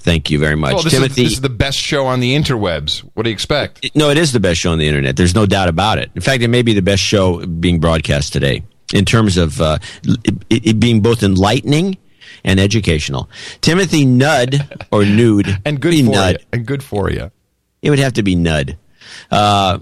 [0.01, 1.23] Thank you very much, well, this Timothy.
[1.23, 3.01] Is, this is the best show on the interwebs.
[3.15, 3.95] What do you expect?
[3.95, 5.17] No, it is the best show on the internet.
[5.17, 6.11] There's no doubt about it.
[6.15, 8.63] In fact, it may be the best show being broadcast today
[8.95, 11.99] in terms of uh, it, it being both enlightening
[12.45, 13.29] and educational.
[13.61, 16.33] Timothy Nud or Nude and good for Nud.
[16.33, 16.47] you.
[16.53, 17.31] And good for you.
[17.83, 18.77] It would have to be Nud.
[19.31, 19.79] Uh,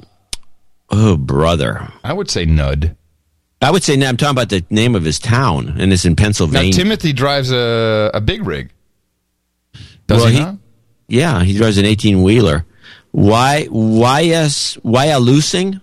[0.90, 1.92] oh, brother.
[2.04, 2.96] I would say Nud.
[3.60, 6.70] I would say I'm talking about the name of his town, and it's in Pennsylvania.
[6.70, 8.70] Now, Timothy drives a, a big rig.
[10.06, 12.64] Does well, he, he Yeah, he drives an 18 wheeler.
[13.10, 13.64] Why?
[13.64, 14.20] Why?
[14.20, 14.74] Yes.
[14.82, 15.80] Why a losing?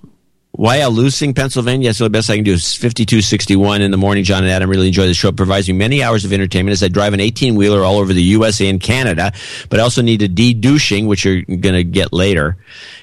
[0.57, 1.93] Why losing Pennsylvania?
[1.93, 4.23] So the best I can do is 5261 in the morning.
[4.23, 5.27] John and Adam really enjoy the show.
[5.29, 8.13] It provides me many hours of entertainment as I drive an 18 wheeler all over
[8.13, 9.33] the USA and Canada,
[9.69, 12.57] but I also need a de-douching, which you're going to get later,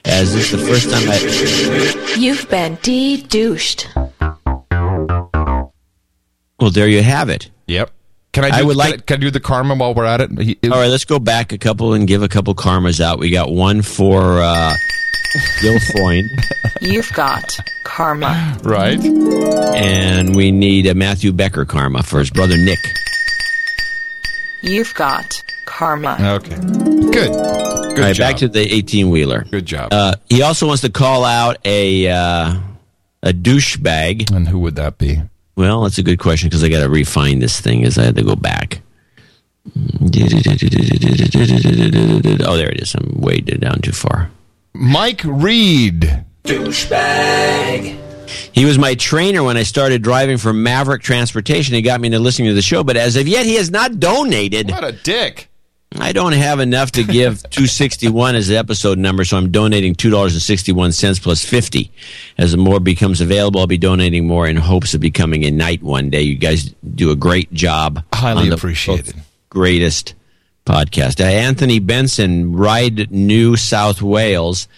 [0.04, 2.16] as this is the first time I.
[2.18, 3.88] You've been de-douched.
[6.58, 7.50] Well, there you have it.
[7.66, 7.90] Yep.
[8.32, 8.50] Can I?
[8.50, 8.94] Do, I would can like.
[8.94, 10.38] I, can I do the karma while we're at it?
[10.38, 13.18] He, it all right, let's go back a couple and give a couple karmas out.
[13.18, 14.74] We got one for uh,
[15.60, 16.30] Gil Freund.
[16.80, 18.58] You've got karma.
[18.62, 18.98] Right.
[19.74, 22.78] And we need a Matthew Becker karma for his brother Nick.
[24.62, 26.16] You've got karma.
[26.20, 26.56] Okay.
[26.56, 27.12] Good.
[27.92, 28.30] Good All right, job.
[28.30, 29.44] back to the 18 wheeler.
[29.50, 29.92] Good job.
[29.92, 32.54] Uh, he also wants to call out a uh,
[33.22, 34.34] a douchebag.
[34.34, 35.20] And who would that be?
[35.54, 38.16] Well, that's a good question because I got to refine this thing as I had
[38.16, 38.80] to go back.
[39.66, 40.08] Oh,
[42.56, 42.94] there it is.
[42.94, 44.30] I'm way down too far.
[44.72, 46.24] Mike Reed.
[46.44, 47.98] Douchebag.
[48.52, 51.74] He was my trainer when I started driving for Maverick Transportation.
[51.74, 54.00] He got me into listening to the show, but as of yet, he has not
[54.00, 54.70] donated.
[54.70, 55.50] What a dick.
[55.98, 61.22] I don't have enough to give 261 as the episode number, so I'm donating $2.61
[61.22, 61.90] plus 50.
[62.38, 66.10] As more becomes available, I'll be donating more in hopes of becoming a knight one
[66.10, 66.22] day.
[66.22, 68.04] You guys do a great job.
[68.12, 69.14] Highly appreciated.
[69.50, 70.14] Greatest
[70.64, 71.20] podcast.
[71.20, 74.68] Uh, Anthony Benson, Ryde New South Wales,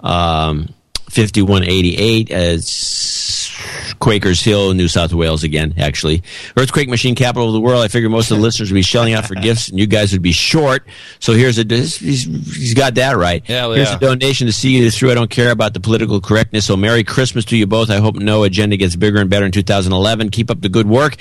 [0.00, 0.68] um,
[1.12, 2.30] 5188.
[2.30, 3.52] As
[3.98, 6.22] Quakers Hill, New South Wales again, actually.
[6.56, 7.84] Earthquake machine capital of the world.
[7.84, 10.12] I figure most of the listeners would be shelling out for gifts and you guys
[10.12, 10.86] would be short.
[11.20, 13.46] So here's a, he's, he's got that right.
[13.46, 13.96] Hell here's yeah.
[13.96, 15.12] a donation to see you through.
[15.12, 16.66] I don't care about the political correctness.
[16.66, 17.90] So Merry Christmas to you both.
[17.90, 20.30] I hope no agenda gets bigger and better in 2011.
[20.30, 21.14] Keep up the good work.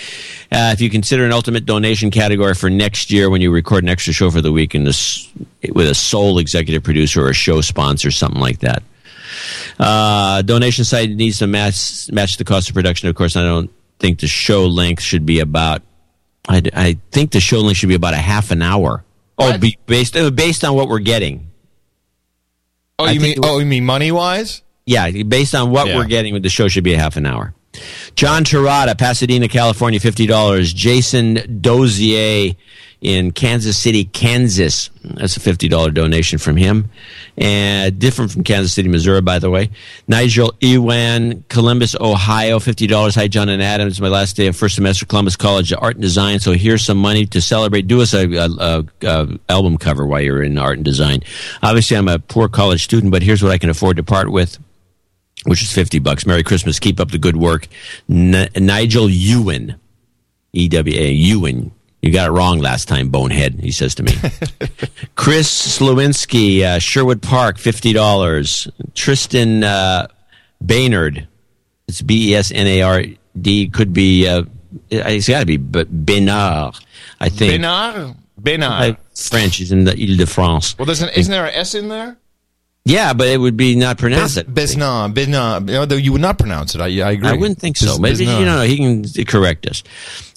[0.51, 3.89] Uh, if you consider an ultimate donation category for next year when you record an
[3.89, 5.31] extra show for the week in this,
[5.73, 8.81] with a sole executive producer or a show sponsor, something like that.
[9.79, 13.09] Uh, donation site needs to match match the cost of production.
[13.09, 13.69] Of course, I don't
[13.99, 15.81] think the show length should be about.
[16.49, 19.03] I, I think the show length should be about a half an hour.
[19.37, 21.47] Oh, be based uh, based on what we're getting.
[22.99, 23.37] Oh, you mean?
[23.43, 24.61] Oh, you mean money wise?
[24.85, 25.97] Yeah, based on what Yeah.
[25.97, 27.53] we're getting, the show should be a half an hour.
[28.15, 30.73] John Tirada, Pasadena, California, fifty dollars.
[30.73, 32.55] Jason Dozier
[33.01, 34.91] in Kansas City, Kansas.
[35.03, 36.89] That's a fifty dollar donation from him,
[37.35, 39.71] and different from Kansas City, Missouri, by the way.
[40.07, 43.15] Nigel Ewan, Columbus, Ohio, fifty dollars.
[43.15, 43.87] Hi, John and Adam.
[43.87, 46.39] It's my last day of first semester Columbus College of Art and Design.
[46.39, 47.87] So here's some money to celebrate.
[47.87, 51.21] Do us a, a, a, a album cover while you're in art and design.
[51.63, 54.57] Obviously, I'm a poor college student, but here's what I can afford to part with
[55.45, 56.25] which is 50 bucks.
[56.27, 56.79] Merry Christmas.
[56.79, 57.67] Keep up the good work.
[58.07, 59.75] N- Nigel Ewan.
[60.53, 61.71] E-W-A, Ewan.
[62.01, 64.13] You got it wrong last time, bonehead, he says to me.
[65.15, 68.71] Chris Slewinski, uh, Sherwood Park, $50.
[68.95, 70.07] Tristan uh,
[70.63, 71.27] Baynard.
[71.87, 73.69] It's B-E-S-N-A-R-D.
[73.69, 74.43] Could be, uh,
[74.89, 76.83] it's got to be but Bénard,
[77.19, 77.61] I think.
[77.61, 78.15] Bénard.
[78.41, 78.93] Bénard.
[78.93, 79.61] Uh, French.
[79.61, 80.77] is in the Ile-de-France.
[80.79, 82.17] well, there's an, isn't there an S in there?
[82.83, 84.51] Yeah, but it would be not pronounced it.
[84.51, 85.13] Besnard.
[85.13, 85.69] Besnard.
[85.69, 86.81] You, know, you would not pronounce it.
[86.81, 87.29] I, I agree.
[87.29, 87.99] I wouldn't think so.
[87.99, 89.83] Bes- Maybe you know he can correct us.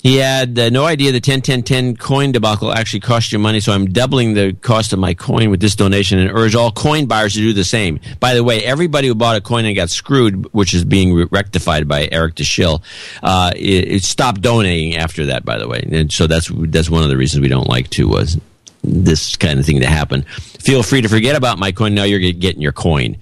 [0.05, 3.61] He had uh, no idea the 10 10 10 coin debacle actually cost you money,
[3.61, 7.07] so I'm doubling the cost of my coin with this donation and urge all coin
[7.07, 7.99] buyers to do the same.
[8.21, 11.27] By the way, everybody who bought a coin and got screwed, which is being re-
[11.31, 12.83] rectified by Eric DeSchill,
[13.23, 15.43] uh, it, it stopped donating after that.
[15.43, 18.07] By the way, and so that's that's one of the reasons we don't like to
[18.07, 18.39] was
[18.85, 20.23] this kind of thing to happen.
[20.61, 21.95] Feel free to forget about my coin.
[21.95, 23.17] Now you're getting your coin.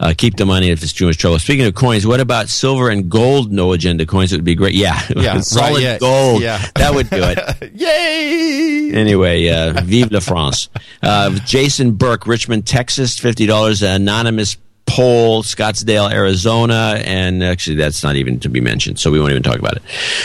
[0.00, 1.38] Uh, keep the money if it's too much trouble.
[1.38, 4.32] Speaking of coins, what about silver and gold no agenda coins?
[4.32, 4.74] It would be great.
[4.74, 6.42] Yeah, Yeah, right, solid yeah, gold.
[6.42, 6.64] yeah.
[6.76, 7.72] That would do it.
[7.74, 8.90] Yay!
[8.92, 10.68] Anyway, uh, vive la France.
[11.02, 13.82] Uh, Jason Burke, Richmond, Texas, fifty dollars.
[13.82, 14.56] Anonymous
[14.86, 19.44] poll, Scottsdale, Arizona, and actually that's not even to be mentioned, so we won't even
[19.44, 19.82] talk about it.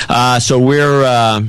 [0.10, 1.42] Uh, so we're uh,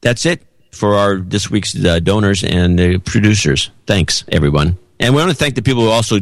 [0.00, 3.70] that's it for our this week's uh, donors and uh, producers.
[3.86, 6.18] Thanks, everyone, and we want to thank the people who also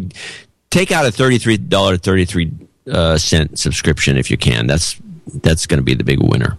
[0.71, 2.51] take out a thirty-three dollar thirty-three
[2.91, 4.67] uh, cent subscription if you can.
[4.67, 5.01] That's
[5.35, 6.59] that's going to be the big winner.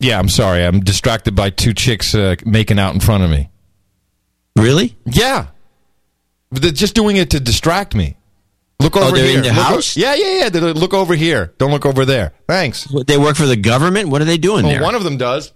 [0.00, 0.64] Yeah, I'm sorry.
[0.64, 3.50] I'm distracted by two chicks uh, making out in front of me.
[4.56, 4.96] Really?
[5.04, 5.48] Yeah.
[6.50, 8.16] They're just doing it to distract me.
[8.80, 9.36] Look Oh, over they're here.
[9.36, 9.96] in the Look o- house?
[9.98, 10.48] yeah, yeah, yeah.
[10.48, 11.52] They look over here.
[11.58, 12.32] Don't look over there.
[12.48, 12.90] Thanks.
[12.90, 14.08] What, they work for the government.
[14.08, 14.82] What are they doing Well, there?
[14.82, 15.52] one of them does.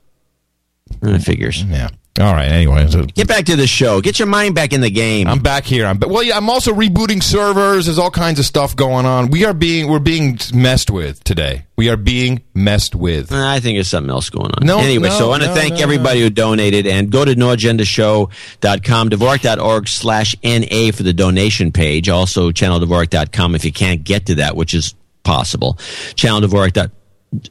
[1.02, 1.62] Uh, figures.
[1.64, 1.88] Yeah.
[2.20, 2.46] All right.
[2.46, 4.00] Anyway, so Get back to the show.
[4.00, 5.26] Get your mind back in the game.
[5.26, 5.84] I'm back here.
[5.84, 6.22] I'm well.
[6.22, 7.86] Yeah, I'm also rebooting servers.
[7.86, 9.30] There's all kinds of stuff going on.
[9.30, 11.66] We are being we're being messed with today.
[11.76, 13.32] We are being messed with.
[13.32, 14.64] I think there's something else going on.
[14.64, 17.24] No, anyway, no, so I want to no, thank no, everybody who donated and go
[17.24, 22.08] to noagendashow.com, Dvorak.org slash NA for the donation page.
[22.08, 24.94] Also, channeldvorak.com if you can't get to that, which is
[25.24, 25.74] possible.
[26.14, 26.92] Channeldvorak.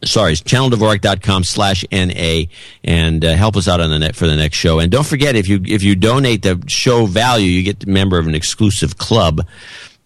[0.04, 2.44] Sorry, channeldvorak.com slash NA
[2.84, 4.80] and uh, help us out on the net for the next show.
[4.80, 8.18] And don't forget, if you if you donate the show value, you get a member
[8.18, 9.46] of an exclusive club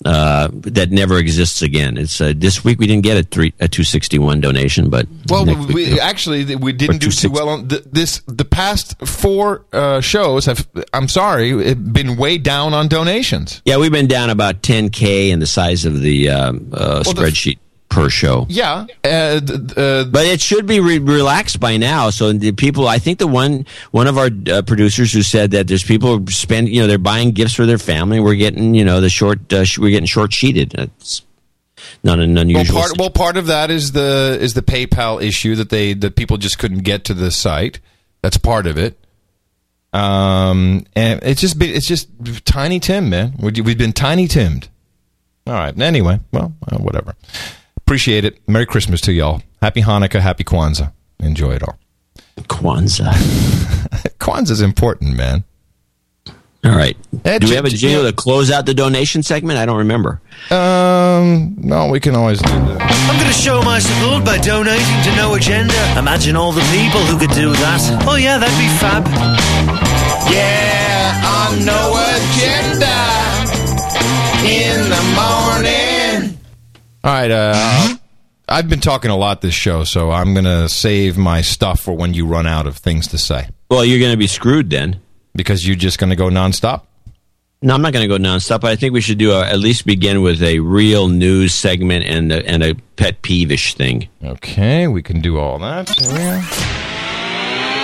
[0.06, 1.98] uh, that never exists again.
[1.98, 5.08] It's uh, this week we didn't get a three a two sixty one donation, but
[5.28, 8.22] Well, next week we, we'll- actually we didn't do too well on th- this.
[8.28, 10.68] The past four uh, shows have.
[10.94, 13.62] I'm sorry, been way down on donations.
[13.66, 17.22] Yeah, we've been down about 10k in the size of the um, uh, Well, the-
[17.24, 17.58] spreadsheet
[17.98, 18.46] per show.
[18.48, 22.12] Yeah, uh, uh, But it should be re- relaxed by now.
[22.12, 25.68] So the people, I think the one one of our uh, producers who said that
[25.68, 28.20] there's people spend, you know, they're buying gifts for their family.
[28.20, 30.76] We're getting, you know, the short, uh, sh- we're getting short sheeted.
[30.78, 31.24] It's
[32.04, 32.76] not an well, unusual.
[32.80, 36.38] part well part of that is the is the PayPal issue that they that people
[36.38, 37.80] just couldn't get to the site.
[38.22, 38.96] That's part of it.
[39.94, 42.10] Um, and it's just been, it's just
[42.46, 43.34] tiny Tim, man.
[43.40, 44.68] We- We've been tiny Timmed.
[45.48, 45.80] All right.
[45.80, 47.16] Anyway, well, uh, whatever.
[47.88, 48.38] Appreciate it.
[48.50, 49.42] Merry Christmas to y'all.
[49.62, 50.20] Happy Hanukkah.
[50.20, 50.92] Happy Kwanzaa.
[51.22, 51.78] Enjoy it all.
[52.42, 53.14] Kwanzaa.
[54.20, 55.46] Kwanzaa's important, man.
[56.66, 56.98] All right.
[57.24, 59.58] Do we have a jingle to close out the donation segment?
[59.58, 60.20] I don't remember.
[60.52, 62.82] Um, no, we can always do that.
[62.82, 65.74] I'm going to show my support by donating to No Agenda.
[65.98, 68.04] Imagine all the people who could do that.
[68.06, 69.08] Oh, yeah, that'd be fab.
[70.28, 72.92] Yeah, on no agenda
[74.44, 75.97] in the morning.
[77.04, 77.96] All right, uh,
[78.50, 82.14] I've been talking a lot this show, so I'm gonna save my stuff for when
[82.14, 83.50] you run out of things to say.
[83.70, 85.02] Well, you're going to be screwed then.
[85.36, 86.82] Because you're just gonna go nonstop.
[87.62, 88.62] No, I'm not going to go nonstop.
[88.62, 92.06] But I think we should do a, at least begin with a real news segment
[92.06, 94.10] and a, and a pet peevish thing.
[94.24, 95.90] Okay, we can do all that.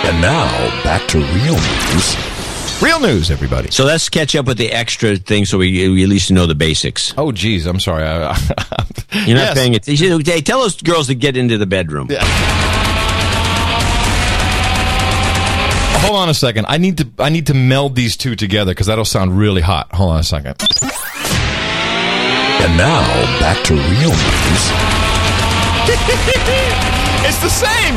[0.04, 2.33] And now back to real news.
[2.82, 3.70] Real news, everybody.
[3.70, 6.54] So let's catch up with the extra thing, so we, we at least know the
[6.54, 7.14] basics.
[7.16, 8.04] Oh, geez, I'm sorry.
[8.04, 8.36] I,
[9.26, 9.54] You're not Yes.
[9.54, 9.86] paying it.
[9.86, 12.08] Hey, tell those girls to get into the bedroom.
[16.04, 16.66] Hold on a second.
[16.68, 19.90] I need to I need to meld these two together because that'll sound really hot.
[19.94, 20.60] Hold on a second.
[22.60, 23.00] And now
[23.40, 24.62] back to real news.
[27.24, 27.94] it's the same.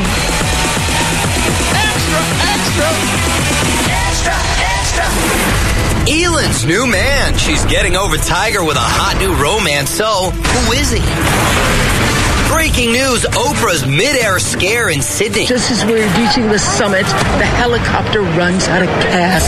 [1.74, 2.20] Extra,
[2.56, 2.88] extra.
[2.88, 3.47] Extra, extra.
[6.08, 7.36] Elin's new man.
[7.36, 9.90] She's getting over Tiger with a hot new romance.
[9.90, 11.04] So, who is he?
[12.48, 15.44] Breaking news Oprah's mid-air scare in Sydney.
[15.44, 17.04] Just as we're reaching the summit,
[17.36, 19.44] the helicopter runs out of gas.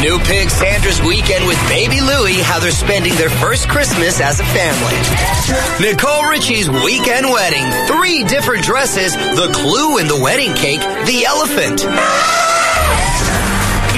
[0.00, 4.46] New pig Sandra's weekend with baby Louie, how they're spending their first Christmas as a
[4.54, 4.94] family.
[5.82, 7.66] Nicole Richie's weekend wedding.
[7.90, 11.82] Three different dresses, the clue in the wedding cake, the elephant.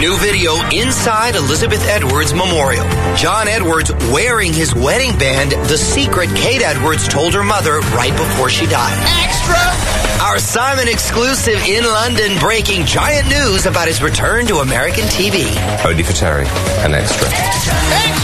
[0.00, 2.88] New video inside Elizabeth Edwards Memorial.
[3.16, 8.48] John Edwards wearing his wedding band, the secret Cate Edwards told her mother right before
[8.48, 8.96] she died.
[9.20, 10.24] Extra!
[10.24, 15.44] Our Simon exclusive in London breaking giant news about his return to American TV.
[15.84, 16.48] Only for Terri,
[16.82, 17.28] an extra.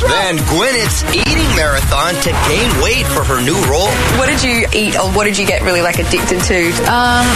[0.08, 3.92] Then Gwyneth's eating marathon to gain weight for her new role.
[4.16, 6.70] What did you eat or what did you get really like addicted to?
[6.88, 7.26] Um,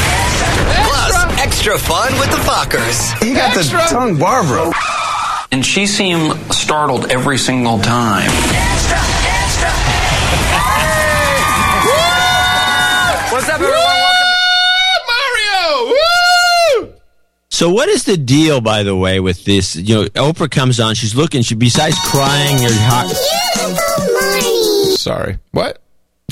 [0.85, 3.23] Plus, extra fun with the Fockers.
[3.23, 4.73] He got the tongue Barbara.
[5.53, 8.31] And she seemed startled every single time.
[13.33, 13.75] What's up, everyone?
[13.75, 14.27] Welcome.
[15.09, 15.95] Mario!
[16.87, 16.95] Woo!
[17.49, 19.77] So, what is the deal, by the way, with this?
[19.77, 20.95] You know, Oprah comes on.
[20.95, 21.43] She's looking.
[21.43, 23.09] She besides crying or hot.
[24.99, 25.39] Sorry.
[25.53, 25.81] What?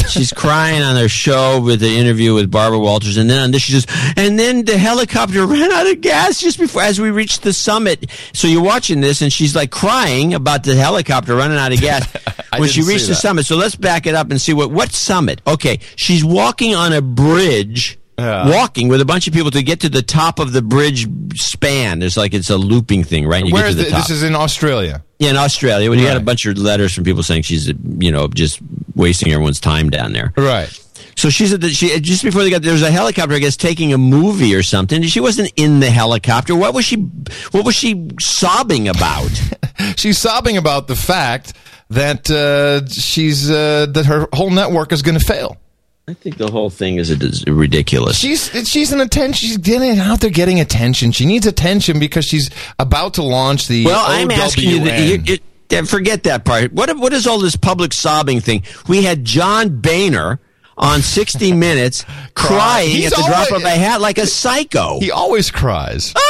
[0.10, 3.62] she's crying on their show with the interview with Barbara Walters, and then on this
[3.62, 3.86] she says,
[4.16, 8.10] and then the helicopter ran out of gas just before as we reached the summit.
[8.32, 12.06] So you're watching this, and she's like crying about the helicopter running out of gas
[12.58, 13.46] when she reached the summit.
[13.46, 15.40] So let's back it up and see what what summit.
[15.46, 17.98] Okay, she's walking on a bridge.
[18.18, 21.06] Walking with a bunch of people to get to the top of the bridge
[21.38, 22.00] span.
[22.00, 23.44] There's like it's a looping thing, right?
[23.44, 24.10] You Where get to the the, this?
[24.10, 25.04] Is in Australia.
[25.18, 28.12] Yeah, in Australia, when you got a bunch of letters from people saying she's, you
[28.12, 28.60] know, just
[28.94, 30.32] wasting everyone's time down there.
[30.36, 30.68] Right.
[31.16, 33.56] So she said that she just before they got there was a helicopter, I guess,
[33.56, 35.02] taking a movie or something.
[35.02, 36.54] She wasn't in the helicopter.
[36.54, 36.96] What was she?
[37.50, 39.30] What was she sobbing about?
[39.96, 41.54] She's sobbing about the fact
[41.90, 45.56] that uh, she's uh, that her whole network is going to fail.
[46.08, 48.16] I think the whole thing is, ridiculous.
[48.18, 49.46] She's she's an attention.
[49.46, 51.12] She's getting out there getting attention.
[51.12, 52.48] She needs attention because she's
[52.78, 53.84] about to launch the.
[53.84, 55.24] well, I'm asking you, that, you, OWN.
[55.26, 56.72] you- forget that part.
[56.72, 58.62] What what is all this public sobbing thing?
[58.88, 60.40] We had John Boehner
[60.78, 64.98] on 60 Minutes crying He's at the drop always- of a hat like a psycho.
[65.00, 66.14] He always cries.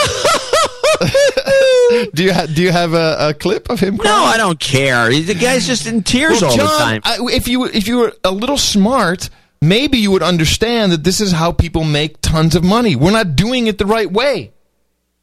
[2.14, 3.94] do you ha- do you have a, a clip of him?
[3.96, 5.08] No, I don't care.
[5.10, 7.00] The guy's just in tears Well, all John, the time.
[7.04, 9.30] I, if you if you were a little smart,
[9.60, 12.96] maybe you would understand that this is how people make tons of money.
[12.96, 14.52] We're not doing it the right way.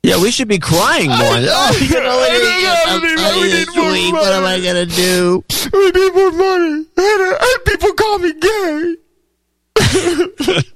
[0.03, 1.17] Yeah, we should be crying more.
[1.19, 2.69] oh, you know, look at you.
[2.87, 3.01] I'm
[3.41, 4.13] we need more sweet.
[4.13, 5.43] What am I gonna do?
[5.73, 6.85] We need more money.
[6.95, 8.95] And people call me gay.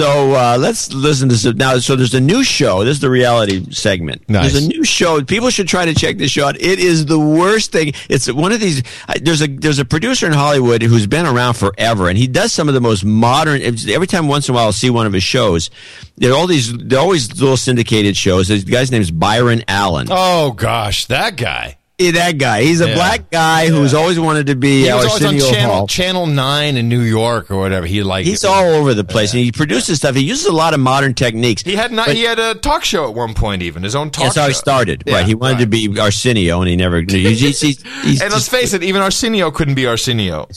[0.00, 1.78] So uh, let's listen to some now.
[1.78, 2.84] So there's a new show.
[2.84, 4.28] This is the reality segment.
[4.30, 4.52] Nice.
[4.52, 5.22] There's a new show.
[5.22, 6.56] People should try to check this show out.
[6.60, 7.92] It is the worst thing.
[8.08, 8.82] It's one of these.
[9.08, 12.50] uh, There's a there's a producer in Hollywood who's been around forever, and he does
[12.52, 13.60] some of the most modern.
[13.62, 15.68] Every time once in a while, I'll see one of his shows.
[16.16, 16.72] There are all these.
[16.76, 18.48] They're always little syndicated shows.
[18.48, 20.06] The guy's name's Byron Allen.
[20.10, 21.76] Oh gosh, that guy.
[22.00, 22.62] Yeah, that guy.
[22.62, 22.94] He's a Yeah.
[22.94, 25.86] black guy who's always wanted to be He was always on channel Hall.
[25.86, 27.84] Channel Nine in New York or whatever.
[27.86, 30.14] He like He's all over the place, and he produces stuff.
[30.14, 31.62] He uses a lot of modern techniques.
[31.62, 34.08] He had not, But- he had a talk show at one point, even his own
[34.10, 34.24] talk.
[34.24, 35.04] That's how he started.
[35.06, 35.26] Yeah, right.
[35.26, 37.02] He wanted to be Arsenio, and he never.
[37.06, 37.60] He's, he's,
[38.02, 40.48] he's, and let's face it, even Arsenio couldn't be Arsenio.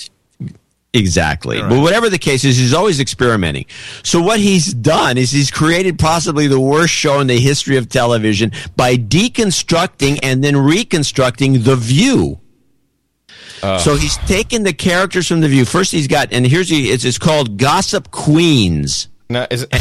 [0.93, 1.59] Exactly.
[1.61, 3.65] But whatever the case is, he's always experimenting.
[4.03, 7.89] So what he's done is he's created possibly the worst show in the history of
[7.89, 12.39] television by deconstructing and then reconstructing The View.
[13.79, 15.63] So he's taken the characters from The View.
[15.63, 19.07] First, he's got, and here's the, it's, it's called Gossip Queens.
[19.29, 19.73] No, is it,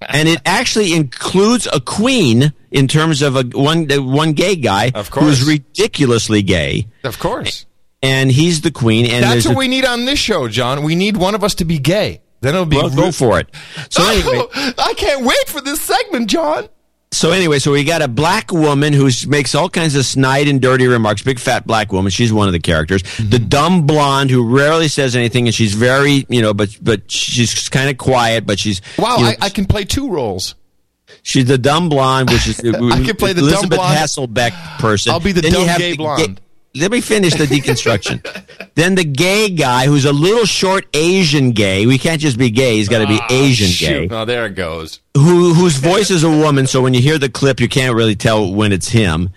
[0.00, 5.10] and it actually includes a queen in terms of a one one gay guy Of
[5.10, 5.26] course.
[5.26, 7.66] who's ridiculously gay, of course.
[8.02, 9.04] And he's the queen.
[9.06, 10.82] And That's what a- we need on this show, John.
[10.82, 12.22] We need one of us to be gay.
[12.40, 12.76] Then it'll be.
[12.76, 13.48] well, go for it.
[13.90, 14.44] So anyway,
[14.78, 16.70] I can't wait for this segment, John.
[17.12, 20.62] so anyway, so we got a black woman who makes all kinds of snide and
[20.62, 21.22] dirty remarks.
[21.22, 22.10] Big fat black woman.
[22.10, 23.02] She's one of the characters.
[23.02, 23.28] Mm-hmm.
[23.30, 27.68] The dumb blonde who rarely says anything, and she's very, you know, but but she's
[27.68, 30.54] kind of quiet, but she's Wow, you know, I, I can play two roles.
[31.22, 33.98] She's the dumb blonde, which is I can play the dumb Elisabeth blonde.
[33.98, 35.12] Hasselbeck person.
[35.12, 36.40] I'll be the Then dumb gay blonde.
[36.74, 38.22] Let me finish the deconstruction.
[38.74, 41.86] then the gay guy, who's a little short Asian gay.
[41.86, 44.08] We can't just be gay; he's got to be Asian gay.
[44.10, 45.00] Oh, there it goes.
[45.16, 48.14] Who whose voice is a woman, so when you hear the clip, you can't really
[48.14, 49.30] tell when it's him.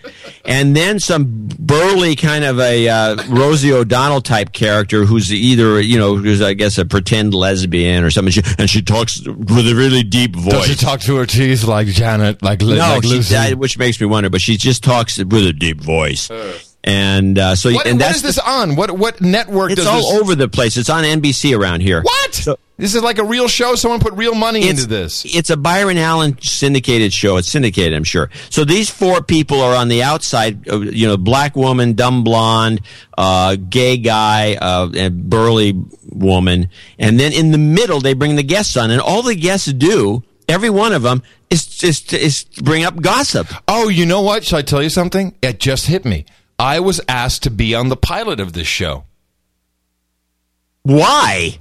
[0.45, 5.97] And then some burly kind of a uh, Rosie O'Donnell type character, who's either you
[5.97, 8.31] know, who's I guess a pretend lesbian or something.
[8.31, 10.53] She, and she talks with a really deep voice.
[10.53, 13.33] Does she talk to her teeth like Janet, like, No, like she, Lucy?
[13.33, 14.29] that, which makes me wonder.
[14.29, 16.29] But she just talks with a deep voice,
[16.83, 18.75] and uh, so What, and what is this on?
[18.75, 20.21] What what network it's all this?
[20.21, 20.75] over the place.
[20.77, 22.01] It's on NBC around here.
[22.01, 22.47] What?
[22.77, 23.75] this is like a real show.
[23.75, 25.23] Someone put real money into this.
[25.25, 27.37] it's a Byron Allen syndicated show.
[27.37, 28.29] It's syndicated, I'm sure.
[28.49, 30.67] So these four people are on the outside.
[30.67, 32.81] uh, You know, black woman, dumb blonde,
[33.17, 35.73] uh, gay guy, uh, burly
[36.11, 36.69] woman,
[36.99, 40.23] and then in the middle they bring the guests on, and all the guests do,
[40.49, 43.47] every one of them, is just is bring up gossip.
[43.67, 44.43] Oh, you know what?
[44.43, 45.35] Shall I tell you something?
[45.41, 46.25] It just hit me.
[46.59, 49.05] I was asked to be on the pilot of this show.
[50.83, 51.59] Why?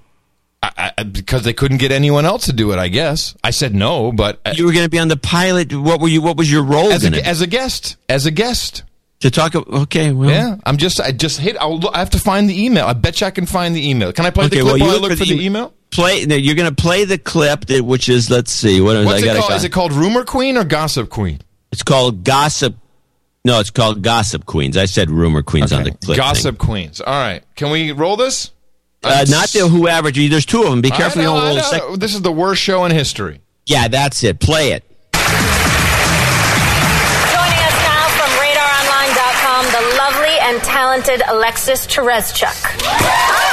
[0.62, 2.78] I, I, because they couldn't get anyone else to do it.
[2.78, 5.73] I guess I said no, but uh, You were going to be on the pilot.
[5.74, 6.23] What were you?
[6.23, 7.27] What was your role as in a, it?
[7.27, 8.85] as a guest, as a guest.
[9.20, 9.56] to talk.
[9.56, 11.01] Okay, well, Yeah, I'm just.
[11.01, 11.56] I just hit.
[11.59, 12.86] I'll, I have to find the email.
[12.86, 14.12] I bet you I can find the email.
[14.12, 15.74] Can I play the clip well, you while I look look for the, the- email?
[15.90, 16.24] Play.
[16.27, 18.81] No, you're going to play the clip, that, which is let's see.
[18.81, 19.52] What is What's I it called?
[19.52, 21.40] Is it called Rumor Queen or Gossip Queen?
[21.70, 22.77] It's called Gossip.
[23.44, 24.77] No, it's called Gossip Queens.
[24.77, 26.16] I said Rumor Queens on the clip.
[26.16, 27.01] Gossip Queens.
[27.01, 27.43] All right.
[27.56, 28.52] Can we roll this?
[29.02, 30.14] Uh, not the Who Average.
[30.31, 30.81] There's two of them.
[30.81, 32.01] Be careful I you know, don't roll I the second.
[32.01, 33.40] This is the worst show in history.
[33.66, 34.39] Yeah, that's it.
[34.39, 34.85] Play it.
[35.12, 35.32] Joining
[37.66, 43.51] us now from RadarOnline.com, the lovely and talented Alexis Tereszcuk.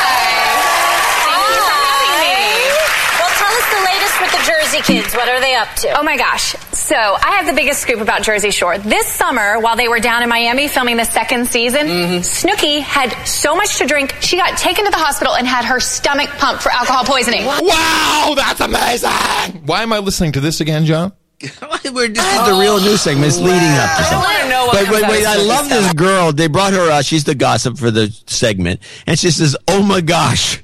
[4.70, 5.90] Jersey kids, what are they up to?
[5.98, 6.56] Oh my gosh.
[6.74, 8.78] So, I have the biggest scoop about Jersey Shore.
[8.78, 12.18] This summer, while they were down in Miami filming the second season, mm-hmm.
[12.18, 15.80] Snooki had so much to drink, she got taken to the hospital and had her
[15.80, 17.46] stomach pumped for alcohol poisoning.
[17.46, 19.10] Wow, that's amazing!
[19.66, 21.14] Why am I listening to this again, John?
[21.42, 23.28] We're just the real news segment.
[23.28, 24.20] It's leading up to something.
[24.20, 25.26] want to know Wait, wait, wait!
[25.26, 26.34] I love this girl.
[26.34, 26.92] They brought her.
[26.92, 27.06] out.
[27.06, 30.62] she's the gossip for the segment, and she says, "Oh my gosh."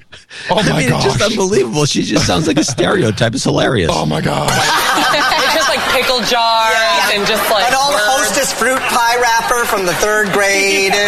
[0.49, 1.05] Oh my I mean, gosh.
[1.05, 1.85] It's just unbelievable.
[1.85, 3.33] She just sounds like a stereotype.
[3.33, 3.89] It's hilarious.
[3.93, 4.49] Oh my god.
[4.51, 8.29] it's just like pickle jars and just like An old words.
[8.29, 10.93] hostess fruit pie wrapper from the third grade.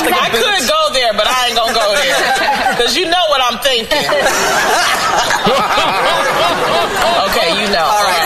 [0.00, 2.16] Like, I could go there, but I ain't gonna go there
[2.78, 3.90] because you know what I'm thinking.
[7.28, 7.84] okay, you know.
[7.84, 8.19] All right.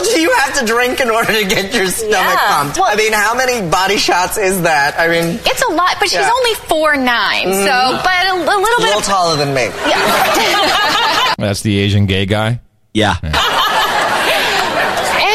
[0.00, 2.48] Much do you have to drink in order to get your stomach Yeah.
[2.62, 2.78] pumped?
[2.82, 4.98] I mean, how many body shots is that?
[4.98, 6.30] I mean, It's a lot, but she's Yeah.
[6.34, 8.02] only four nine, so mm-hmm.
[8.02, 8.78] but a, a little bit.
[8.78, 9.64] a little of, taller than me.
[9.88, 11.34] Yeah.
[11.38, 12.60] That's the Asian gay guy.
[12.94, 13.16] Yeah.
[13.22, 13.32] and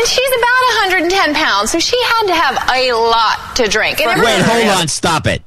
[0.08, 4.00] she's about 110 pounds, so she had to have a lot to drink.
[4.00, 4.88] Wait, hold on.
[4.88, 5.44] Stop it.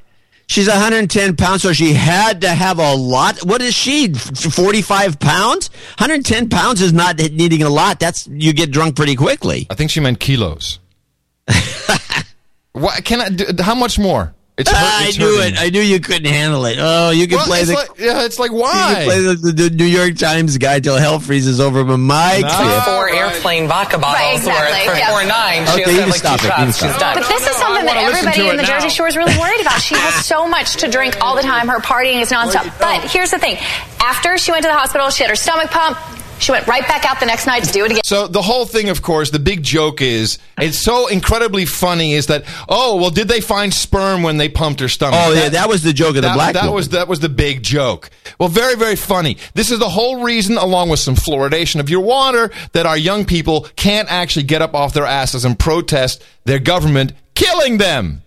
[0.47, 3.39] She's 110 pounds, so she had to have a lot.
[3.45, 4.12] What is she?
[4.12, 5.71] 45 pounds?
[5.99, 7.99] 110 pounds is not needing a lot.
[7.99, 9.66] That's you get drunk pretty quickly.
[9.71, 10.79] I think she meant kilos.
[12.73, 13.47] what can I do?
[13.61, 14.35] How much more?
[14.57, 15.55] It's hurt- ah, I it's knew hurting.
[15.55, 15.61] it.
[15.61, 16.79] I knew you couldn't handle it.
[16.81, 17.75] Oh, you can Well, play the.
[17.75, 18.71] like- yeah, it's like you why?
[18.71, 21.83] can play the, the, the New York Times guy till hell freezes over.
[21.83, 25.11] But my Like four airplane vodka bottles Right, exactly, worth for yeah.
[25.11, 25.67] four nine.
[25.67, 26.51] She Okay, has you to can have like stop two it.
[26.51, 26.79] You can shots.
[26.79, 27.01] She's stop.
[27.01, 27.23] done.
[27.25, 28.69] But this is something that everybody to in the now.
[28.79, 29.81] Jersey Shore is really worried about.
[29.83, 31.67] She has so much to drink all the time.
[31.67, 32.79] Her partying is nonstop.
[32.79, 33.57] But here's the thing:
[33.99, 35.99] after she went to the hospital, she had her stomach pumped.
[36.39, 38.02] She went right back out the next night to do it again.
[38.05, 42.27] So the whole thing, of course, the big joke is it's so incredibly funny is
[42.27, 45.19] that oh well, did they find sperm when they pumped her stomach?
[45.23, 46.74] Oh, yeah, that was the joke of the that, black That woman.
[46.74, 48.11] was that was the big joke.
[48.39, 49.39] Well, very very funny.
[49.55, 53.24] This is the whole reason, along with some fluoridation of your water, that our young
[53.24, 58.23] people can't actually get up off their asses and protest their government killing them.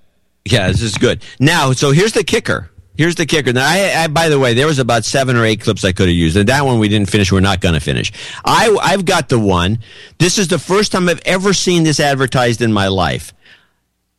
[0.45, 1.23] Yeah, this is good.
[1.39, 2.71] Now, so here's the kicker.
[2.97, 3.53] Here's the kicker.
[3.53, 6.07] Now, I, I, by the way, there was about seven or eight clips I could
[6.07, 7.31] have used, and that one we didn't finish.
[7.31, 8.11] We're not going to finish.
[8.43, 9.79] I, I've got the one.
[10.17, 13.33] This is the first time I've ever seen this advertised in my life.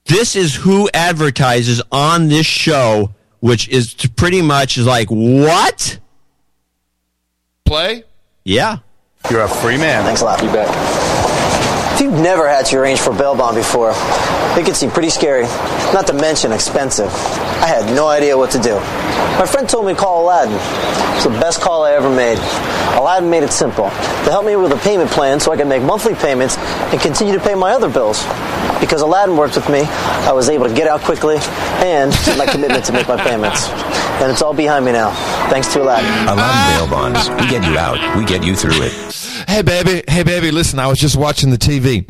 [0.07, 5.99] This is who advertises on this show, which is pretty much like what?
[7.65, 8.05] Play.
[8.45, 8.79] Yeah.
[9.31, 10.05] You're a free man.
[10.05, 10.43] Thanks a lot.
[10.43, 11.08] You bet.
[11.99, 15.43] If you've never had to arrange for bail bond before, it can seem pretty scary,
[15.93, 17.09] not to mention expensive.
[17.59, 18.77] I had no idea what to do.
[19.35, 20.55] My friend told me to call Aladdin.
[21.17, 22.39] It's the best call I ever made.
[22.97, 23.89] Aladdin made it simple.
[24.23, 27.35] They helped me with a payment plan so I could make monthly payments and continue
[27.35, 28.23] to pay my other bills.
[28.79, 31.39] Because Aladdin worked with me, I was able to get out quickly
[31.83, 33.69] and keep my commitment to make my payments.
[34.23, 35.11] And it's all behind me now,
[35.51, 36.09] thanks to Aladdin.
[36.29, 37.29] Aladdin bail bonds.
[37.29, 38.17] We get you out.
[38.17, 39.28] We get you through it.
[39.49, 42.05] Hey baby, hey baby, listen, I was just watching the TV.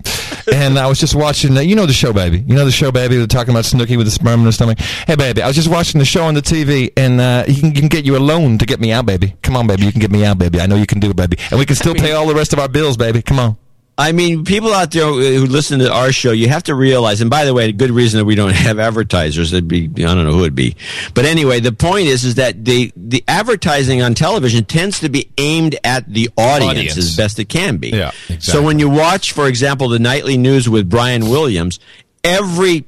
[0.52, 2.40] And I was just watching, uh, you know the show, baby.
[2.40, 3.16] You know the show, baby.
[3.16, 4.80] They're talking about Snooki with the sperm in her stomach.
[5.06, 7.74] Hey, baby, I was just watching the show on the TV, and uh, you, can,
[7.74, 9.36] you can get you a loan to get me out, baby.
[9.42, 10.60] Come on, baby, you can get me out, baby.
[10.60, 11.36] I know you can do it, baby.
[11.50, 13.22] And we can still pay all the rest of our bills, baby.
[13.22, 13.56] Come on.
[14.00, 17.28] I mean, people out there who listen to our show, you have to realize, and
[17.28, 20.24] by the way, a good reason that we don't have advertisers, it'd be, I don't
[20.24, 20.76] know who it'd be.
[21.14, 25.28] But anyway, the point is, is that the, the advertising on television tends to be
[25.36, 26.96] aimed at the audience, Audience.
[26.96, 27.88] as best it can be.
[27.88, 31.80] Yeah, So when you watch, for example, the nightly news with Brian Williams,
[32.22, 32.84] every,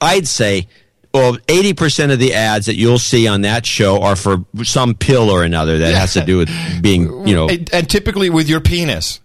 [0.00, 0.66] I'd say,
[1.14, 5.30] well, 80% of the ads that you'll see on that show are for some pill
[5.30, 6.50] or another that has to do with
[6.82, 9.20] being, you know, And, and typically with your penis.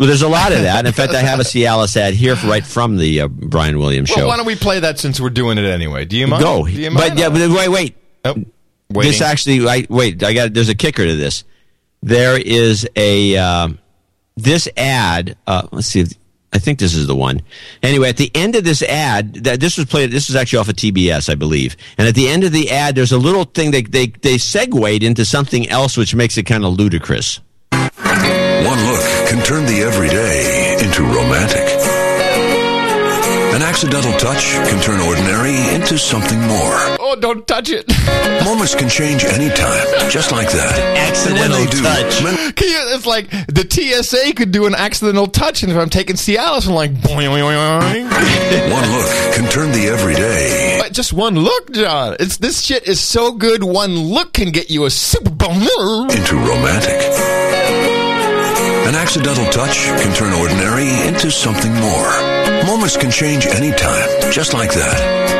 [0.00, 0.86] Well, there's a lot of that.
[0.86, 4.16] In fact, I have a Cialis ad here right from the uh, Brian Williams show.
[4.16, 6.06] Well, why don't we play that since we're doing it anyway?
[6.06, 6.42] Do you mind?
[6.42, 6.64] Go.
[6.64, 7.96] Do you But yeah, but wait, wait.
[8.24, 8.42] Oh,
[8.88, 10.22] This actually, I wait.
[10.22, 10.54] I got.
[10.54, 11.44] There's a kicker to this.
[12.02, 13.78] There is a um
[14.38, 15.36] this ad.
[15.46, 16.00] Uh, let's see.
[16.00, 16.14] If,
[16.50, 17.42] I think this is the one.
[17.82, 20.12] Anyway, at the end of this ad, that this was played.
[20.12, 21.76] This was actually off of TBS, I believe.
[21.98, 25.02] And at the end of the ad, there's a little thing they they they segued
[25.02, 27.40] into something else, which makes it kind of ludicrous.
[29.30, 31.68] One look can turn the everyday into romantic.
[33.54, 36.74] An accidental touch can turn ordinary into something more.
[36.98, 37.86] Oh, don't touch it.
[38.44, 40.78] Moments can change anytime, just like that.
[40.96, 42.22] Accidental do, touch.
[42.24, 45.90] men- Can you, it's like the TSA could do an accidental touch, and if I'm
[45.90, 48.04] taking Cialis, I'm like, boing, boing, boing.
[48.72, 52.16] one look can turn the everyday But just one look, John.
[52.18, 53.62] It's this shit is so good.
[53.62, 56.10] One look can get you a Super Bowl.
[56.10, 57.39] into romantic.
[58.90, 62.29] An accidental touch can turn ordinary into something more.
[62.66, 64.98] Moments can change anytime, just like that.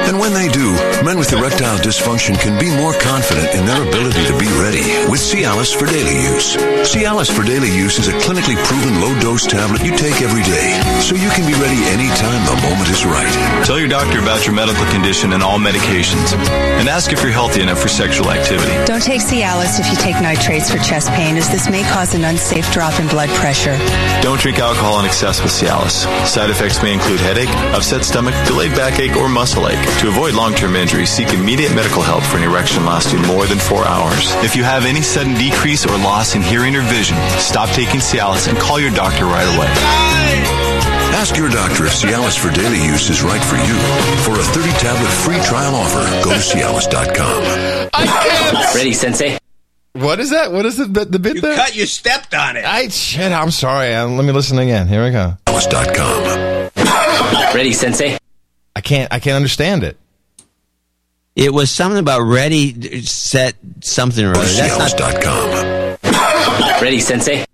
[0.09, 0.73] And when they do,
[1.05, 5.21] men with erectile dysfunction can be more confident in their ability to be ready with
[5.21, 6.57] Cialis for daily use.
[6.83, 10.75] Cialis for daily use is a clinically proven low dose tablet you take every day,
[10.99, 13.31] so you can be ready anytime the moment is right.
[13.65, 16.35] Tell your doctor about your medical condition and all medications,
[16.81, 18.73] and ask if you're healthy enough for sexual activity.
[18.87, 22.25] Don't take Cialis if you take nitrates for chest pain, as this may cause an
[22.25, 23.77] unsafe drop in blood pressure.
[24.23, 26.09] Don't drink alcohol in excess with Cialis.
[26.27, 29.81] Side effects may include headache, upset stomach, delayed backache, or muscle ache.
[30.01, 33.87] To avoid long-term injury, seek immediate medical help for an erection lasting more than four
[33.87, 34.33] hours.
[34.45, 38.49] If you have any sudden decrease or loss in hearing or vision, stop taking Cialis
[38.49, 39.71] and call your doctor right away.
[41.17, 43.77] Ask your doctor if Cialis for daily use is right for you.
[44.25, 47.91] For a 30 tablet free trial offer, go to Cialis.com.
[47.93, 48.75] I can't.
[48.75, 49.39] Ready, Sensei?
[49.95, 50.53] What is that?
[50.53, 51.57] What is the, the, the bit there?
[51.57, 52.65] Cut, you stepped on it.
[52.65, 53.33] I shit.
[53.33, 53.93] I'm sorry.
[53.95, 54.87] Um, let me listen again.
[54.87, 55.35] Here we go.
[55.47, 56.50] Cialis.com.
[57.55, 58.17] Ready, Sensei?
[58.77, 59.13] I can't.
[59.13, 59.99] I can't understand it.
[61.35, 64.41] It was something about ready, set, something or other.
[64.45, 65.17] That's not.
[65.17, 66.83] Cialis.com.
[66.83, 67.45] Ready, Sensei?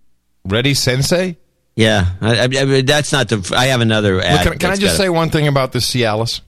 [0.44, 1.36] Ready, Sensei?
[1.77, 3.55] Yeah, I, I, I- that's not the.
[3.56, 4.44] I have another ad.
[4.44, 5.10] Look, can, can I just got say it.
[5.10, 6.40] one thing about the Cialis?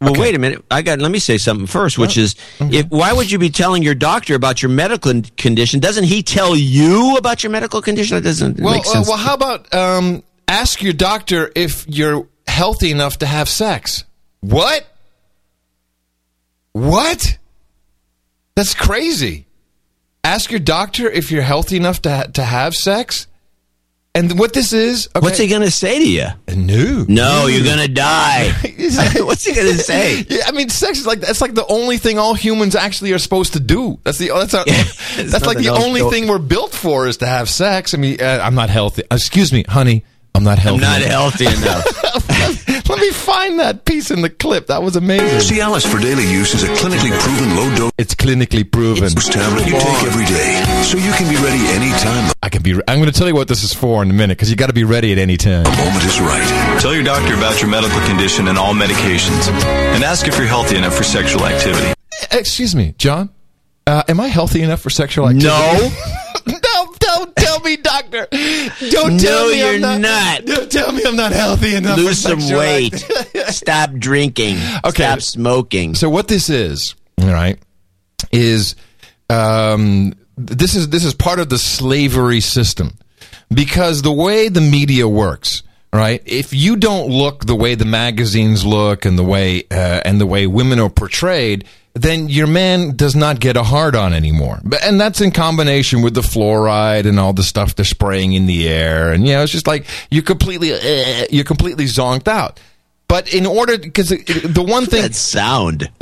[0.00, 0.20] Well, Okay.
[0.20, 0.64] wait a minute.
[0.70, 0.98] I got.
[0.98, 4.34] Let me say something first, which is, if, why would you be telling your doctor
[4.34, 5.80] about your medical condition?
[5.80, 8.16] Doesn't he tell you about your medical condition?
[8.16, 9.08] That doesn't Well, make uh, sense.
[9.08, 14.04] well, how about um, ask your doctor if you're healthy enough to have sex?
[14.40, 14.86] What?
[16.72, 17.38] What?
[18.56, 19.46] That's crazy.
[20.22, 23.26] Ask your doctor if you're healthy enough to ha- to have sex.
[24.16, 25.08] And what this is?
[25.16, 25.24] Okay.
[25.24, 26.26] What's he going to say to you?
[26.54, 28.52] No, No, you're going to die.
[28.62, 30.24] What's he going to say?
[30.28, 33.18] Yeah, I mean, sex is like that's like the only thing all humans actually are
[33.18, 33.98] supposed to do.
[34.04, 34.64] That's the that's our,
[35.16, 37.92] that's like the only to- thing we're built for is to have sex.
[37.92, 39.02] I mean, uh, I'm not healthy.
[39.10, 40.04] Excuse me, honey,
[40.34, 40.84] I'm not healthy.
[40.84, 41.34] I'm not enough.
[41.34, 41.84] healthy enough.
[42.88, 44.66] Let me find that piece in the clip.
[44.66, 45.56] That was amazing.
[45.56, 49.04] Cialis for daily use is a clinically proven low dose It's clinically proven.
[49.04, 52.74] It's tablet you take every day, so you can be ready anytime I can be.
[52.86, 54.66] I'm going to tell you what this is for in a minute because you got
[54.66, 55.64] to be ready at any time.
[55.64, 56.78] the moment is right.
[56.80, 59.48] Tell your doctor about your medical condition and all medications,
[59.94, 61.94] and ask if you're healthy enough for sexual activity.
[62.30, 63.30] Excuse me, John.
[63.86, 65.46] Uh, am I healthy enough for sexual activity?
[65.48, 65.90] No.
[67.64, 68.26] no, don't tell me, doctor.
[68.90, 70.44] Don't No, tell me you're I'm not, not.
[70.46, 71.96] Don't tell me I'm not healthy enough.
[71.98, 72.94] Lose some weight.
[73.48, 74.56] Stop drinking.
[74.84, 75.02] Okay.
[75.04, 75.94] Stop smoking.
[75.94, 77.58] So what this is, all right,
[78.32, 78.76] is
[79.30, 82.92] um, this is this is part of the slavery system
[83.52, 85.62] because the way the media works,
[85.92, 86.22] right?
[86.26, 90.26] If you don't look the way the magazines look and the way uh, and the
[90.26, 91.64] way women are portrayed,
[91.94, 94.60] then your man does not get a hard on anymore.
[94.82, 98.68] And that's in combination with the fluoride and all the stuff they're spraying in the
[98.68, 102.60] air, and you know, it's just like you're completely uh, you're completely zonked out.
[103.06, 105.90] But in order, because the one thing That sound.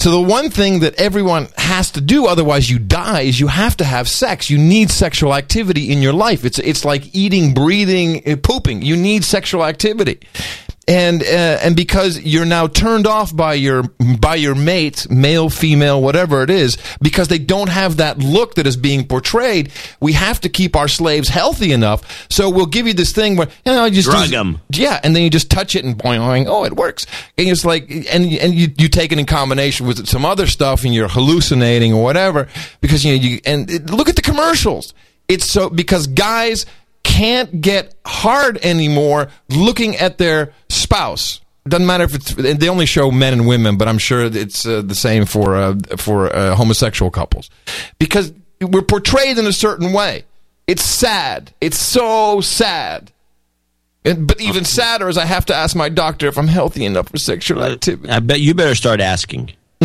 [0.00, 3.76] so the one thing that everyone has to do, otherwise you die, is you have
[3.76, 4.48] to have sex.
[4.48, 6.44] You need sexual activity in your life.
[6.44, 8.82] It's it's like eating, breathing, uh, pooping.
[8.82, 10.20] You need sexual activity.
[10.88, 13.82] And uh, and because you're now turned off by your
[14.20, 18.68] by your mate, male, female, whatever it is, because they don't have that look that
[18.68, 22.28] is being portrayed, we have to keep our slaves healthy enough.
[22.30, 24.60] So we'll give you this thing where you know you just Drug use- 'em.
[24.70, 27.04] yeah, and then you just touch it and boing, boing, oh, it works.
[27.36, 30.84] And it's like, and and you, you take it in combination with some other stuff,
[30.84, 32.46] and you're hallucinating or whatever
[32.80, 34.94] because you know you and look at the commercials.
[35.26, 36.64] It's so because guys
[37.16, 41.40] can't get hard anymore looking at their spouse.
[41.66, 44.82] Doesn't matter if it's they only show men and women, but I'm sure it's uh,
[44.82, 47.50] the same for uh, for uh, homosexual couples
[47.98, 50.24] because we're portrayed in a certain way.
[50.66, 51.52] It's sad.
[51.60, 53.12] It's so sad.
[54.04, 57.08] And, but even sadder is I have to ask my doctor if I'm healthy enough
[57.08, 58.08] for sexual activity.
[58.08, 59.52] I bet you better start asking.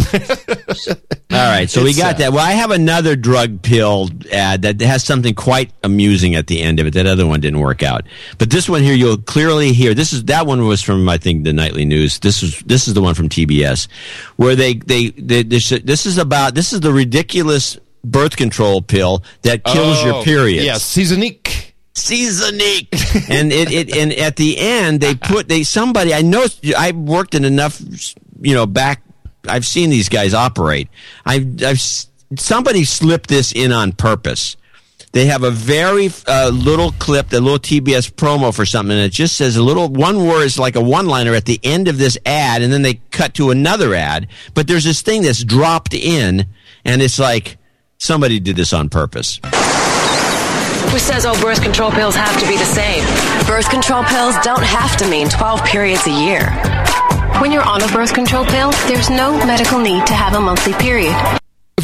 [1.32, 2.18] All right, so we got sad.
[2.18, 2.34] that.
[2.34, 6.80] Well, I have another drug pill ad that has something quite amusing at the end
[6.80, 6.94] of it.
[6.94, 8.06] That other one didn't work out,
[8.38, 9.94] but this one here you'll clearly hear.
[9.94, 12.20] This is that one was from I think the nightly news.
[12.20, 13.90] This is this is the one from TBS,
[14.38, 19.24] where they they, they this, this is about this is the ridiculous birth control pill
[19.42, 20.64] that kills your period.
[20.64, 20.66] periods.
[20.66, 21.74] Yeah, Seasonique.
[21.94, 23.30] Seasonique.
[23.30, 26.46] and it, it and at the end they put they somebody I know
[26.78, 27.82] I worked in enough
[28.40, 29.04] you know back
[29.48, 30.90] I've seen these guys operate.
[31.26, 31.82] I've I've
[32.38, 34.58] somebody slipped this in on purpose.
[35.14, 39.12] They have a very uh, little clip, a little TBS promo for something, and it
[39.12, 41.98] just says a little one word is like a one liner at the end of
[41.98, 44.28] this ad, and then they cut to another ad.
[44.54, 46.46] But there's this thing that's dropped in,
[46.86, 47.58] and it's like
[47.98, 49.42] somebody did this on purpose.
[50.92, 53.04] Who says all birth control pills have to be the same?
[53.46, 56.81] Birth control pills don't have to mean 12 periods a year.
[57.40, 60.74] When you're on a birth control pill, there's no medical need to have a monthly
[60.74, 61.16] period.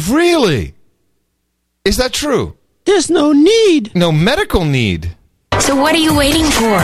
[0.08, 0.74] Really?
[1.84, 2.56] Is that true?
[2.84, 3.94] There's no need.
[3.94, 5.16] No medical need.
[5.60, 6.78] So what are you waiting for?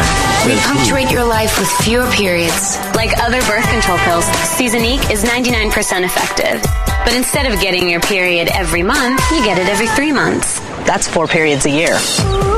[0.44, 2.76] Repunctuate your life with fewer periods.
[2.94, 4.24] Like other birth control pills,
[4.56, 6.62] Seasonique is 99% effective.
[7.04, 10.58] But instead of getting your period every month, you get it every three months.
[10.86, 12.53] That's four periods a year.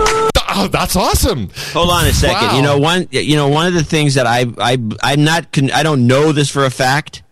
[0.59, 1.51] Oh, that's awesome.
[1.73, 2.49] Hold on a second.
[2.49, 2.57] Wow.
[2.57, 3.09] You know one.
[3.11, 5.47] You know one of the things that I I I'm not.
[5.75, 7.23] I don't know this for a fact,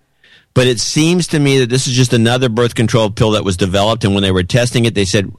[0.53, 3.57] but it seems to me that this is just another birth control pill that was
[3.57, 5.33] developed, and when they were testing it, they said.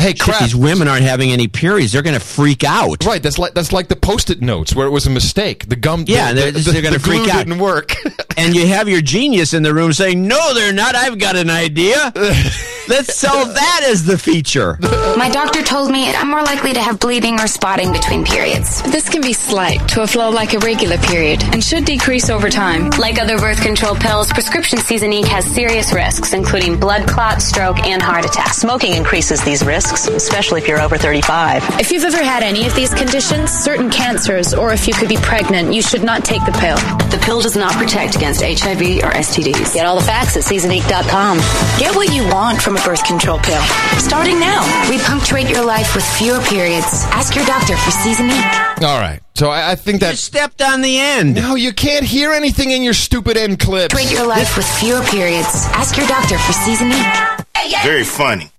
[0.00, 0.38] Hey, "Shit.
[0.38, 1.92] These women aren't having any periods.
[1.92, 3.04] They're going to freak out.
[3.04, 5.68] Right, that's like that's like the post-it notes where it was a mistake.
[5.68, 7.44] The gum, Yeah, the, they're, the, they're going the to freak out.
[7.46, 7.94] Didn't work.
[8.36, 10.94] and you have your genius in the room saying, "No, they're not.
[10.94, 12.12] I've got an idea.
[12.88, 14.78] Let's sell that as the feature."
[15.16, 18.80] My doctor told me I'm more likely to have bleeding or spotting between periods.
[18.82, 22.48] This can be slight to a flow like a regular period and should decrease over
[22.48, 22.90] time.
[22.98, 28.00] Like other birth control pills, prescription Seasonique has serious risks, including blood clot, stroke, and
[28.00, 28.54] heart attack.
[28.54, 31.62] Smoking increases these risks, especially if you're over 35.
[31.80, 35.16] If you've ever had any of these conditions, certain cancers, or if you could be
[35.16, 36.76] pregnant, you should not take the pill.
[37.10, 39.74] The pill does not protect against HIV or STDs.
[39.74, 41.38] Get all the facts at seasonique.com.
[41.78, 43.62] Get what you want from a birth control pill.
[43.98, 44.62] Starting now.
[44.90, 47.04] we punctuate your life with fewer periods.
[47.10, 48.82] Ask your doctor for Seasonique.
[48.82, 51.34] All right, so I, I think that you stepped on the end.
[51.34, 53.90] No, you can't hear anything in your stupid end clip.
[53.90, 55.66] Treat your life with fewer periods.
[55.72, 57.44] Ask your doctor for Seasonique.
[57.82, 58.50] Very funny.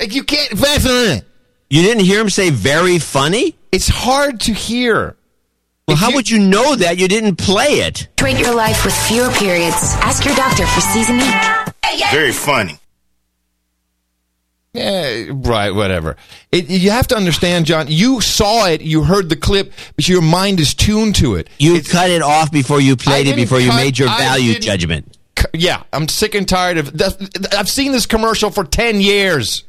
[0.00, 0.50] Like, You can't.
[0.52, 5.16] That's You didn't hear him say "very funny." It's hard to hear.
[5.86, 6.98] Well, how would you know that?
[6.98, 8.08] You didn't play it.
[8.16, 9.76] Treat your life with fewer periods.
[10.00, 12.10] Ask your doctor for Seasonique.
[12.12, 12.78] Very funny.
[14.72, 16.16] Yeah, right, whatever.
[16.52, 17.86] It, you have to understand, John.
[17.88, 21.48] You saw it, you heard the clip, but your mind is tuned to it.
[21.58, 23.30] You cut it off before you played it.
[23.30, 25.16] didn't Before you made your value judgment.
[25.36, 26.96] C- Yeah, I'm sick and tired of.
[26.98, 29.64] that- I've seen this commercial for ten years.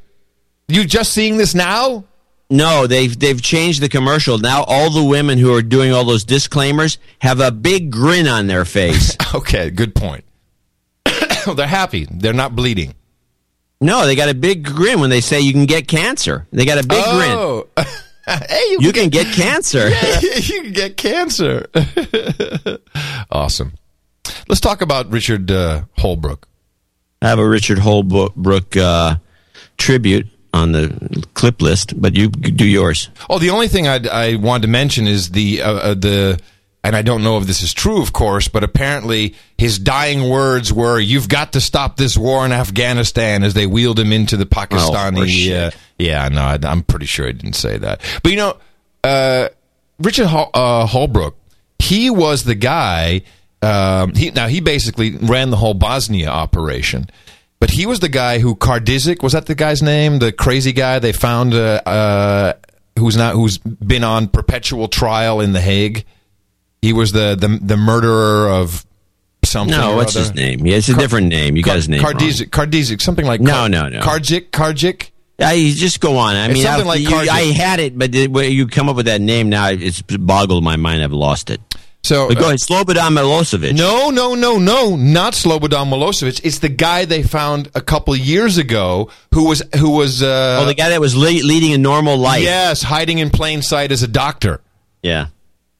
[0.73, 2.05] You just seeing this now?
[2.49, 4.37] No, they've they've changed the commercial.
[4.37, 8.47] Now all the women who are doing all those disclaimers have a big grin on
[8.47, 9.15] their face.
[9.33, 10.25] Okay, good point.
[11.05, 12.05] They're happy.
[12.11, 12.95] They're not bleeding.
[13.79, 16.47] no, they got a big grin when they say you can get cancer.
[16.51, 17.31] They got a big grin.
[17.31, 17.67] oh.
[18.27, 19.87] hey, you, You can get cancer.
[20.21, 21.67] you can get cancer.
[23.31, 23.71] awesome.
[24.49, 26.43] Let's talk about Richard uh, Holbrooke.
[27.21, 29.15] I have a Richard Holbrooke uh,
[29.77, 33.09] tribute on the clip list, but you do yours.
[33.29, 36.39] Oh, the only thing I'd, I wanted to mention is the uh, uh, the,
[36.83, 40.73] and I don't know if this is true, of course, but apparently his dying words
[40.73, 44.45] were, "You've got to stop this war in Afghanistan." As they wheeled him into the
[44.45, 45.17] Pakistani.
[45.17, 45.67] horseshit.
[45.67, 48.01] uh, yeah, no, I, I'm pretty sure I didn't say that.
[48.23, 48.57] But you know,
[49.03, 49.49] uh,
[49.99, 51.35] Richard Hol- uh, Holbrooke,
[51.79, 53.21] he was the guy.
[53.61, 57.09] Um, he now he basically ran the whole Bosnia operation.
[57.61, 60.17] But he was the guy who Kardizik was that the guy's name?
[60.17, 62.53] The crazy guy they found uh, uh,
[62.97, 66.03] who's not who's been on perpetual trial in the Hague.
[66.81, 68.83] He was the the, the murderer of
[69.45, 69.77] something.
[69.77, 70.25] No, what's other.
[70.25, 70.65] his name?
[70.65, 71.55] Yeah, it's a different name.
[71.55, 72.01] You got his name.
[72.01, 73.99] Kardizik, Kardizik, something like No, Kar- no, no.
[74.01, 75.11] Karjik.
[75.37, 76.35] Yeah, you just go on.
[76.35, 79.21] I mean, something I, like you- I had it, but you come up with that
[79.21, 81.03] name now, it's boggled my mind.
[81.03, 81.61] I've lost it.
[82.03, 83.77] So But go ahead, Slobodan Milosevic.
[83.77, 86.41] No, no, no, no, not Slobodan Milosevic.
[86.43, 90.65] It's the guy they found a couple years ago who was who was uh, oh,
[90.65, 92.41] the guy that was le- leading a normal life.
[92.41, 94.61] yes, hiding in plain sight as a doctor.
[95.03, 95.27] Yeah.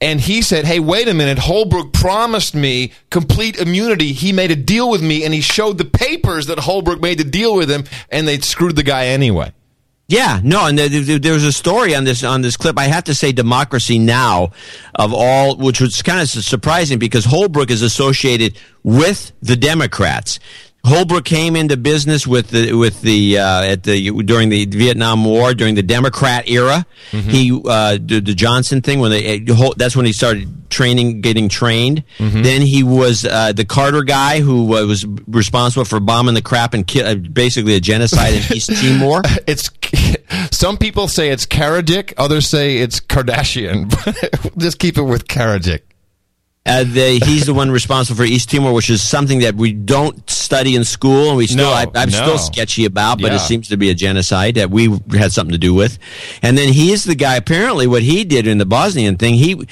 [0.00, 1.38] And he said, "Hey, wait a minute.
[1.38, 4.12] Holbrooke promised me complete immunity.
[4.12, 7.24] He made a deal with me, and he showed the papers that Holbrooke made the
[7.24, 9.52] deal with him, and they screwed the guy anyway."
[10.12, 12.78] Yeah, no, and there, was a story on this on this clip.
[12.78, 14.50] I have to say, Democracy Now,
[14.94, 20.38] of all, which was kind of surprising because Holbrooke is associated with the Democrats.
[20.84, 25.54] Holbrooke came into business with the with the uh, at the during the Vietnam War
[25.54, 26.84] during the Democrat era.
[27.12, 31.48] He uh, did the Johnson thing when they uh, that's when he started training, getting
[31.48, 32.02] trained.
[32.18, 36.86] Then he was uh, the Carter guy who was responsible for bombing the crap and
[36.86, 39.22] ki- uh, basically a genocide in East Timor.
[39.46, 39.68] It's
[40.50, 43.90] some people say it's Karadik, others say it's Kardashian.
[44.58, 45.80] Just keep it with Karadik.
[46.64, 50.30] Uh, the, he's the one responsible for East Timor, which is something that we don't
[50.30, 52.16] study in school, and we still No, I, I'm no.
[52.16, 53.20] still sketchy about.
[53.20, 53.36] But Yeah.
[53.36, 55.98] it seems to be a genocide that we had something to do with.
[56.40, 57.34] And then he is the guy.
[57.34, 59.66] Apparently, what he did in the Bosnian thing, he.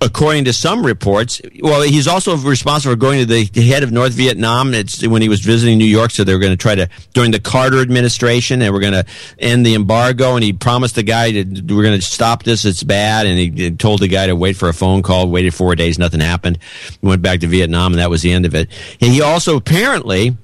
[0.00, 4.12] According to some reports, well, he's also responsible for going to the head of North
[4.14, 4.74] Vietnam.
[4.74, 7.30] It's when he was visiting New York, so they were going to try to during
[7.30, 9.04] the Carter administration, and we're going to
[9.38, 12.64] end the embargo, and he promised the guy that we're going to stop this.
[12.64, 15.28] It's bad, and he told the guy to wait for a phone call.
[15.28, 16.58] Waited four days, nothing happened.
[17.00, 18.70] Went back to Vietnam, and that was the end of it.
[19.00, 20.36] And he also apparently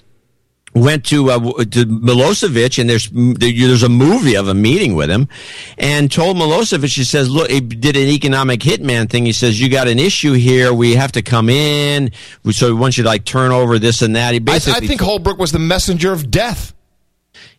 [0.78, 5.28] went to uh, to Milosevic, and there's there's a movie of a meeting with him,
[5.76, 9.26] and told Milosevic, he says, look, he did an economic hitman thing.
[9.26, 10.72] He says, you got an issue here.
[10.72, 12.12] We have to come in.
[12.50, 14.32] So we want you to like turn over this and that.
[14.32, 16.74] He basically, I, I think Holbrooke was the messenger of death.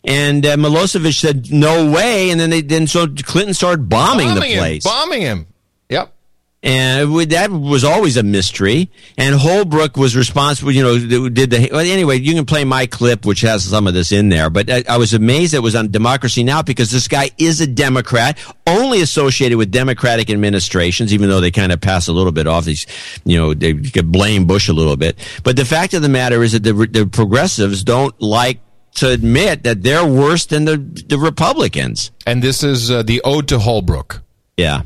[0.02, 4.50] And uh, Milosevic said, "No way!" And then they then so Clinton started bombing, bombing
[4.50, 5.46] the place, him, bombing him.
[5.90, 6.14] Yep.
[6.62, 8.90] And that was always a mystery.
[9.16, 13.24] And Holbrooke was responsible, you know, did the, well, anyway, you can play my clip,
[13.24, 14.50] which has some of this in there.
[14.50, 16.60] But I, I, was amazed it was on Democracy Now!
[16.60, 21.72] because this guy is a Democrat, only associated with Democratic administrations, even though they kind
[21.72, 22.86] of pass a little bit off these,
[23.24, 25.16] you know, they could blame Bush a little bit.
[25.42, 28.60] But the fact of the matter is that the, the progressives don't like
[28.96, 32.10] to admit that they're worse than the, the Republicans.
[32.26, 34.20] And this is uh, the ode to Holbrooke.
[34.58, 34.82] Yeah.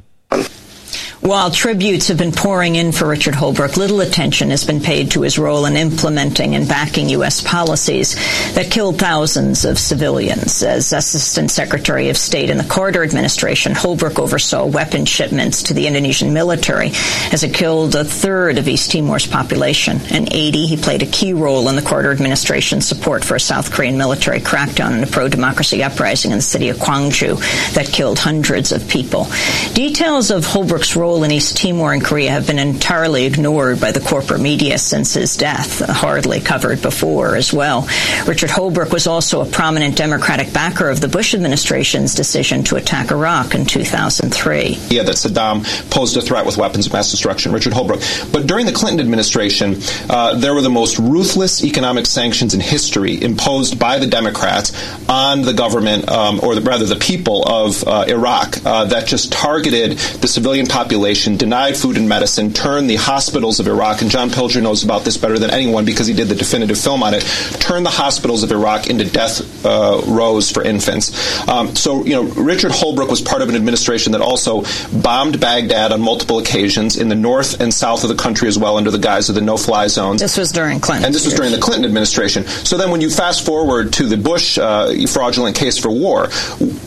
[1.24, 5.22] While tributes have been pouring in for Richard Holbrooke, little attention has been paid to
[5.22, 7.40] his role in implementing and backing U.S.
[7.40, 8.14] policies
[8.52, 10.62] that killed thousands of civilians.
[10.62, 15.86] As Assistant Secretary of State in the Carter administration, Holbrooke oversaw weapon shipments to the
[15.86, 16.88] Indonesian military
[17.32, 20.02] as it killed a third of East Timor's population.
[20.10, 23.72] In 80, he played a key role in the Carter administration's support for a South
[23.72, 28.72] Korean military crackdown in a pro-democracy uprising in the city of Gwangju that killed hundreds
[28.72, 29.26] of people.
[29.72, 33.92] Details of Holbrooke's role role in East Timor and Korea have been entirely ignored by
[33.92, 37.82] the corporate media since his death, hardly covered before as well.
[38.26, 43.12] Richard Holbrooke was also a prominent Democratic backer of the Bush administration's decision to attack
[43.12, 44.76] Iraq in 2003.
[44.88, 48.32] Yeah, that Saddam posed a threat with weapons of mass destruction, Richard Holbrooke.
[48.32, 49.76] But during the Clinton administration,
[50.10, 54.72] uh, there were the most ruthless economic sanctions in history imposed by the Democrats
[55.08, 59.32] on the government, um, or the, rather the people of uh, Iraq, uh, that just
[59.32, 64.10] targeted the civilian population population, denied food and medicine, turned the hospitals of Iraq, and
[64.10, 67.12] John Pilger knows about this better than anyone because he did the definitive film on
[67.12, 67.20] it,
[67.60, 71.12] turned the hospitals of Iraq into death uh, rows for infants.
[71.46, 74.62] Um, so, you know, Richard Holbrooke was part of an administration that also
[74.94, 78.78] bombed Baghdad on multiple occasions in the north and south of the country as well
[78.78, 80.22] under the guise of the no-fly zones.
[80.22, 81.04] This was during Clinton.
[81.04, 82.46] And this was during the Clinton administration.
[82.46, 86.28] So then when you fast forward to the Bush uh, fraudulent case for war,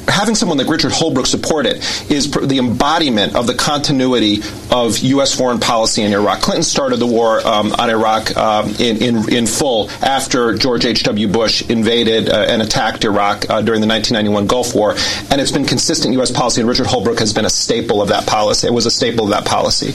[0.08, 1.78] having someone like Richard Holbrooke support it
[2.10, 5.36] is the embodiment of the continuity continuity of U.S.
[5.36, 6.42] foreign policy in Iraq.
[6.42, 11.28] Clinton started the war um, on Iraq um, in, in, in full after George H.W.
[11.28, 14.96] Bush invaded uh, and attacked Iraq uh, during the 1991 Gulf War,
[15.32, 16.32] and it's been consistent U.S.
[16.32, 18.68] policy, and Richard Holbrooke has been a staple of that policy.
[18.68, 19.94] It was a staple of that policy.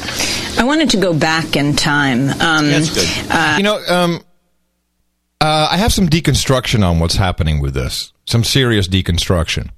[0.59, 2.29] I wanted to go back in time.
[2.29, 3.31] Um, That's good.
[3.31, 4.21] Uh, you know, um,
[5.41, 9.71] uh, I have some deconstruction on what's happening with this, some serious deconstruction.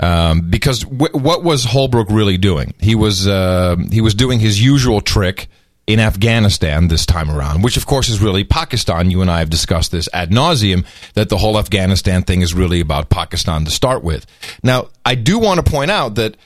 [0.00, 2.74] Um, because w- what was Holbrooke really doing?
[2.78, 5.48] He was uh, he was doing his usual trick
[5.88, 9.10] in Afghanistan this time around, which of course is really Pakistan.
[9.10, 10.84] You and I have discussed this ad nauseum
[11.14, 14.26] that the whole Afghanistan thing is really about Pakistan to start with.
[14.62, 16.36] Now, I do want to point out that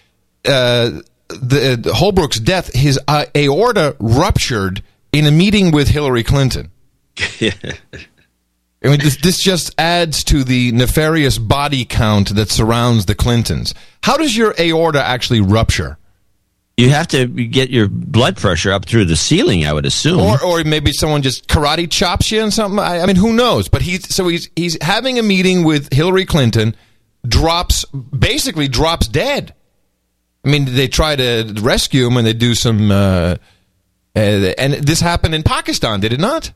[0.45, 6.71] uh, the, the Holbrooke's death, his uh, aorta ruptured in a meeting with Hillary Clinton.
[8.85, 13.75] I mean, this, this just adds to the nefarious body count that surrounds the Clintons.
[14.03, 15.99] How does your aorta actually rupture?
[16.77, 20.21] You have to get your blood pressure up through the ceiling, I would assume.
[20.21, 22.79] Or, or maybe someone just karate chops you and something.
[22.79, 23.69] I, I mean, who knows?
[23.69, 26.75] But he's so he's he's having a meeting with Hillary Clinton,
[27.27, 29.55] drops basically drops dead.
[30.45, 32.91] I mean, they try to rescue him and they do some.
[32.91, 33.37] Uh,
[34.17, 36.53] uh, and this happened in Pakistan, did it not?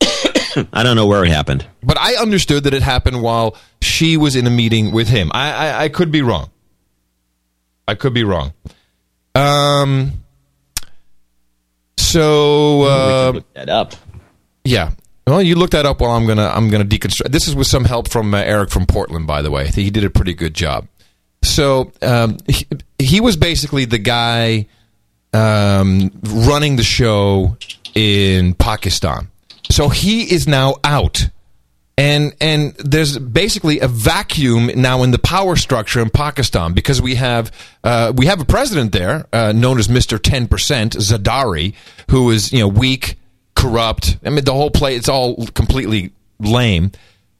[0.72, 1.66] I don't know where it happened.
[1.82, 5.30] But I understood that it happened while she was in a meeting with him.
[5.34, 6.50] I, I, I could be wrong.
[7.86, 8.52] I could be wrong.
[9.34, 10.12] Um.
[11.98, 13.94] So uh, look that up.
[14.64, 14.90] Yeah.
[15.26, 17.30] Well, you look that up while I'm gonna I'm gonna deconstruct.
[17.30, 19.68] This is with some help from uh, Eric from Portland, by the way.
[19.68, 20.88] He did a pretty good job.
[21.42, 22.66] So um, he,
[22.98, 24.66] he was basically the guy
[25.32, 27.56] um, running the show
[27.94, 29.28] in Pakistan.
[29.70, 31.28] So he is now out.
[31.98, 37.16] And and there's basically a vacuum now in the power structure in Pakistan because we
[37.16, 37.52] have
[37.84, 41.74] uh, we have a president there uh, known as Mister Ten Percent Zardari,
[42.10, 43.16] who is you know weak,
[43.54, 44.16] corrupt.
[44.24, 46.92] I mean the whole play it's all completely lame.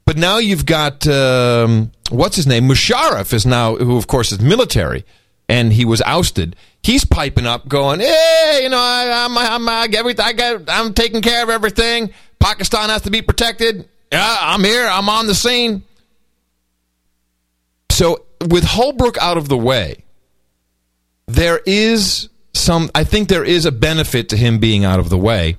[0.05, 4.41] But now you've got um, what's his name Musharraf is now who of course is
[4.41, 5.05] military
[5.53, 6.57] and he was ousted.
[6.83, 10.95] He's piping up, going, "Hey, you know, I, I'm, I'm, I, everything, I got, I'm
[10.95, 12.11] taking care of everything.
[12.41, 13.87] Pakistan has to be protected.
[14.11, 14.89] Yeah, I'm here.
[14.89, 15.83] I'm on the scene."
[17.91, 20.05] So, with Holbrooke out of the way,
[21.27, 22.91] there is some.
[22.95, 25.59] I think there is a benefit to him being out of the way.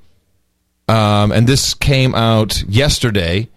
[0.88, 3.48] Um, and this came out yesterday.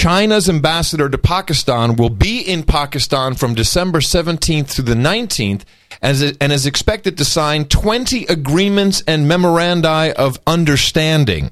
[0.00, 5.64] China's ambassador to Pakistan will be in Pakistan from December 17th through the 19th
[6.22, 11.50] it, and is expected to sign 20 agreements and memorandi of understanding.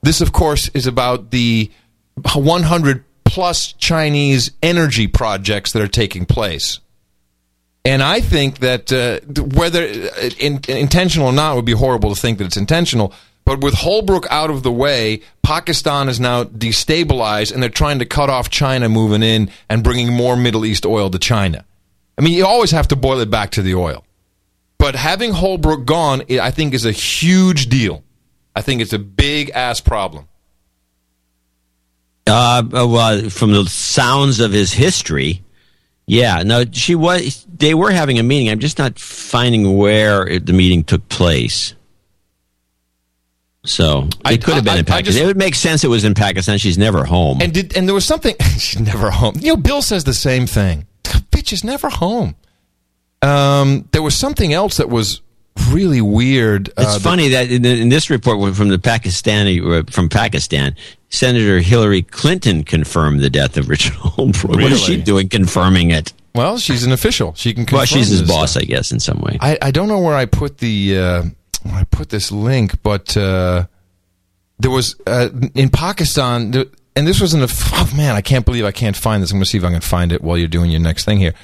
[0.00, 1.68] This, of course, is about the
[2.36, 6.78] 100 plus Chinese energy projects that are taking place.
[7.84, 9.18] And I think that uh,
[9.56, 13.12] whether uh, in, intentional or not it would be horrible to think that it's intentional.
[13.46, 18.04] But with Holbrooke out of the way, Pakistan is now destabilized, and they're trying to
[18.04, 21.64] cut off China moving in and bringing more Middle East oil to China.
[22.18, 24.04] I mean, you always have to boil it back to the oil.
[24.78, 28.02] But having Holbrooke gone, I think, is a huge deal.
[28.56, 30.26] I think it's a big ass problem.
[32.26, 35.44] Uh, well, from the sounds of his history,
[36.06, 36.42] yeah.
[36.42, 37.46] No, she was.
[37.46, 38.50] They were having a meeting.
[38.50, 41.75] I'm just not finding where the meeting took place.
[43.66, 45.04] So it I- could have been I- in Pakistan.
[45.12, 45.84] just- it would make sense.
[45.84, 46.58] It was in Pakistan.
[46.58, 47.38] She's never home.
[47.42, 49.34] And did and there was something she's never home.
[49.40, 50.86] You know, Bill says the same thing.
[51.04, 52.34] Bitch is never home.
[53.22, 55.20] Um, there was something else that was
[55.70, 56.68] really weird.
[56.68, 60.76] It's uh, that- funny that in, in this report from the Pakistani uh, from Pakistan,
[61.08, 64.62] Senator Hillary Clinton confirmed the death of Richard Holbrooke.
[64.62, 66.12] What is she doing confirming it?
[66.34, 67.32] Well, she's an official.
[67.34, 67.64] She can.
[67.72, 68.62] Well, she's his boss, stuff.
[68.64, 69.38] I guess, in some way.
[69.40, 71.22] I, I don't know where I put the uh,
[71.70, 73.66] I put this link, but uh,
[74.58, 76.64] there was uh, in Pakistan, there,
[76.94, 77.70] and this was in the.
[77.74, 79.30] Oh man, I can't believe I can't find this.
[79.30, 81.18] I'm going to see if I can find it while you're doing your next thing
[81.18, 81.34] here.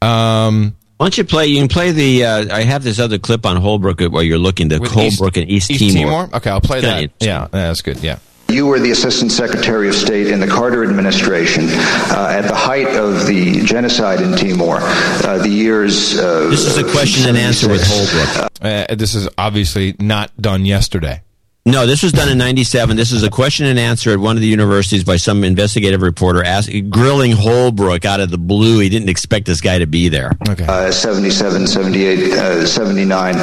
[0.00, 1.46] Um, Why don't you play?
[1.46, 2.24] You can play the.
[2.24, 4.68] Uh, I have this other clip on Holbrooke while you're looking.
[4.68, 6.28] The Holbrook Holbrooke and East, Timor.
[6.34, 7.10] Okay, I'll play that.
[7.20, 7.98] Yeah, that's good.
[7.98, 8.18] Yeah.
[8.52, 12.88] You were the Assistant Secretary of State in the Carter administration uh, at the height
[12.88, 16.18] of the genocide in Timor, uh, the years.
[16.18, 18.36] Uh, This is a question and answer with 76.
[18.36, 18.90] Holbrooke.
[18.90, 21.22] Uh, this is obviously not done yesterday.
[21.64, 22.96] No, this was done in '97.
[22.96, 26.42] This is a question and answer at one of the universities by some investigative reporter
[26.42, 28.80] asking, grilling Holbrooke out of the blue.
[28.80, 30.32] He didn't expect this guy to be there.
[30.48, 30.66] Okay.
[30.66, 33.36] Uh, 77, 78, uh, 79,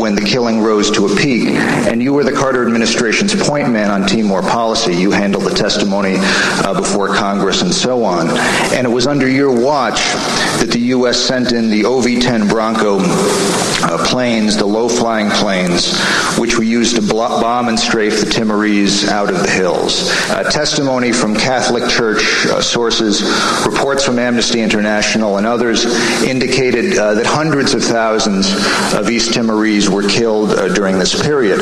[0.00, 1.50] when the killing rose to a peak.
[1.50, 4.92] And you were the Carter administration's point man on Timor policy.
[4.96, 8.30] You handled the testimony uh, before Congress and so on.
[8.74, 10.00] And it was under your watch
[10.58, 11.16] that the U.S.
[11.20, 15.96] sent in the OV 10 Bronco uh, planes, the low flying planes,
[16.36, 20.08] which were used to blo- bomb and strafe the Timorese out of the hills.
[20.30, 23.22] Uh, testimony from Catholic Church uh, sources,
[23.66, 25.84] reports from Amnesty International, and others
[26.24, 28.50] indicated uh, that hundreds of thousands
[28.94, 31.60] of East Timorese were killed uh, during this period.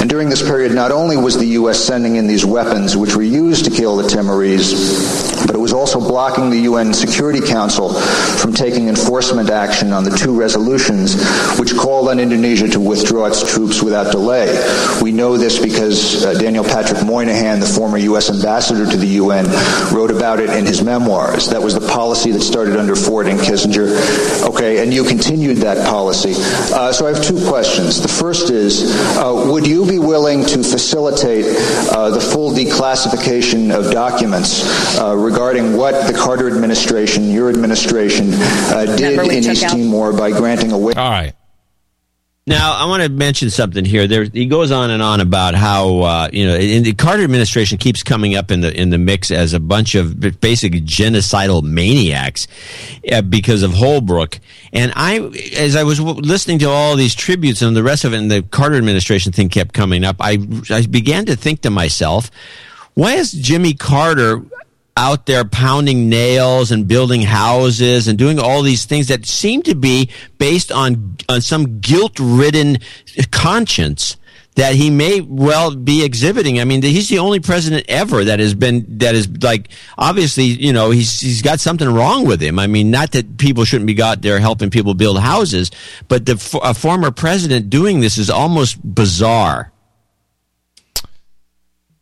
[0.00, 1.80] And during this period, not only was the U.S.
[1.80, 5.98] sending in these weapons, which were used to kill the Timorese, but it was also
[5.98, 11.16] blocking the UN Security Council from taking enforcement action on the two resolutions
[11.58, 14.46] which called on Indonesia to withdraw its troops without delay.
[15.02, 18.30] We know this because uh, Daniel Patrick Moynihan, the former U.S.
[18.30, 19.46] ambassador to the UN,
[19.94, 21.48] wrote about it in his memoirs.
[21.48, 23.88] That was the policy that started under Ford and Kissinger.
[24.48, 26.34] Okay, and you continued that policy.
[26.36, 28.00] Uh, so I have two questions.
[28.00, 31.46] The first is, uh, would you be willing to facilitate
[31.92, 38.84] uh, the full declassification of documents uh, regarding what the Carter administration, your administration, uh,
[38.96, 41.00] did in East out- Timor by granting a waiver?
[41.00, 41.32] All right.
[42.50, 44.08] Now, I want to mention something here.
[44.08, 48.02] There, he goes on and on about how uh, you know, the Carter administration keeps
[48.02, 52.48] coming up in the in the mix as a bunch of basic genocidal maniacs
[53.12, 54.40] uh, because of Holbrooke.
[54.72, 55.20] And I,
[55.56, 58.28] as I was w- listening to all these tributes and the rest of it, and
[58.28, 60.38] the Carter administration thing kept coming up, I
[60.70, 62.32] I began to think to myself,
[62.94, 64.42] why is Jimmy Carter
[65.00, 69.74] out there pounding nails and building houses and doing all these things that seem to
[69.74, 72.76] be based on on some guilt-ridden
[73.30, 74.18] conscience
[74.56, 76.60] that he may well be exhibiting.
[76.60, 80.74] I mean, he's the only president ever that has been that is like obviously, you
[80.74, 82.58] know, he's he's got something wrong with him.
[82.58, 85.70] I mean, not that people shouldn't be out there helping people build houses,
[86.08, 89.69] but the a former president doing this is almost bizarre.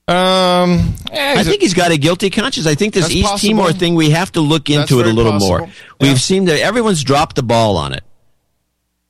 [0.09, 2.67] Um, I think he's got a guilty conscience.
[2.67, 3.57] I think this East possible.
[3.57, 5.59] Timor thing we have to look into it a little possible.
[5.59, 5.71] more.
[6.01, 8.03] We've seen that everyone's dropped the ball on it.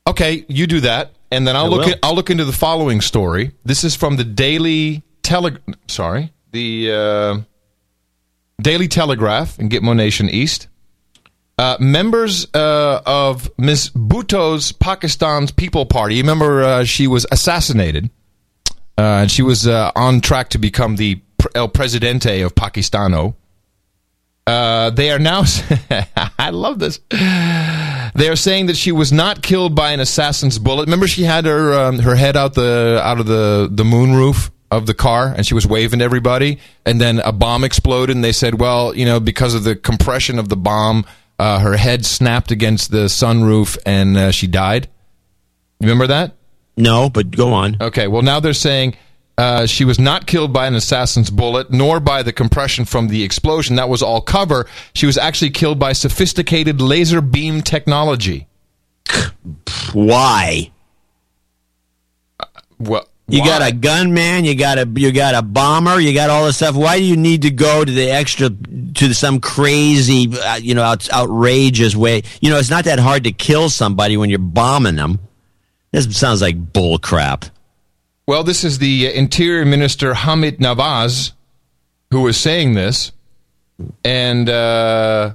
[0.09, 1.87] Okay, you do that, and then I'll I look.
[1.87, 3.53] At, I'll look into the following story.
[3.65, 5.59] This is from the Daily Tele.
[5.87, 7.39] Sorry, the uh,
[8.61, 10.67] Daily Telegraph in Gitmo Nation East.
[11.59, 13.91] Uh, members uh, of Ms.
[13.91, 16.21] Bhutto's Pakistan's People Party.
[16.21, 18.11] Remember uh, she was assassinated,
[18.99, 21.23] uh, and she was uh, on track to become the
[21.55, 23.37] El Presidente of Pakistano.
[24.45, 25.45] Uh, they are now.
[26.39, 26.99] I love this.
[27.11, 30.87] They are saying that she was not killed by an assassin's bullet.
[30.87, 34.51] Remember, she had her um, her head out the out of the the moon roof
[34.71, 38.23] of the car and she was waving to everybody and then a bomb exploded and
[38.23, 41.07] they said well you know because of the compression of the bomb
[41.39, 44.87] uh, her head snapped against the sunroof and uh, she died
[45.81, 46.37] remember that
[46.79, 47.77] No, but go on.
[47.81, 48.97] okay well now they're saying
[49.37, 53.23] uh, she was not killed by an assassin's bullet nor by the compression from the
[53.23, 58.47] explosion that was all cover she was actually killed by sophisticated laser beam technology
[59.93, 60.71] Why?
[62.79, 66.47] well You got a gunman, you got a you got a bomber, you got all
[66.47, 66.75] this stuff.
[66.75, 68.49] Why do you need to go to the extra
[68.95, 72.23] to some crazy, uh, you know, out, outrageous way?
[72.41, 75.19] You know, it's not that hard to kill somebody when you're bombing them.
[75.93, 77.47] This sounds like bull crap.
[78.27, 81.33] Well, this is the Interior Minister Hamid Nawaz
[82.11, 83.13] who was saying this,
[84.05, 85.35] and uh,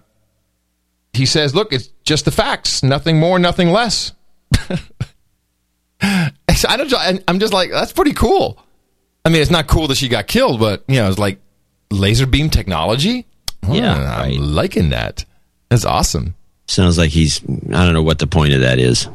[1.13, 4.13] he says, "Look, it's just the facts, nothing more, nothing less."
[6.01, 7.23] I don't.
[7.27, 8.59] I'm just like that's pretty cool.
[9.25, 11.39] I mean, it's not cool that she got killed, but you know, it's like
[11.89, 13.25] laser beam technology.
[13.63, 15.25] Oh, Yeah, I'm liking that.
[15.69, 16.35] That's awesome.
[16.67, 17.41] Sounds like he's.
[17.43, 19.07] I don't know what the point of that is.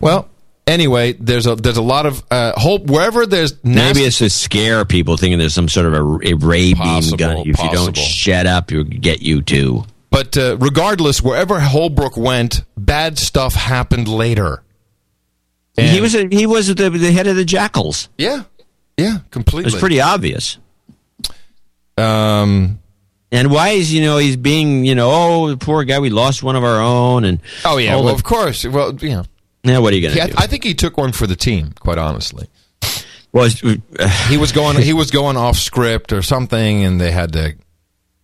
[0.00, 0.28] Well,
[0.66, 4.84] anyway, there's a there's a lot of uh, hope wherever there's Maybe it's to scare
[4.84, 7.36] people, thinking there's some sort of a, a ray Possible, beam gun.
[7.46, 9.84] If you don't shut up, you'll get you too.
[10.10, 14.62] But uh, regardless, wherever Holbrooke went, bad stuff happened later.
[15.76, 18.08] he was a, he was the, the head of the Jackals.
[18.16, 18.44] Yeah,
[18.96, 19.68] yeah, completely.
[19.70, 20.58] It was pretty obvious.
[21.98, 22.78] Um,
[23.32, 26.42] and why is you know he's being you know oh the poor guy we lost
[26.42, 28.64] one of our own and Oh yeah, well the- of course.
[28.66, 29.22] Well, yeah.
[29.66, 30.34] Yeah what are you gonna He- do?
[30.38, 31.72] I think he took one for the team.
[31.80, 32.48] Quite honestly,
[33.32, 33.48] well,
[34.28, 37.54] he was going he was going off script or something, and they had to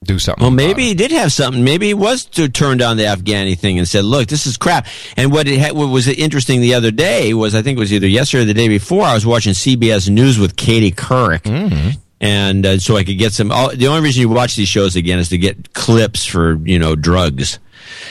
[0.05, 0.43] do something.
[0.43, 1.63] Well, maybe he did have something.
[1.63, 4.87] Maybe he was to turn down the Afghani thing and said, "Look, this is crap."
[5.17, 8.09] And what it what was interesting the other day was, I think it was either
[8.09, 11.91] yesterday or the day before, I was watching CBS News with Katie Couric, Mm-hmm.
[12.21, 13.53] and uh, so I could get some.
[13.53, 16.81] All, the only reason you watch these shows again is to get clips for you
[16.81, 17.61] know drugs.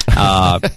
[0.07, 0.59] Uh,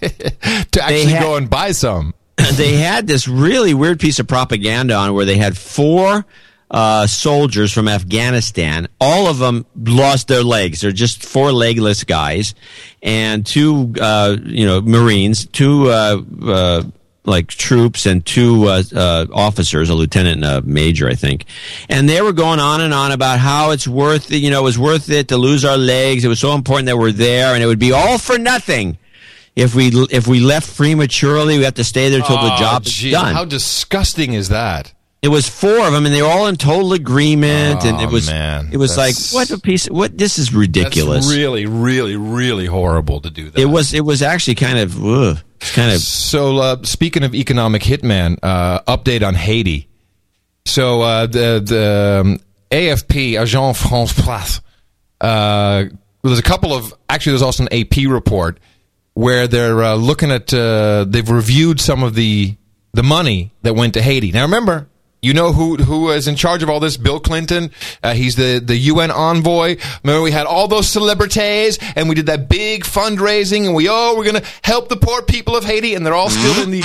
[0.73, 2.13] to actually had- go and buy some.
[2.55, 6.25] they had this really weird piece of propaganda on where they had four
[6.71, 8.89] uh, soldiers from Afghanistan.
[9.01, 10.81] All of them lost their legs.
[10.81, 12.55] They're just four legless guys,
[13.03, 15.89] and two, uh, you know, Marines, two.
[15.89, 16.83] Uh, uh,
[17.27, 21.47] like troops and two uh, uh, officers, a lieutenant and a major, I think,
[21.89, 24.41] and they were going on and on about how it's worth it.
[24.41, 26.23] You know, it was worth it to lose our legs.
[26.23, 28.99] It was so important that we're there, and it would be all for nothing
[29.57, 31.59] if we if we left prematurely.
[31.59, 33.35] We have to stay there till the Oh, job is gee, done.
[33.35, 34.93] How disgusting is that?
[35.23, 37.83] It was four of them, and they were all in total agreement.
[37.85, 38.69] and Oh, it was man.
[38.73, 39.87] it was like what a piece.
[39.89, 41.25] What this is ridiculous.
[41.27, 43.59] That's really, really, really horrible to do that.
[43.59, 45.39] it was it was actually kind of ugh,
[45.73, 49.89] kind of So, uh, speaking of economic hitman, uh, update on Haiti.
[50.67, 52.39] So, uh, the the um,
[52.71, 54.61] AFP, Agence France Presse,
[55.23, 55.85] uh,
[56.23, 58.59] there's a couple of actually, there's also an AP report
[59.15, 62.57] where they're uh, looking at uh, they've reviewed some of the
[62.93, 64.33] the money that went to Haiti.
[64.33, 64.89] Now, remember.
[65.23, 66.99] You know who who is in charge of all this?
[66.99, 67.71] Bill Clinton.
[68.03, 69.79] Uh, he's the, the UN envoy.
[70.03, 74.17] Remember, we had all those celebrities, and we did that big fundraising, and we oh,
[74.19, 76.83] we're gonna help the poor people of Haiti, and they're all still in the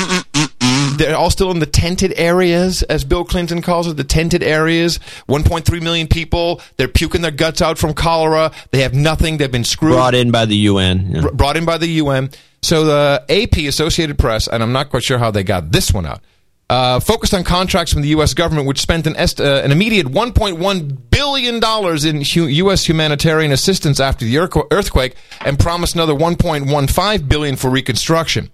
[0.99, 4.99] they're all still in the tented areas, as Bill Clinton calls it, the tented areas.
[5.27, 6.61] 1.3 million people.
[6.77, 8.51] They're puking their guts out from cholera.
[8.71, 9.37] They have nothing.
[9.37, 9.93] They've been screwed.
[9.93, 11.09] brought in by the UN.
[11.11, 11.21] Yeah.
[11.21, 12.29] br- brought in by the UN.
[12.61, 16.05] So the AP, Associated Press, and I'm not quite sure how they got this one
[16.05, 16.21] out,
[16.69, 18.33] uh, focused on contracts from the U.S.
[18.33, 22.87] government, which spent an, est- uh, an immediate 1.1 billion dollars in hu- U.S.
[22.87, 25.15] humanitarian assistance after the earthqu- earthquake,
[25.45, 28.49] and promised another 1.15 billion for reconstruction.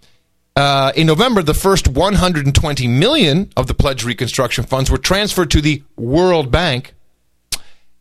[0.55, 5.59] Uh, in November, the first 120 million of the pledged reconstruction funds were transferred to
[5.59, 6.93] the World Bank.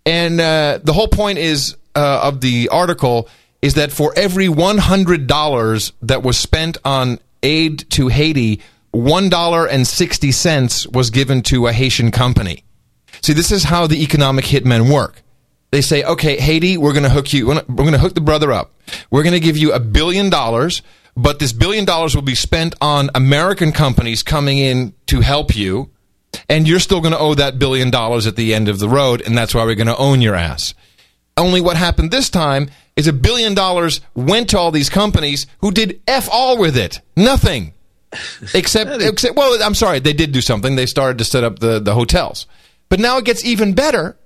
[0.07, 3.29] And uh, the whole point is uh, of the article
[3.61, 8.61] is that for every one hundred dollars that was spent on aid to Haiti,
[8.91, 12.63] one dollar and sixty cents was given to a Haitian company.
[13.23, 15.23] See, this is how the economic hitmen work.
[15.71, 17.47] They say, "Okay, Haiti, we're going to hook you.
[17.47, 18.71] We're going to hook the brother up.
[19.11, 20.83] We're going to give you a billion dollars."
[21.17, 25.91] But this billion dollars will be spent on American companies coming in to help you
[26.49, 29.23] and you're still going to owe that billion dollars at the end of the road,
[29.23, 30.75] and that's why we're going to own your ass.
[31.37, 35.71] Only what happened this time is a billion dollars went to all these companies who
[35.73, 37.73] did f all with it, nothing,
[38.55, 39.37] except except.
[39.37, 40.77] Well, I'm sorry, they did do something.
[40.77, 42.47] They started to set up the the hotels,
[42.89, 44.17] but now it gets even better,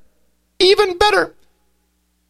[0.59, 1.35] even better.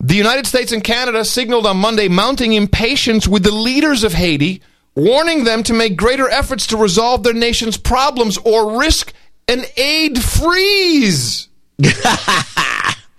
[0.01, 4.63] The United States and Canada signaled on Monday mounting impatience with the leaders of Haiti,
[4.95, 9.13] warning them to make greater efforts to resolve their nation's problems or risk
[9.49, 11.49] an aid freeze.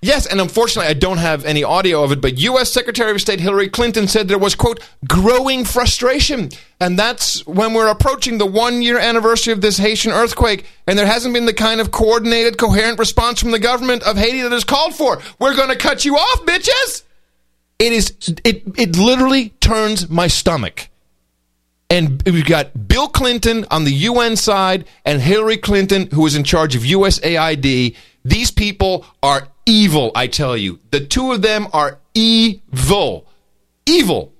[0.01, 2.71] Yes, and unfortunately, I don't have any audio of it, but U.S.
[2.71, 6.49] Secretary of State Hillary Clinton said there was, quote, growing frustration.
[6.80, 11.05] And that's when we're approaching the one year anniversary of this Haitian earthquake, and there
[11.05, 14.63] hasn't been the kind of coordinated, coherent response from the government of Haiti that is
[14.63, 15.21] called for.
[15.38, 17.03] We're going to cut you off, bitches!
[17.77, 18.13] It is,
[18.45, 20.89] it, it literally turns my stomach.
[21.89, 26.43] And we've got Bill Clinton on the UN side and Hillary Clinton, who is in
[26.43, 27.95] charge of USAID.
[28.23, 30.79] These people are evil, I tell you.
[30.91, 33.25] The two of them are evil.
[33.85, 34.33] Evil.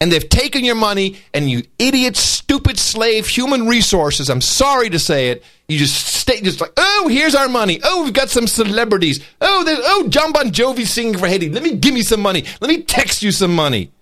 [0.00, 4.28] And they've taken your money, and you idiot, stupid slave, human resources.
[4.28, 5.44] I'm sorry to say it.
[5.68, 7.80] You just stay, just like, oh, here's our money.
[7.82, 9.24] Oh, we've got some celebrities.
[9.40, 11.48] Oh, there's, oh, Jon Bon Jovi singing for Haiti.
[11.48, 12.44] Let me give me some money.
[12.60, 13.92] Let me text you some money.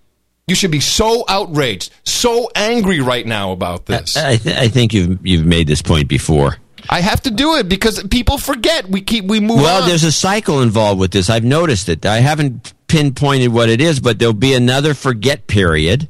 [0.47, 4.17] You should be so outraged, so angry right now about this.
[4.17, 6.57] I, th- I think you've you've made this point before.
[6.89, 8.89] I have to do it because people forget.
[8.89, 9.89] We keep we move well, on.
[9.89, 11.29] there's a cycle involved with this.
[11.29, 12.05] I've noticed it.
[12.05, 16.09] I haven't pinpointed what it is, but there'll be another forget period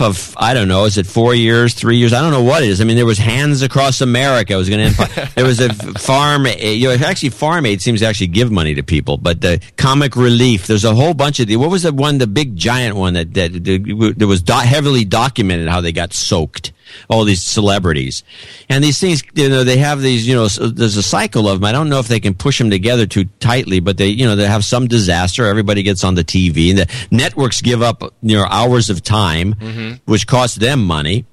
[0.00, 2.12] of I don't know, is it four years, three years?
[2.12, 2.80] I don't know what it is.
[2.80, 4.52] I mean, there was Hands Across America.
[4.52, 6.46] It was going to there was a farm.
[6.46, 9.62] Eh, you know, actually, Farm Aid seems to actually give money to people, but the
[9.76, 10.66] Comic Relief.
[10.66, 11.56] There's a whole bunch of the.
[11.56, 15.68] What was the one, the big giant one that that, that was do, heavily documented
[15.68, 16.72] how they got soaked
[17.08, 18.22] all these celebrities.
[18.68, 21.64] And these things you know they have these you know there's a cycle of them
[21.64, 24.36] i don't know if they can push them together too tightly but they you know
[24.36, 25.46] they have some disaster.
[25.46, 29.54] Everybody gets on the tv and the networks give up you know hours of time
[29.54, 29.94] mm-hmm.
[30.10, 31.24] which costs them money.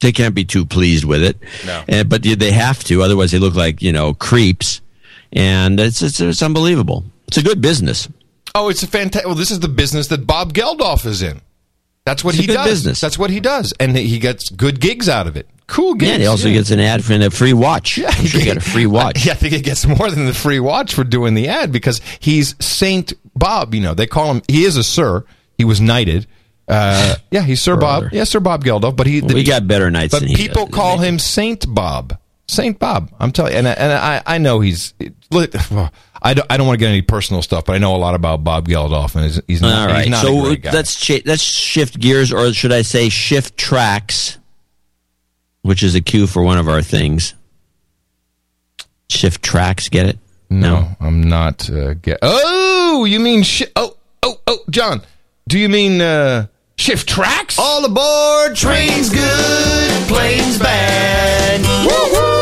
[0.00, 1.38] They can't be too pleased with it.
[1.64, 1.82] No.
[1.88, 3.02] and, but they have to.
[3.02, 4.80] Otherwise they look like you know creeps.
[5.32, 7.04] And it's it's, it's unbelievable.
[7.28, 8.08] It's a good business.
[8.54, 11.42] Oh it's a fantastic well this is the business that bob geldof is in
[12.06, 12.66] that's what It's he does.
[12.66, 13.00] business.
[13.00, 15.46] That's what he does, and he gets good gigs out of it.
[15.66, 16.08] Cool gigs.
[16.08, 16.54] yeah and he also yeah.
[16.54, 19.34] gets an ad for a free watch yeah, he got a free watch Yeah, I
[19.34, 23.12] think he gets more than the free watch for doing the ad because he's Saint
[23.34, 23.74] Bob.
[23.74, 24.42] You know, they call him.
[24.48, 25.24] He is a Sir.
[25.58, 26.28] He was knighted.
[26.68, 28.02] Uh, yeah, he's Sir Bob.
[28.02, 28.16] Brother.
[28.16, 28.94] Yeah, Sir Bob Geldof.
[28.94, 32.16] But he, Well, we got better knights But people does, call him Saint Bob.
[32.48, 33.10] Saint Bob.
[33.18, 34.94] I'm telling you, and, and I, I know he's.
[36.22, 38.14] I don't, I don't want to get any personal stuff, but I know a lot
[38.14, 39.74] about Bob Geldof, and he's, he's not.
[39.88, 40.34] All right, he's not a so
[40.72, 44.38] let's let's shift gears, or should I say, shift tracks,
[45.62, 47.34] which is a cue for one of our things.
[49.08, 50.18] Shift tracks, get it?
[50.48, 51.68] No, I'm not.
[51.68, 52.18] Uh, get.
[52.22, 55.02] Oh, you mean shi- Oh, oh, oh, John.
[55.48, 56.46] Do you mean uh,
[56.76, 57.58] shift tracks?
[57.58, 62.35] All aboard, trains good, planes bad.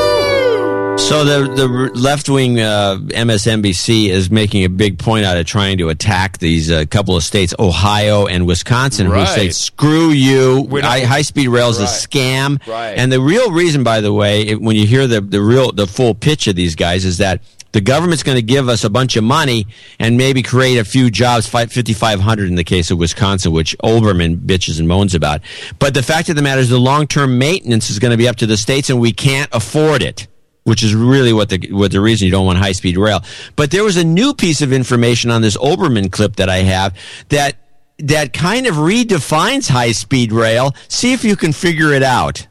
[0.96, 5.78] So the the left wing uh, MSNBC is making a big point out of trying
[5.78, 10.66] to attack these uh, couple of states, Ohio and Wisconsin, who say screw you.
[10.80, 12.64] High speed rail is a scam.
[12.66, 12.92] Right.
[12.92, 15.86] And the real reason, by the way, it, when you hear the the real the
[15.86, 17.42] full pitch of these guys, is that
[17.72, 19.66] the government's going to give us a bunch of money
[19.98, 24.78] and maybe create a few jobs, 5,500 in the case of Wisconsin, which Olbermann bitches
[24.78, 25.40] and moans about.
[25.80, 28.36] But the fact of the matter is the long-term maintenance is going to be up
[28.36, 30.28] to the states and we can't afford it
[30.64, 33.22] which is really what the what the reason you don't want high speed rail.
[33.56, 36.96] But there was a new piece of information on this Olbermann clip that I have
[37.28, 37.56] that
[37.98, 40.74] that kind of redefines high speed rail.
[40.88, 42.46] See if you can figure it out.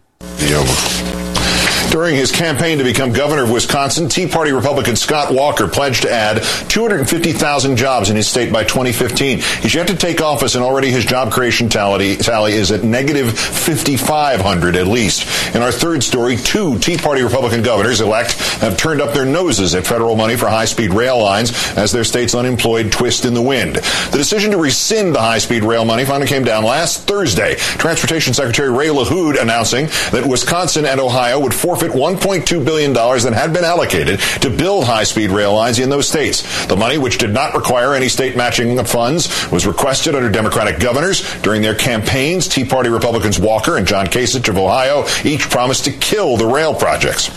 [1.93, 6.11] During his campaign to become governor of Wisconsin, Tea Party Republican Scott Walker pledged to
[6.11, 9.37] add 250,000 jobs in his state by 2015.
[9.61, 13.37] He's yet to take office, and already his job creation tally, tally is at negative
[13.37, 15.55] 5,500 at least.
[15.55, 19.75] In our third story, two Tea Party Republican governors elect have turned up their noses
[19.75, 23.41] at federal money for high speed rail lines as their state's unemployed twist in the
[23.41, 23.75] wind.
[23.75, 27.53] The decision to rescind the high speed rail money finally came down last Thursday.
[27.53, 33.53] Transportation Secretary Ray LaHood announcing that Wisconsin and Ohio would forfeit $1.2 billion that had
[33.53, 36.65] been allocated to build high speed rail lines in those states.
[36.67, 41.21] The money, which did not require any state matching funds, was requested under Democratic governors
[41.41, 42.47] during their campaigns.
[42.47, 46.73] Tea Party Republicans Walker and John Kasich of Ohio each promised to kill the rail
[46.73, 47.29] projects.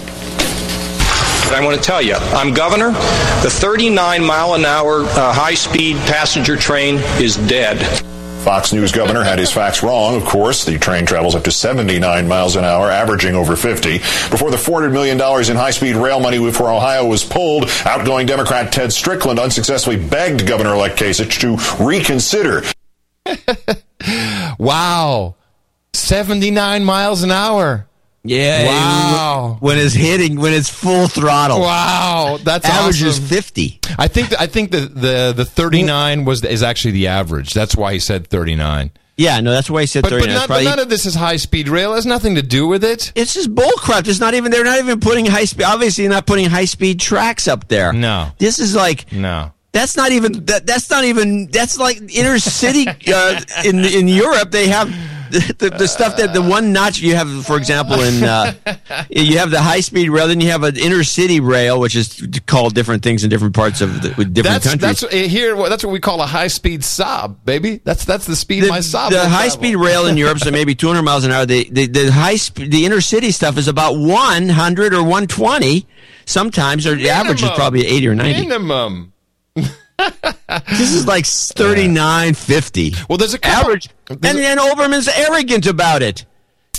[1.49, 2.91] I want to tell you, I'm governor.
[3.43, 8.16] The 39 mile an hour uh, high speed passenger train is dead.
[8.47, 10.65] Fox News governor had his facts wrong, of course.
[10.65, 13.99] The train travels up to 79 miles an hour, averaging over 50.
[14.31, 18.73] Before the $400 million in high speed rail money for Ohio was pulled, outgoing Democrat
[18.73, 22.63] Ted Strickland unsuccessfully begged Governor elect Kasich to reconsider.
[24.59, 25.35] Wow.
[25.95, 27.89] 79 miles an hour.
[28.29, 28.67] Yeah.
[28.67, 29.57] Wow.
[29.61, 31.61] When it's hitting, when it's full throttle.
[31.61, 32.39] Wow.
[32.43, 33.25] That's average is awesome.
[33.25, 33.81] 50.
[33.99, 37.55] I think I think the the the 39 was is actually the average.
[37.55, 38.91] That's why he said 39.
[39.19, 40.35] Yeah, no, that's why he said But, but, 39.
[40.35, 41.93] not, It's but none of this is high speed rail.
[41.93, 43.13] It has nothing to do with it.
[43.15, 44.07] It's just bullcrap.
[44.07, 44.51] It's not even.
[44.51, 45.65] They're not even putting high speed.
[45.65, 47.93] Obviously, not putting high speed tracks up there.
[47.93, 48.29] No.
[48.39, 49.11] This is like.
[49.13, 49.53] No.
[49.73, 50.45] That's not even.
[50.47, 51.47] That, that's not even.
[51.51, 52.87] That's like inner city.
[53.13, 54.91] uh, in in Europe, they have
[55.31, 57.47] the, the, stuff that the one notch you have.
[57.47, 58.55] For example, in uh,
[59.11, 62.27] you have the high speed rail, then you have an inner city rail, which is
[62.47, 65.01] called different things in different parts of the, with different That's countries.
[65.01, 65.57] that's here.
[65.69, 67.81] That's what we call a high speed Saab, baby.
[67.85, 69.11] That's that's the speed the, my Saab.
[69.11, 69.51] the high travel.
[69.51, 71.47] speed rail in Europe, so maybe 200 miles an hour.
[71.47, 75.87] The the, the high sp- the inner city stuff is about 100 or 120
[76.25, 78.41] sometimes, or the average is probably 80 or 90.
[78.41, 79.13] minimum.
[79.99, 82.95] This is like 39, 50.
[83.09, 86.25] Well, there's a couple, average, and then Olbermann's arrogant about it.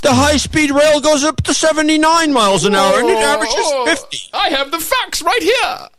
[0.02, 4.30] The high speed rail goes up to 79 miles an hour, and it averages 50.
[4.34, 5.89] I have the facts right here.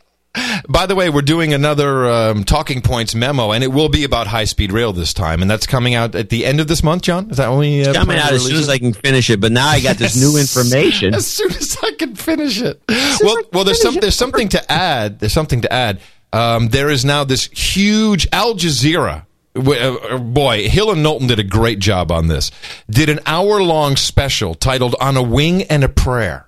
[0.69, 4.27] By the way, we're doing another um, talking points memo, and it will be about
[4.27, 7.01] high speed rail this time, and that's coming out at the end of this month.
[7.01, 8.69] John, is that only uh, Coming out as soon as?
[8.69, 11.13] I can finish it, but now I got this new information.
[11.15, 12.81] As soon as I can finish it.
[13.21, 15.19] Well, well, there's some, there's something to add.
[15.19, 15.99] There's something to add.
[16.31, 19.25] Um, there is now this huge Al Jazeera.
[19.55, 22.51] uh, Boy, Hill and Knowlton did a great job on this.
[22.89, 26.45] Did an hour long special titled "On a Wing and a Prayer."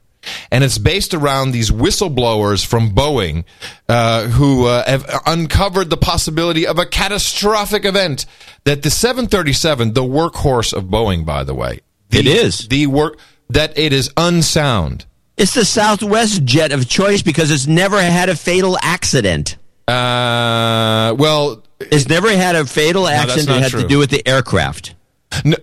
[0.51, 3.43] And it's based around these whistleblowers from Boeing
[3.89, 8.27] uh, who uh, have uncovered the possibility of a catastrophic event
[8.65, 11.79] that the 737, the workhorse of Boeing, by the way,
[12.11, 12.67] It is.
[12.67, 13.17] the work
[13.49, 15.05] that it is unsound.
[15.37, 19.57] It's the Southwest jet of choice because it's never had a fatal accident.
[19.91, 23.81] Uh, well, It's never had a fatal accident not that had true.
[23.81, 24.95] to do with the aircraft.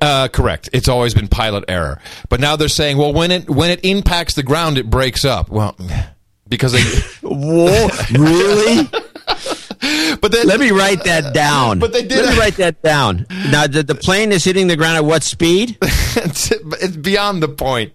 [0.01, 0.71] Uh, correct.
[0.73, 2.01] It's always been pilot error.
[2.29, 5.51] But now they're saying, well, when it when it impacts the ground, it breaks up.
[5.51, 5.77] Well,
[6.49, 6.83] because they,
[7.23, 8.85] Whoa, really?
[10.21, 11.79] but then Let me write that down.
[11.79, 13.27] But they did Let me write that down.
[13.51, 15.77] Now, the, the plane is hitting the ground at what speed?
[15.83, 17.93] it's beyond the point.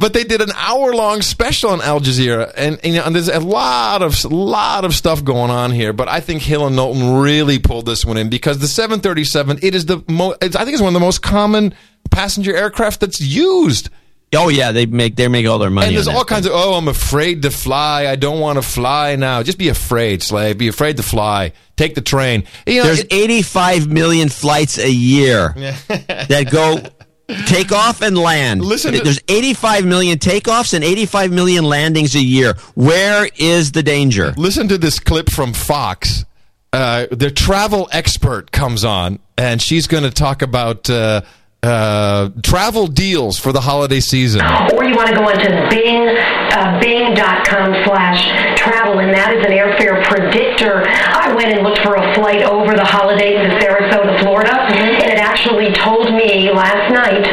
[0.00, 3.28] But they did an hour long special on Al Jazeera, and, you know, and there's
[3.28, 5.92] a lot of lot of stuff going on here.
[5.92, 9.74] But I think Hill and Knowlton really pulled this one in because the 737 it
[9.74, 10.42] is the most.
[10.42, 11.74] I think it's one of the most common
[12.10, 13.90] passenger aircraft that's used.
[14.32, 15.88] Oh yeah, they make they make all their money.
[15.88, 18.06] And there's all kinds of, oh, I'm afraid to fly.
[18.06, 19.42] I don't want to fly now.
[19.42, 20.56] Just be afraid, slave.
[20.56, 21.52] Be afraid to fly.
[21.76, 22.44] Take the train.
[22.64, 25.52] You know, There's it- 85 million flights a year
[25.88, 26.78] that go
[27.46, 28.64] take off and land.
[28.64, 32.54] Listen to- There's 85 million takeoffs and 85 million landings a year.
[32.74, 34.32] Where is the danger?
[34.36, 36.24] listen to this clip from Fox.
[36.72, 41.20] Uh, their travel expert comes on, and she's going to talk about uh,
[41.62, 44.40] uh, travel deals for the holiday season.
[44.72, 49.52] Or you want to go into Bing, uh, Bing.com slash travel, and that is an
[49.52, 50.88] airfare predictor.
[50.88, 55.04] I went and looked for a flight over the holidays to Sarasota, Florida, mm-hmm.
[55.04, 57.28] and it actually told me last night,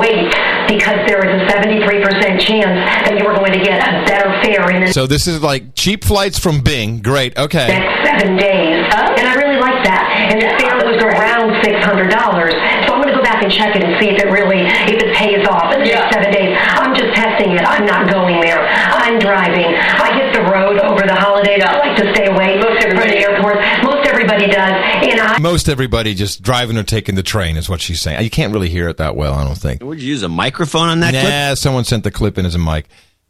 [0.00, 0.32] wait,
[0.68, 4.70] because there is a 73% chance that you are going to get a better fare.
[4.72, 7.00] In the so this is like cheap flights from Bing.
[7.00, 7.36] Great.
[7.36, 7.68] Okay.
[7.68, 8.84] Next seven days.
[8.92, 9.14] Oh.
[9.16, 10.32] And I really like that.
[10.32, 12.85] And the fare was around $600
[13.46, 16.12] and check it and see if it really if it pays off in the next
[16.12, 16.58] seven days.
[16.58, 17.62] I'm just testing it.
[17.62, 18.66] I'm not going there.
[18.66, 19.70] I'm driving.
[19.70, 21.62] I hit the road over the holidays.
[21.62, 23.62] I like to stay away from the airport.
[23.84, 24.74] Most everybody does.
[25.06, 28.22] And I Most everybody just driving or taking the train is what she's saying.
[28.22, 29.82] You can't really hear it that well, I don't think.
[29.82, 31.24] Would you use a microphone on that clip?
[31.24, 32.86] Nah, someone sent the clip in as a mic.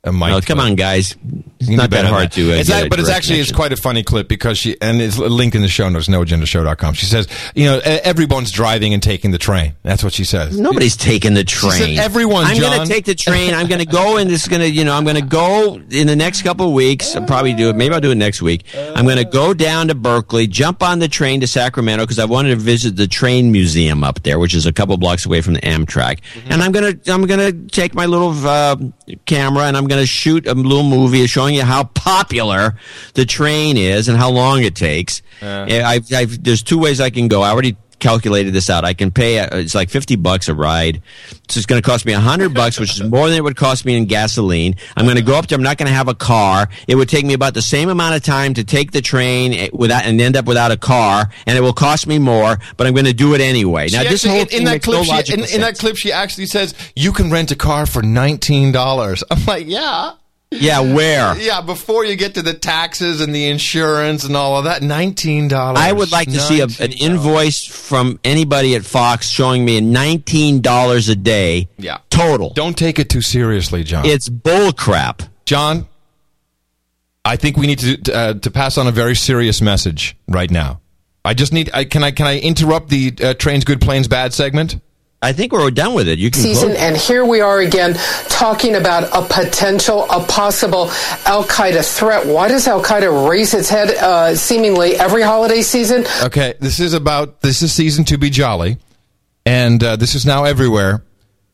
[0.06, 0.32] A mic.
[0.32, 1.16] Oh, come on, guys.
[1.58, 2.52] It's You not that hard than to.
[2.52, 4.56] Uh, It's get act- a but it's direct actually it's quite a funny clip because
[4.58, 6.94] she and it's a link in the show notes, noagendashow.com.
[6.94, 9.74] She says, you know, everyone's driving and taking the train.
[9.82, 10.58] That's what she says.
[10.60, 11.98] Nobody's taking the She said train.
[11.98, 13.52] everyone, I'm going to take the train.
[13.54, 16.06] I'm going to go and it's going to, you know, I'm going to go in
[16.06, 17.16] the next couple of weeks.
[17.16, 17.76] I'll probably do it.
[17.76, 18.64] Maybe I'll do it next week.
[18.76, 22.26] I'm going to go down to Berkeley, jump on the train to Sacramento because I
[22.26, 25.54] wanted to visit the train museum up there, which is a couple blocks away from
[25.54, 26.20] the Amtrak.
[26.20, 26.52] Mm-hmm.
[26.52, 28.76] And I'm going to, I'm going to take my little uh,
[29.24, 32.76] camera and I'm going to shoot a little movie showing you how popular
[33.14, 35.22] the train is and how long it takes.
[35.42, 37.42] Yeah, I've, I've, there's two ways I can go.
[37.42, 37.76] I already
[38.06, 38.84] calculated this out.
[38.84, 41.02] I can pay, uh, it's like 50 bucks a ride.
[41.48, 43.84] So it's going to cost me 100 bucks, which is more than it would cost
[43.84, 44.76] me in gasoline.
[44.96, 45.56] I'm going to go up there.
[45.56, 46.68] I'm not going to have a car.
[46.86, 49.68] It would take me about the same amount of time to take the train eh,
[49.72, 51.30] without, and end up without a car.
[51.46, 53.88] And it will cost me more, but I'm going to do it anyway.
[53.90, 55.96] Now, She this actually- whole in, in that clip, no she, in, in that clip,
[55.96, 59.24] she actually says you can rent a car for nineteen dollars.
[59.30, 60.12] I'm like, yeah,
[60.52, 61.36] Yeah, where?
[61.38, 61.60] yeah.
[61.60, 65.78] Before you get to the taxes and the insurance and all of that, nineteen dollars.
[65.80, 71.10] I would like to see a, an invoice from anybody at Fox showing me $19
[71.10, 71.98] a day Yeah.
[72.10, 72.50] total.
[72.54, 74.06] Don't take it too seriously, John.
[74.06, 75.22] It's bull crap.
[75.46, 75.86] John,
[77.24, 80.80] I think we need to uh, to pass on a very serious message right now.
[81.24, 81.70] I just need.
[81.74, 84.76] I, can I can I interrupt the uh, trains good planes bad segment?
[85.22, 86.18] I think we're done with it.
[86.18, 86.78] You can season, close.
[86.78, 87.94] and here we are again
[88.28, 90.90] talking about a potential, a possible
[91.24, 92.26] Al Qaeda threat.
[92.26, 96.04] Why does Al Qaeda raise its head uh, seemingly every holiday season?
[96.22, 98.76] Okay, this is about this is season to be jolly,
[99.46, 101.02] and uh, this is now everywhere.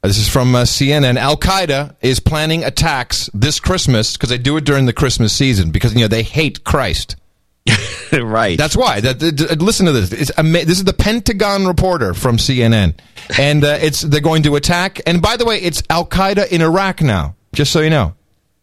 [0.02, 1.16] Uh, This is from uh, CNN.
[1.16, 5.70] Al Qaeda is planning attacks this Christmas because they do it during the Christmas season
[5.70, 7.14] because you know they hate Christ.
[8.12, 8.59] right.
[8.59, 9.01] That's why.
[9.01, 10.30] That, that- listen to this.
[10.36, 12.94] Ama- this is the Pentagon reporter from CNN,
[13.39, 15.01] and uh, it's they're going to attack.
[15.06, 17.36] And by the way, it's Al Qaeda in Iraq now.
[17.55, 18.14] Just so you know,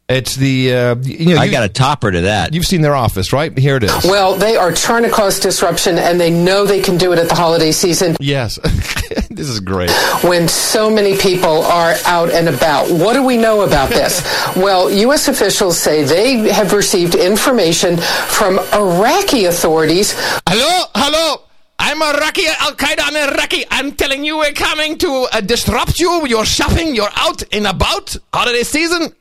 [0.10, 2.54] it's the uh, you know I got a topper to that.
[2.54, 3.56] You've seen their office, right?
[3.56, 4.04] Here it is.
[4.04, 7.30] Well, they are trying to cause disruption, and they know they can do it at
[7.30, 8.18] the holiday season.
[8.20, 8.58] Yes,
[9.30, 9.92] this is great.
[10.24, 12.90] when so many people are out and about.
[12.90, 14.22] What do we know about this?
[14.56, 15.28] well, U.S.
[15.28, 20.14] officials say they have received information from Iraqi authorities.
[20.48, 21.44] Hello, hello.
[21.82, 23.00] I'm Iraqi, Al Qaeda.
[23.00, 23.64] I'm Iraqi.
[23.72, 26.26] I'm telling you, we're coming to uh, disrupt you.
[26.28, 26.94] You're shopping.
[26.94, 28.18] You're out and about.
[28.34, 29.14] Holiday season.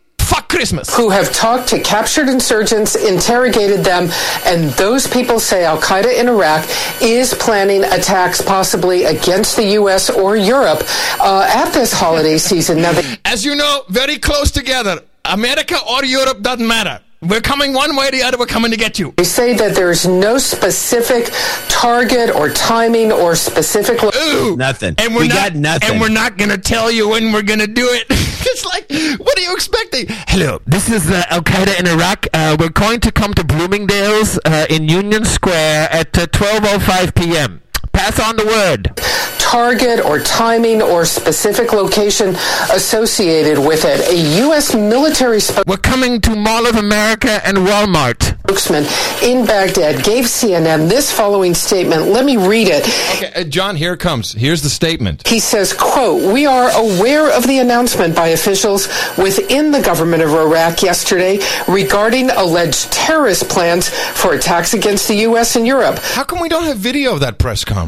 [0.48, 0.94] Christmas.
[0.96, 4.08] Who have talked to captured insurgents, interrogated them,
[4.44, 6.66] and those people say Al Qaeda in Iraq
[7.02, 10.08] is planning attacks possibly against the U.S.
[10.10, 10.82] or Europe
[11.20, 12.80] uh, at this holiday season.
[12.82, 15.00] Now, they- As you know, very close together.
[15.24, 17.00] America or Europe doesn't matter.
[17.20, 18.38] We're coming one way or the other.
[18.38, 19.12] We're coming to get you.
[19.16, 21.28] They say that there's no specific
[21.68, 24.00] target or timing or specific.
[24.04, 24.94] Lo- Nothing.
[24.98, 25.90] And we're we not, got nothing.
[25.90, 28.06] And we're not going to tell you when we're going to do it.
[28.10, 28.88] it's like,
[29.18, 30.06] what are you expecting?
[30.28, 32.28] Hello, this is uh, Al Qaeda in Iraq.
[32.32, 37.62] Uh, we're going to come to Bloomingdale's uh, in Union Square at uh, 12:05 p.m.
[37.98, 38.92] Pass on the word.
[39.40, 42.36] target or timing or specific location
[42.72, 44.00] associated with it.
[44.08, 44.72] A U.S.
[44.74, 48.22] military We're coming to Mall of America and Walmart.
[48.40, 48.84] spokesman
[49.22, 52.08] in Baghdad gave CNN this following statement.
[52.08, 52.84] Let me read it.
[53.16, 54.32] Okay, uh, John, here it comes.
[54.32, 55.26] Here's the statement.
[55.26, 60.30] He says, quote, we are aware of the announcement by officials within the government of
[60.30, 65.56] Iraq yesterday regarding alleged terrorist plans for attacks against the U.S.
[65.56, 65.98] and Europe.
[66.00, 67.87] How come we don't have video of that press conference?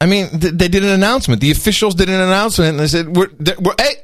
[0.00, 1.40] I mean, th- they did an announcement.
[1.40, 3.94] The officials did an announcement, and they said, "We're, we're hey,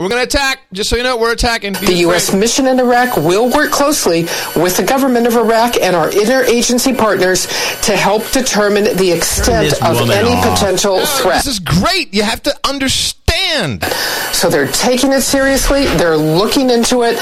[0.00, 0.60] we're going to attack.
[0.72, 2.32] Just so you know, we're attacking." The U.S.
[2.32, 4.22] mission in Iraq will work closely
[4.56, 7.46] with the government of Iraq and our interagency partners
[7.82, 10.58] to help determine the extent of any off.
[10.58, 11.44] potential oh, No, threat.
[11.44, 12.14] This is great.
[12.14, 13.21] You have to understand.
[14.32, 17.16] So they're taking it seriously, they're looking into it,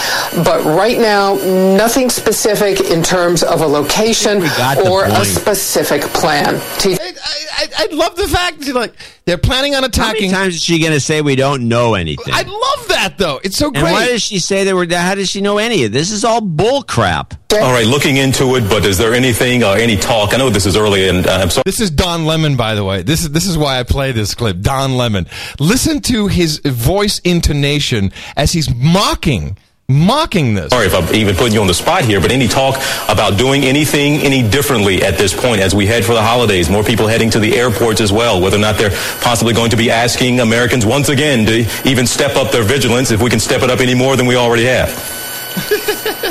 [0.45, 4.39] but right now, nothing specific in terms of a location
[4.87, 6.61] or a specific plan.
[6.79, 7.13] T- I,
[7.59, 8.95] I, I love the fact that like
[9.27, 10.03] they're planning on attacking.
[10.03, 10.31] How many attacking.
[10.31, 12.33] times is she going to say we don't know anything?
[12.33, 13.41] I love that though.
[13.45, 13.93] It's so and great.
[13.93, 14.87] why does she say they were?
[14.91, 16.11] How does she know any of this?
[16.11, 17.35] Is all bull crap.
[17.53, 20.33] All right, looking into it, but is there anything or any talk?
[20.33, 21.65] I know this is early, and uh, I'm sorry.
[21.67, 23.03] This is Don Lemon, by the way.
[23.03, 24.61] This is this is why I play this clip.
[24.61, 25.27] Don Lemon.
[25.59, 29.57] Listen to his voice intonation as he's mocking,
[29.89, 30.71] mocking this.
[30.71, 32.77] Sorry if I'm even putting you on the spot here, but any talk
[33.09, 36.71] about doing anything any differently at this point as we head for the holidays?
[36.71, 39.77] More people heading to the airports as well, whether or not they're possibly going to
[39.77, 43.63] be asking Americans once again to even step up their vigilance if we can step
[43.63, 45.20] it up any more than we already have.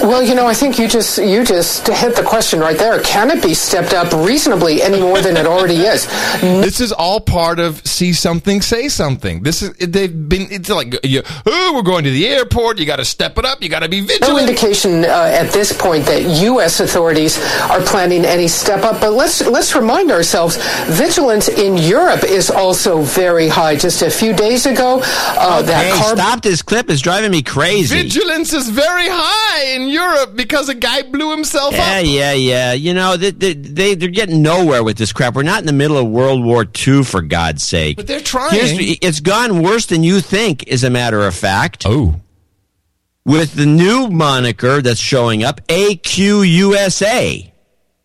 [0.02, 3.02] Well, you know, I think you just you just hit the question right there.
[3.02, 6.08] Can it be stepped up reasonably any more than it already is?
[6.70, 9.44] This is all part of see something, say something.
[9.44, 10.48] This is they've been.
[10.52, 12.80] It's like you, oh, we're going to the airport.
[12.80, 13.62] You got to step it up.
[13.62, 14.34] You got to be vigilant.
[14.34, 16.80] No indication uh, at this point that U.S.
[16.80, 19.02] authorities are planning any step up.
[19.02, 20.58] But let's let's remind ourselves,
[20.88, 23.76] vigilance in Europe is also very high.
[23.76, 26.90] Just a few days ago, uh, that Hey, car stop this clip.
[26.90, 28.04] It's driving me crazy.
[28.04, 32.06] Vigilance is very high in Europe because a guy blew himself Yeah, up.
[32.06, 32.34] yeah, yeah.
[32.34, 32.74] Yeah.
[32.74, 35.36] You know, they, they, they, they're getting nowhere with this crap.
[35.36, 37.98] We're not in the middle of World War II, for God's sake.
[37.98, 38.52] But they're trying.
[38.52, 41.84] Here's- it's gone worse than you think, as a matter of fact.
[41.86, 42.16] Oh.
[43.26, 47.52] With the new moniker that's showing up, AQUSA.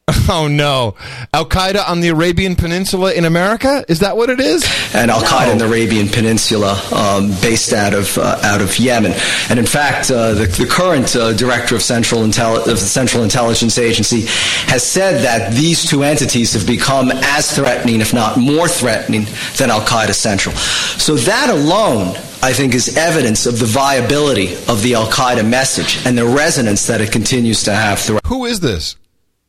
[0.26, 0.94] Oh no!
[1.34, 3.84] Al Qaeda on the Arabian Peninsula in America?
[3.88, 4.64] Is that what it is?
[4.94, 9.12] and Al Qaeda in the Arabian Peninsula, um, based out of uh, out of Yemen.
[9.50, 13.22] And in fact, uh, the, the current uh, director of Central Intelli- of the Central
[13.22, 14.22] Intelligence Agency
[14.70, 19.26] has said that these two entities have become as threatening, if not more threatening,
[19.58, 20.54] than Al Qaeda Central.
[20.54, 22.16] So that alone.
[22.42, 26.86] I think is evidence of the viability of the Al Qaeda message and the resonance
[26.88, 28.26] that it continues to have throughout.
[28.26, 28.96] Who is this?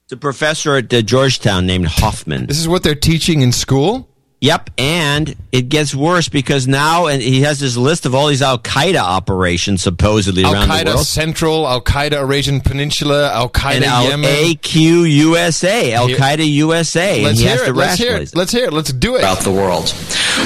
[0.05, 2.45] It's a professor at uh, Georgetown named Hoffman.
[2.45, 4.07] This is what they're teaching in school.
[4.45, 8.43] Yep, and it gets worse because now and he has this list of all these
[8.43, 11.07] Al Qaeda operations supposedly Al around the Qaeda world.
[11.07, 14.29] Central, Al Qaeda Eurasian Peninsula, Al Qaeda Al- Yemen.
[14.29, 17.23] AQ USA, Al Qaeda USA.
[17.23, 17.75] Let's he hear has to it.
[17.75, 18.35] Let's hear it.
[18.35, 18.73] Let's hear it.
[18.73, 19.21] Let's do it.
[19.21, 19.95] throughout the world.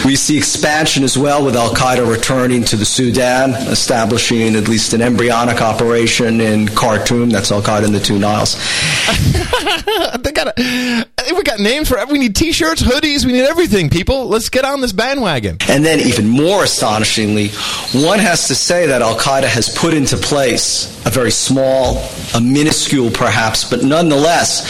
[0.05, 4.93] We see expansion as well with Al Qaeda returning to the Sudan, establishing at least
[4.93, 7.31] an embryonic operation in Khartoum.
[7.31, 8.55] That's Al Qaeda in the two Niles.
[10.23, 14.27] they got a, we got names for we need t-shirts, hoodies, we need everything, people.
[14.27, 15.57] Let's get on this bandwagon.
[15.67, 17.49] And then, even more astonishingly,
[17.93, 22.03] one has to say that Al Qaeda has put into place a very small,
[22.35, 24.61] a minuscule perhaps, but nonetheless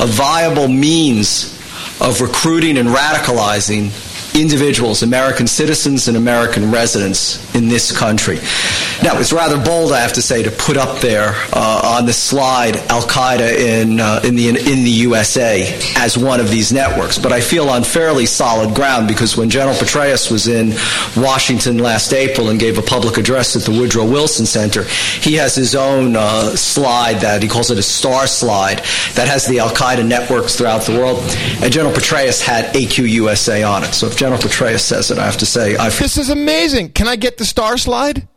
[0.00, 1.54] a viable means
[2.00, 3.90] of recruiting and radicalizing
[4.40, 8.36] individuals, American citizens and American residents in this country.
[9.02, 12.12] Now, it's rather bold, I have to say, to put up there uh, on the
[12.12, 17.18] slide Al Qaeda in, uh, in, the, in the USA as one of these networks,
[17.18, 20.74] but I feel on fairly solid ground because when General Petraeus was in
[21.16, 25.54] Washington last April and gave a public address at the Woodrow Wilson Center, he has
[25.54, 28.78] his own uh, slide that he calls it a star slide
[29.14, 31.18] that has the Al Qaeda networks throughout the world,
[31.62, 33.94] and General Petraeus had AQ USA on it.
[33.94, 36.90] So if General Petraeus says it, I have to say I feel This is amazing.
[36.92, 38.28] Can I get the star slide?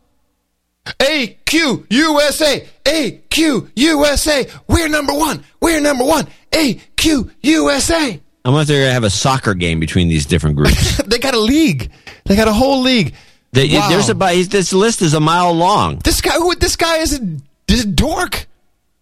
[0.98, 4.46] AQ USA, AQ USA.
[4.66, 5.44] We're number one.
[5.60, 6.26] We're number one.
[6.50, 8.20] AQ USA.
[8.44, 10.96] I wonder if they're going to have a soccer game between these different groups.
[11.06, 11.92] they got a league.
[12.24, 13.14] They got a whole league.
[13.52, 13.88] They- Wow.
[13.90, 15.98] There's about this list is a mile long.
[16.02, 17.36] This guy, who, this guy is a,
[17.72, 18.46] is a dork.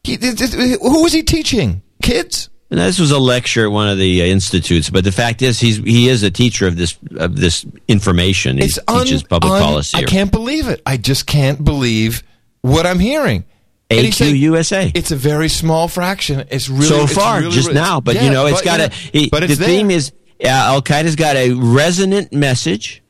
[0.04, 1.80] He, this- this- who he teaching?
[2.02, 2.49] Kids?
[2.70, 5.58] And this was a lecture at one of the uh, institutes, but the fact is,
[5.58, 8.58] he's he is a teacher of this of this information.
[8.58, 9.96] He It's un- teaches public un- policy.
[9.98, 10.80] I can't believe it.
[10.86, 12.22] I just can't believe
[12.62, 13.44] what I'm hearing.
[13.90, 14.92] And AQ saying USA.
[14.94, 16.44] It's a very small fraction.
[16.48, 18.78] It's really so far, really- just it's- now, but yeah, you know, it's but, got
[18.80, 19.18] you a.
[19.18, 19.66] he- but the there.
[19.66, 20.12] theme is
[20.44, 23.02] uh, Al Qaeda's got a resonant message.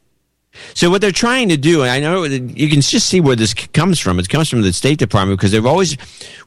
[0.75, 3.55] So what they're trying to do, and I know you can just see where this
[3.55, 4.19] comes from.
[4.19, 5.97] It comes from the State Department because they've always,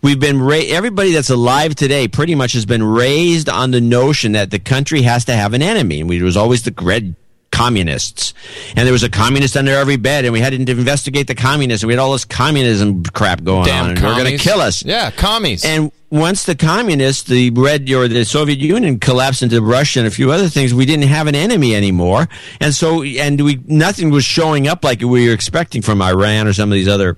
[0.01, 4.33] we've been ra- everybody that's alive today pretty much has been raised on the notion
[4.33, 7.15] that the country has to have an enemy, and we, was always the red
[7.53, 8.33] communists,
[8.75, 11.83] and there was a communist under every bed, and we had to investigate the communists,
[11.83, 14.59] and we had all this communism crap going Damn on, and they're going to kill
[14.59, 14.83] us.
[14.83, 15.63] Yeah, commies.
[15.63, 20.11] And once the communists, the red or the Soviet Union collapsed into Russia and a
[20.11, 22.27] few other things, we didn't have an enemy anymore,
[22.59, 26.53] and so and we nothing was showing up like we were expecting from Iran or
[26.53, 27.17] some of these other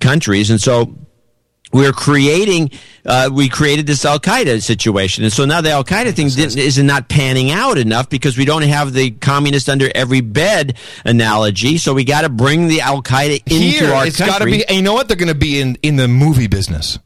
[0.00, 0.94] countries, and so.
[1.72, 2.70] We're creating,
[3.04, 6.56] uh, we created this Al Qaeda situation, and so now the Al Qaeda thing didn't,
[6.56, 11.76] is not panning out enough because we don't have the communist under every bed analogy.
[11.76, 14.32] So we got to bring the Al Qaeda into Here, our it's country.
[14.32, 14.74] got to be.
[14.74, 15.08] You know what?
[15.08, 16.98] They're going to be in in the movie business.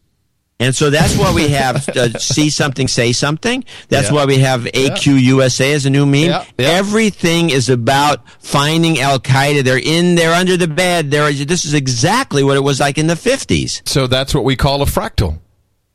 [0.61, 3.65] And so that's why we have uh, see something, say something.
[3.89, 4.15] That's Yeah.
[4.15, 6.31] why we have AQ USA as a new meme.
[6.31, 6.45] Yeah.
[6.59, 9.65] Everything is about finding Al Qaeda.
[9.65, 11.11] They're in there under the bed.
[11.11, 11.33] There.
[11.33, 13.83] This is exactly what it was like in the fifties.
[13.87, 15.41] So that's what we call a fractal.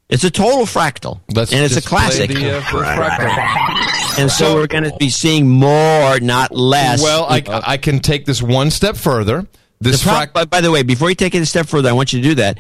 [0.10, 2.30] It's a total fractal, Let's and it's a classic.
[2.30, 4.20] the, uh, fractal.
[4.20, 7.02] and so we're going to be seeing more, not less.
[7.04, 9.46] Well, I, I can take this one step further.
[9.82, 11.90] This The prob- frac- by, by the way, before you take it a step further,
[11.90, 12.58] I want you to do that.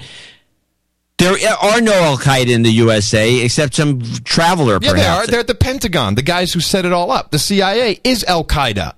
[1.17, 5.27] There are no Al Qaeda in the USA except some traveler, yeah, they perhaps.
[5.27, 5.31] are.
[5.31, 6.13] They're at the Pentagon.
[6.15, 7.31] The guys who set it all up.
[7.31, 8.93] The CIA is Al Qaeda.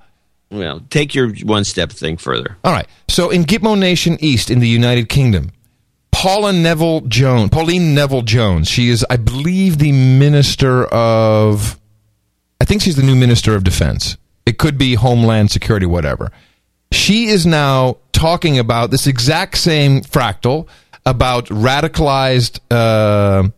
[0.51, 2.57] Well, take your one step thing further.
[2.64, 2.88] All right.
[3.07, 5.51] So in Gitmo Nation East in the United Kingdom,
[6.11, 11.80] Paula Neville Jones, Pauline Neville Jones, she is, I believe, the minister of,
[12.59, 14.17] I think she's the new minister of defense.
[14.45, 16.31] It could be Homeland Security, whatever.
[16.91, 20.67] She is now talking about this exact same fractal
[21.10, 23.50] about radicalized uh,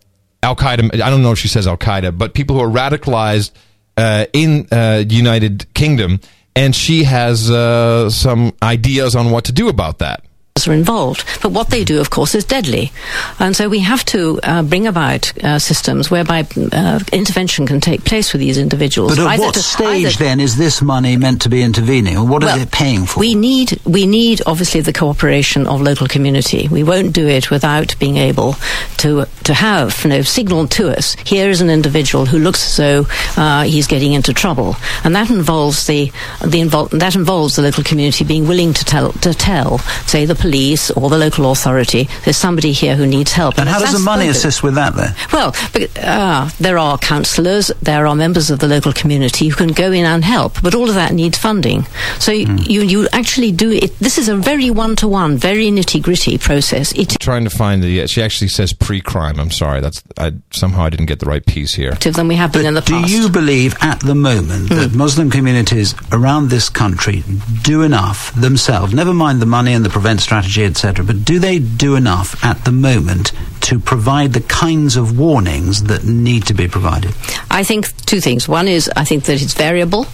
[0.41, 1.01] Al Qaeda.
[1.01, 3.51] I don't know if she says Al Qaeda, but people who are radicalized
[3.97, 6.21] uh, in uh, United Kingdom,
[6.55, 10.23] and she has uh, some ideas on what to do about that.
[10.67, 11.25] Are involved.
[11.41, 12.91] But what they do, of course, is deadly.
[13.39, 18.03] And so we have to uh, bring about uh, systems whereby uh, intervention can take
[18.03, 19.17] place with these individuals.
[19.17, 22.17] But at what to- stage then is this money meant to be intervening?
[22.17, 23.19] Or what Well, are they paying for?
[23.19, 26.67] We need we need obviously the cooperation of local community.
[26.67, 28.55] We won't do it without being able
[28.97, 32.77] to to have you know signal to us here is an individual who looks as
[32.77, 37.61] though uh, he's getting into trouble, and that involves the the invol- that involves the
[37.61, 41.49] local community being willing to tell to tell say the police police or the local
[41.51, 43.57] authority, there's somebody here who needs help.
[43.57, 44.35] And how does the money funded.
[44.35, 45.15] assist with that then?
[45.31, 45.55] Well,
[46.03, 50.05] uh, there are councillors, there are members of the local community who can go in
[50.05, 51.85] and help, but all of that needs funding.
[52.19, 52.57] So Hmm.
[52.73, 53.97] you, you actually do it.
[53.99, 56.91] This is a very one to one, very nitty gritty process.
[56.93, 58.07] It trying to find the.
[58.07, 59.39] She actually says pre-crime.
[59.39, 59.79] I'm sorry.
[59.81, 61.93] That's I somehow I didn't get the right piece here.
[61.93, 63.07] than we have been in the past.
[63.07, 67.23] Do you believe at the moment that Muslim communities around this country
[67.61, 71.59] do enough themselves, never mind the money and the prevent strategy, etc., but do they
[71.59, 76.69] do enough at the moment to provide the kinds of warnings that need to be
[76.69, 77.13] provided?
[77.49, 78.47] I think two things.
[78.47, 80.05] One is I think that it's variable.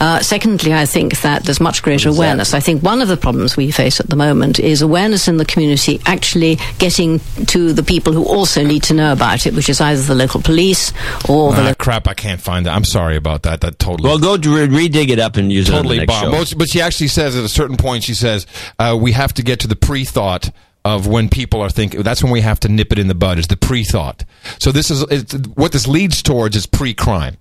[0.00, 2.22] Uh, secondly, I think that there's much greater What is that?
[2.24, 2.54] awareness.
[2.54, 5.44] I think one of the problems we face at the moment is awareness in the
[5.44, 9.80] community actually getting to the people who also need to know about it, which is
[9.80, 10.92] either the local police
[11.28, 11.74] or the Ah, local.
[11.76, 12.08] crap!
[12.08, 12.74] I can't find that.
[12.74, 13.60] I'm sorry about that.
[13.62, 14.08] That totally.
[14.08, 16.32] Well, go re- redig it up and use totally it on the next bomb.
[16.32, 16.38] show.
[16.54, 18.46] But, but she actually says at a certain point, she says
[18.78, 20.50] uh, we have to get to the pre-thought
[20.84, 22.02] of when people are thinking.
[22.02, 23.38] That's when we have to nip it in the bud.
[23.38, 24.24] Is the pre-thought.
[24.58, 27.36] So this is it's, what this leads towards is pre-crime.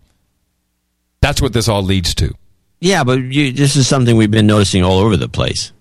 [1.23, 2.33] That's what this all leads to.
[2.81, 5.71] Yeah, but you, this is something we've been noticing all over the place.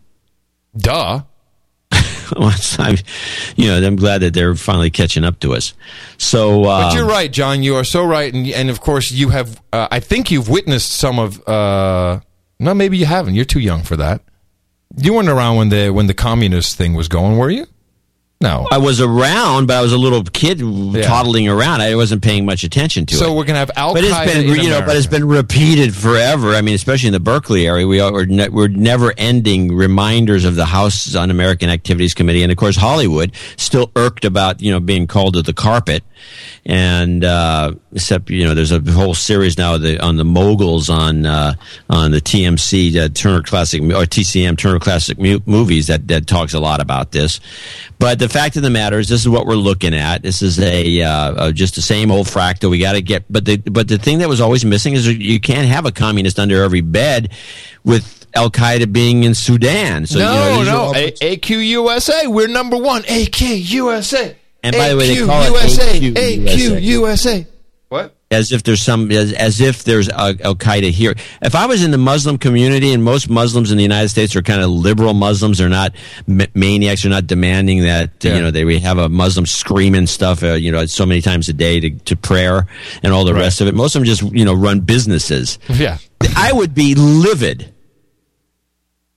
[0.77, 1.23] Duh.
[2.35, 2.97] Well, I'm,
[3.57, 5.75] you know, I'm glad that they're finally catching up to us.
[6.17, 7.63] So, uh, But you're right, John.
[7.63, 9.61] You are so right, and and of course you have.
[9.71, 11.47] Uh, I think you've witnessed some of.
[11.47, 12.21] Uh,
[12.59, 13.35] no, maybe you haven't.
[13.35, 14.23] You're too young for that.
[14.97, 17.67] You weren't around when the when the communist thing was going, were you?
[18.43, 18.67] No.
[18.71, 20.59] I was around, but I was a little kid
[21.05, 21.81] toddling around.
[21.81, 23.19] I wasn't paying much attention to it.
[23.19, 26.55] So we're gonna have Al but it's been, you know, but it's been repeated forever.
[26.55, 30.57] I mean, especially in the Berkeley area, we are we're, ne- we're never-ending reminders of
[30.57, 35.07] the House Un-American Activities Committee, and of course, Hollywood still irked about you know being
[35.07, 36.03] called to the carpet.
[36.65, 41.27] And uh, except you know, there's a whole series now the, on the moguls on
[41.27, 41.55] uh,
[41.91, 46.55] on the TMC uh, Turner Classic or TCM Turner Classic mu- Movies that that talks
[46.55, 47.41] a lot about this.
[48.03, 50.23] But the fact of the matter is, this is what we're looking at.
[50.23, 52.69] This is a uh, uh, just the same old fractal.
[52.69, 55.39] We got to get, but the but the thing that was always missing is you
[55.39, 57.31] can't have a communist under every bed
[57.85, 60.07] with Al Qaeda being in Sudan.
[60.07, 60.95] So no, you know, no.
[60.97, 62.27] A- AQ USA.
[62.27, 63.03] We're number one.
[63.03, 64.37] AQ USA.
[64.65, 66.01] And by the way, they call it USA.
[66.01, 67.39] AQ AQ USA.
[67.39, 67.52] What?
[68.33, 71.15] As if there's some as, as if there's Al Qaeda here.
[71.43, 74.43] If I was in the Muslim community, and most Muslims in the United States are
[74.43, 75.95] kind of liberal Muslims, they're not
[76.27, 80.43] ma- maniacs, they're not demanding that you know they we have a Muslim screaming stuff,
[80.43, 82.67] uh, you know, so many times a day to, to prayer
[83.03, 83.75] and all the rest of it.
[83.75, 85.59] Most of them just you know run businesses.
[85.69, 85.99] Yeah.
[86.37, 87.73] I would be livid.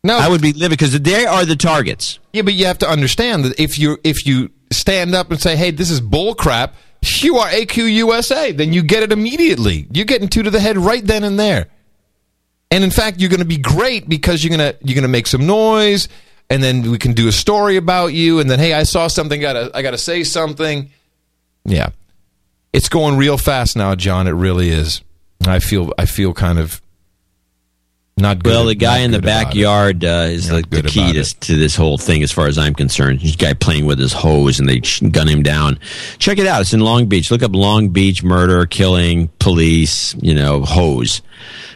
[0.04, 2.20] No, I would be livid because they are the targets.
[2.32, 5.56] Yeah, but you have to understand that if you if you stand up and say,
[5.56, 6.76] "Hey, this is bull crap,"
[7.24, 9.88] you are AQUSA, then you get it immediately.
[9.92, 11.68] You're getting two to the head right then and there.
[12.72, 15.08] And in fact, you're going to be great because you're going to you're going to
[15.08, 16.08] make some noise,
[16.50, 19.40] and then we can do a story about you, and then hey, I saw something,
[19.40, 20.90] got I got to say something.
[21.64, 21.90] Yeah,
[22.74, 24.28] it's going real fast now, John.
[24.28, 25.02] It really is.
[25.46, 26.82] I feel I feel kind of
[28.18, 28.52] not good.
[28.52, 29.46] Well, the guy in the good about it.
[29.46, 32.74] backyard uh, is like the key to, to this whole thing, as far as I'm
[32.74, 33.20] concerned.
[33.20, 34.80] This guy playing with his hose and they
[35.10, 35.80] gun him down.
[36.18, 36.62] Check it out.
[36.62, 37.30] It's in Long Beach.
[37.30, 41.22] Look up Long Beach murder, killing, police, you know, hose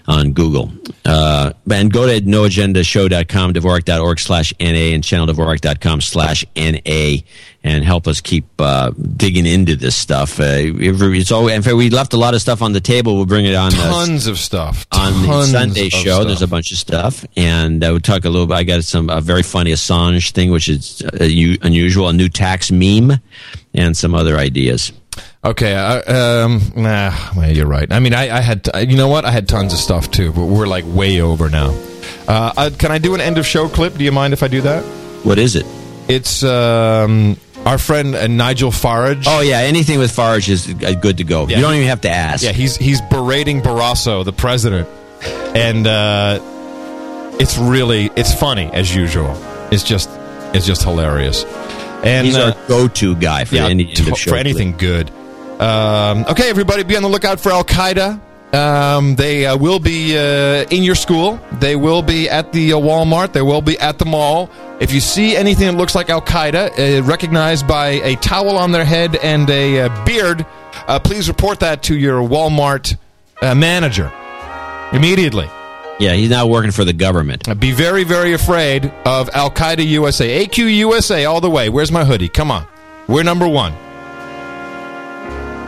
[0.10, 0.72] on Google.
[1.06, 7.18] Uh, and go to noagendashow.com, Dvorak.org slash NA, and channeldvorak.com slash NA,
[7.64, 10.40] and help us keep uh, digging into this stuff.
[10.40, 13.16] Uh, it's always, in fact, we left a lot of stuff on the table.
[13.16, 13.68] We'll bring it on.
[13.74, 14.88] uh, Tons of stuff.
[14.92, 16.24] on the Sunday show.
[16.24, 18.48] There's a bunch of stuff, and I would talk a little.
[18.48, 18.56] bit.
[18.56, 22.72] I got some a very funny Assange thing, which is uh, unusual, a new tax
[22.72, 23.14] meme,
[23.74, 24.92] and some other ideas.
[25.44, 27.90] Okay, uh, um, nah, well, you're right.
[27.92, 29.24] I mean, I, I had, you know what?
[29.24, 31.70] I had tons of stuff too, but we're like way over now.
[32.28, 33.96] Uh, uh, can I do an end of show clip?
[33.96, 34.84] Do you mind if I do that?
[35.24, 35.66] What is it?
[36.10, 39.24] It's um, our friend uh, Nigel Farage.
[39.28, 41.48] Oh yeah, anything with Farage is uh, good to go.
[41.48, 41.58] Yeah.
[41.58, 42.44] You don't even have to ask.
[42.44, 44.90] Yeah, he's he's berating Barroso, the president,
[45.56, 46.40] and uh,
[47.40, 49.32] it's really it's funny as usual.
[49.72, 50.10] It's just
[50.54, 51.46] it's just hilarious.
[52.04, 54.76] And he's uh, our go-to guy for yeah, any end to- of show for anything
[54.78, 55.12] good.
[55.60, 58.22] Um, okay, everybody, be on the lookout for Al Qaeda.
[58.54, 61.40] Um, they uh, will be uh, in your school.
[61.60, 63.34] They will be at the uh, Walmart.
[63.34, 64.50] They will be at the mall.
[64.80, 68.72] If you see anything that looks like Al Qaeda, uh, recognized by a towel on
[68.72, 70.46] their head and a uh, beard,
[70.88, 72.96] uh, please report that to your Walmart
[73.42, 74.12] uh, manager
[74.94, 75.48] immediately.
[76.00, 77.60] Yeah, he's now working for the government.
[77.60, 80.46] Be very, very afraid of Al Qaeda USA.
[80.46, 81.68] AQ USA all the way.
[81.68, 82.30] Where's my hoodie?
[82.30, 82.66] Come on.
[83.10, 83.74] We're number one.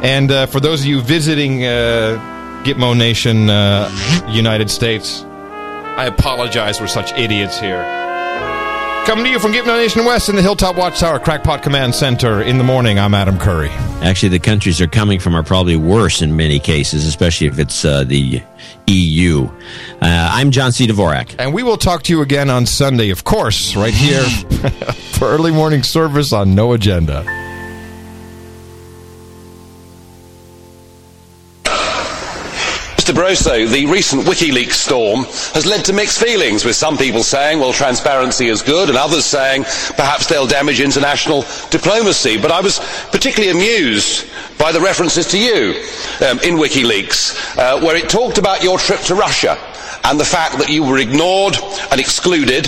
[0.02, 3.90] And uh, for those of you visiting uh, Gitmo Nation, uh,
[4.30, 6.82] United States, I apologize.
[6.82, 7.84] We're such idiots here.
[9.06, 12.58] Coming to you from Gitmo Nation West in the Hilltop Watchtower Crackpot Command Center in
[12.58, 12.98] the morning.
[12.98, 13.70] I'm Adam Curry.
[14.02, 17.84] Actually, the countries they're coming from are probably worse in many cases, especially if it's
[17.84, 18.42] uh, the
[18.88, 19.46] EU.
[19.46, 19.50] Uh,
[20.02, 20.88] I'm John C.
[20.88, 21.36] Dvorak.
[21.38, 24.24] And we will talk to you again on Sunday, of course, right here
[25.14, 27.51] for early morning service on No Agenda.
[33.02, 33.16] Mr.
[33.16, 35.24] Barroso, the recent WikiLeaks storm
[35.56, 39.26] has led to mixed feelings, with some people saying, well, transparency is good, and others
[39.26, 39.64] saying
[39.98, 42.40] perhaps they'll damage international diplomacy.
[42.40, 42.78] But I was
[43.10, 45.72] particularly amused by the references to you
[46.24, 49.58] um, in WikiLeaks, uh, where it talked about your trip to Russia
[50.04, 51.56] and the fact that you were ignored
[51.92, 52.68] and excluded,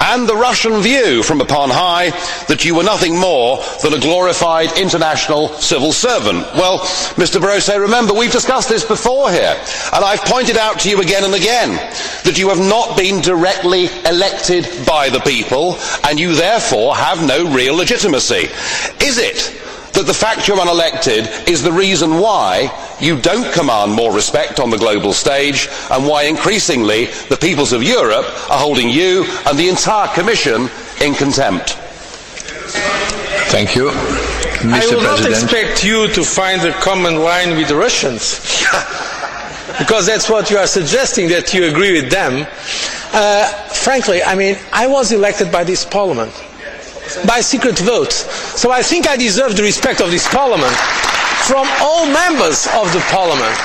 [0.00, 2.10] and the Russian view from upon high
[2.46, 6.38] that you were nothing more than a glorified international civil servant.
[6.54, 6.80] Well,
[7.20, 7.40] Mr.
[7.40, 9.56] Barroso, remember, we've discussed this before here,
[9.92, 11.70] and I've pointed out to you again and again
[12.24, 17.52] that you have not been directly elected by the people, and you therefore have no
[17.52, 18.48] real legitimacy.
[19.04, 19.59] Is it
[20.00, 24.70] that the fact you're unelected is the reason why you don't command more respect on
[24.70, 29.68] the global stage and why increasingly the peoples of Europe are holding you and the
[29.68, 30.70] entire Commission
[31.02, 31.76] in contempt.
[33.52, 33.90] Thank you.
[33.90, 34.72] Mr.
[34.72, 38.40] I will not expect you to find a common line with the Russians.
[39.78, 42.46] because that's what you are suggesting, that you agree with them.
[43.12, 46.32] Uh, frankly, I mean, I was elected by this parliament
[47.26, 48.12] by secret vote.
[48.12, 50.74] So I think I deserve the respect of this parliament
[51.48, 53.56] from all members of the parliament.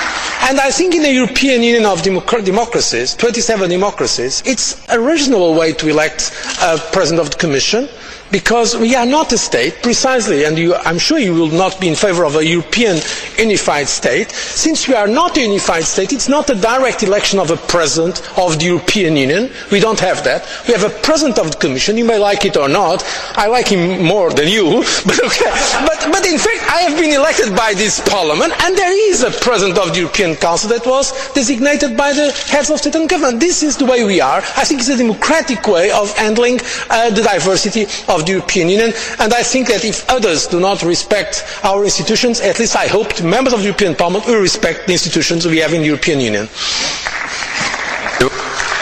[0.48, 5.74] And I think in the European Union of democracies, 27 democracies, it's a reasonable way
[5.74, 7.90] to elect a president of the Commission
[8.36, 11.88] because we are not a state, precisely, and you, I'm sure you will not be
[11.88, 12.98] in favour of a European
[13.40, 14.30] unified state.
[14.32, 18.20] Since we are not a unified state, it's not a direct election of a president
[18.38, 19.50] of the European Union.
[19.72, 20.44] We don't have that.
[20.68, 21.96] We have a president of the Commission.
[21.96, 23.06] You may like it or not.
[23.38, 25.48] I like him more than you, but okay.
[25.88, 29.32] But, but in fact, I have been elected by this Parliament, and there is a
[29.32, 33.40] president of the European Council that was designated by the heads of state and government.
[33.40, 34.40] This is the way we are.
[34.60, 38.94] I think it's a democratic way of handling uh, the diversity of the European Union,
[39.20, 43.22] and I think that if others do not respect our institutions, at least I hope
[43.22, 46.50] members of the European Parliament will respect the institutions we have in the European Union.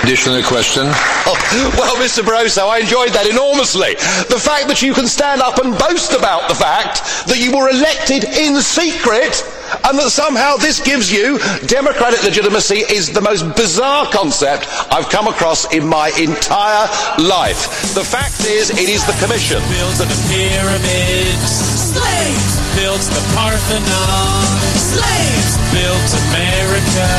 [0.03, 0.83] Additional question.
[1.23, 1.31] Oh,
[1.79, 2.27] well, Mr.
[2.27, 3.95] Barroso, I enjoyed that enormously.
[4.27, 6.99] The fact that you can stand up and boast about the fact
[7.31, 9.47] that you were elected in secret
[9.87, 11.39] and that somehow this gives you
[11.71, 16.91] democratic legitimacy is the most bizarre concept I've come across in my entire
[17.23, 17.95] life.
[17.95, 19.63] The fact is, it is the Commission.
[19.71, 21.47] Builds the pyramids.
[21.95, 24.51] Slaves built the Parthenon.
[24.75, 27.09] Slaves built America.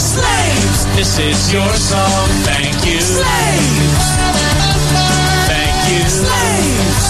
[0.00, 2.28] Slaves, this is your song.
[2.48, 3.00] Thank you.
[3.00, 4.06] Slaves,
[5.52, 6.02] thank you.
[6.08, 7.04] Slaves,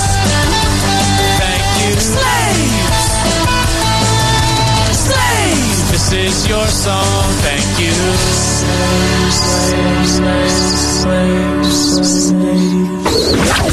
[1.43, 1.93] thank you.
[2.12, 3.07] Slaves,
[5.07, 5.78] slaves.
[5.93, 7.27] This is your song.
[7.47, 7.97] Thank you.
[8.59, 9.39] Slaves,
[9.70, 10.62] slaves,
[11.02, 11.78] slaves,
[12.23, 12.83] slaves.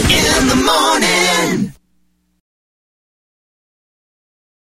[0.10, 1.79] In the morning.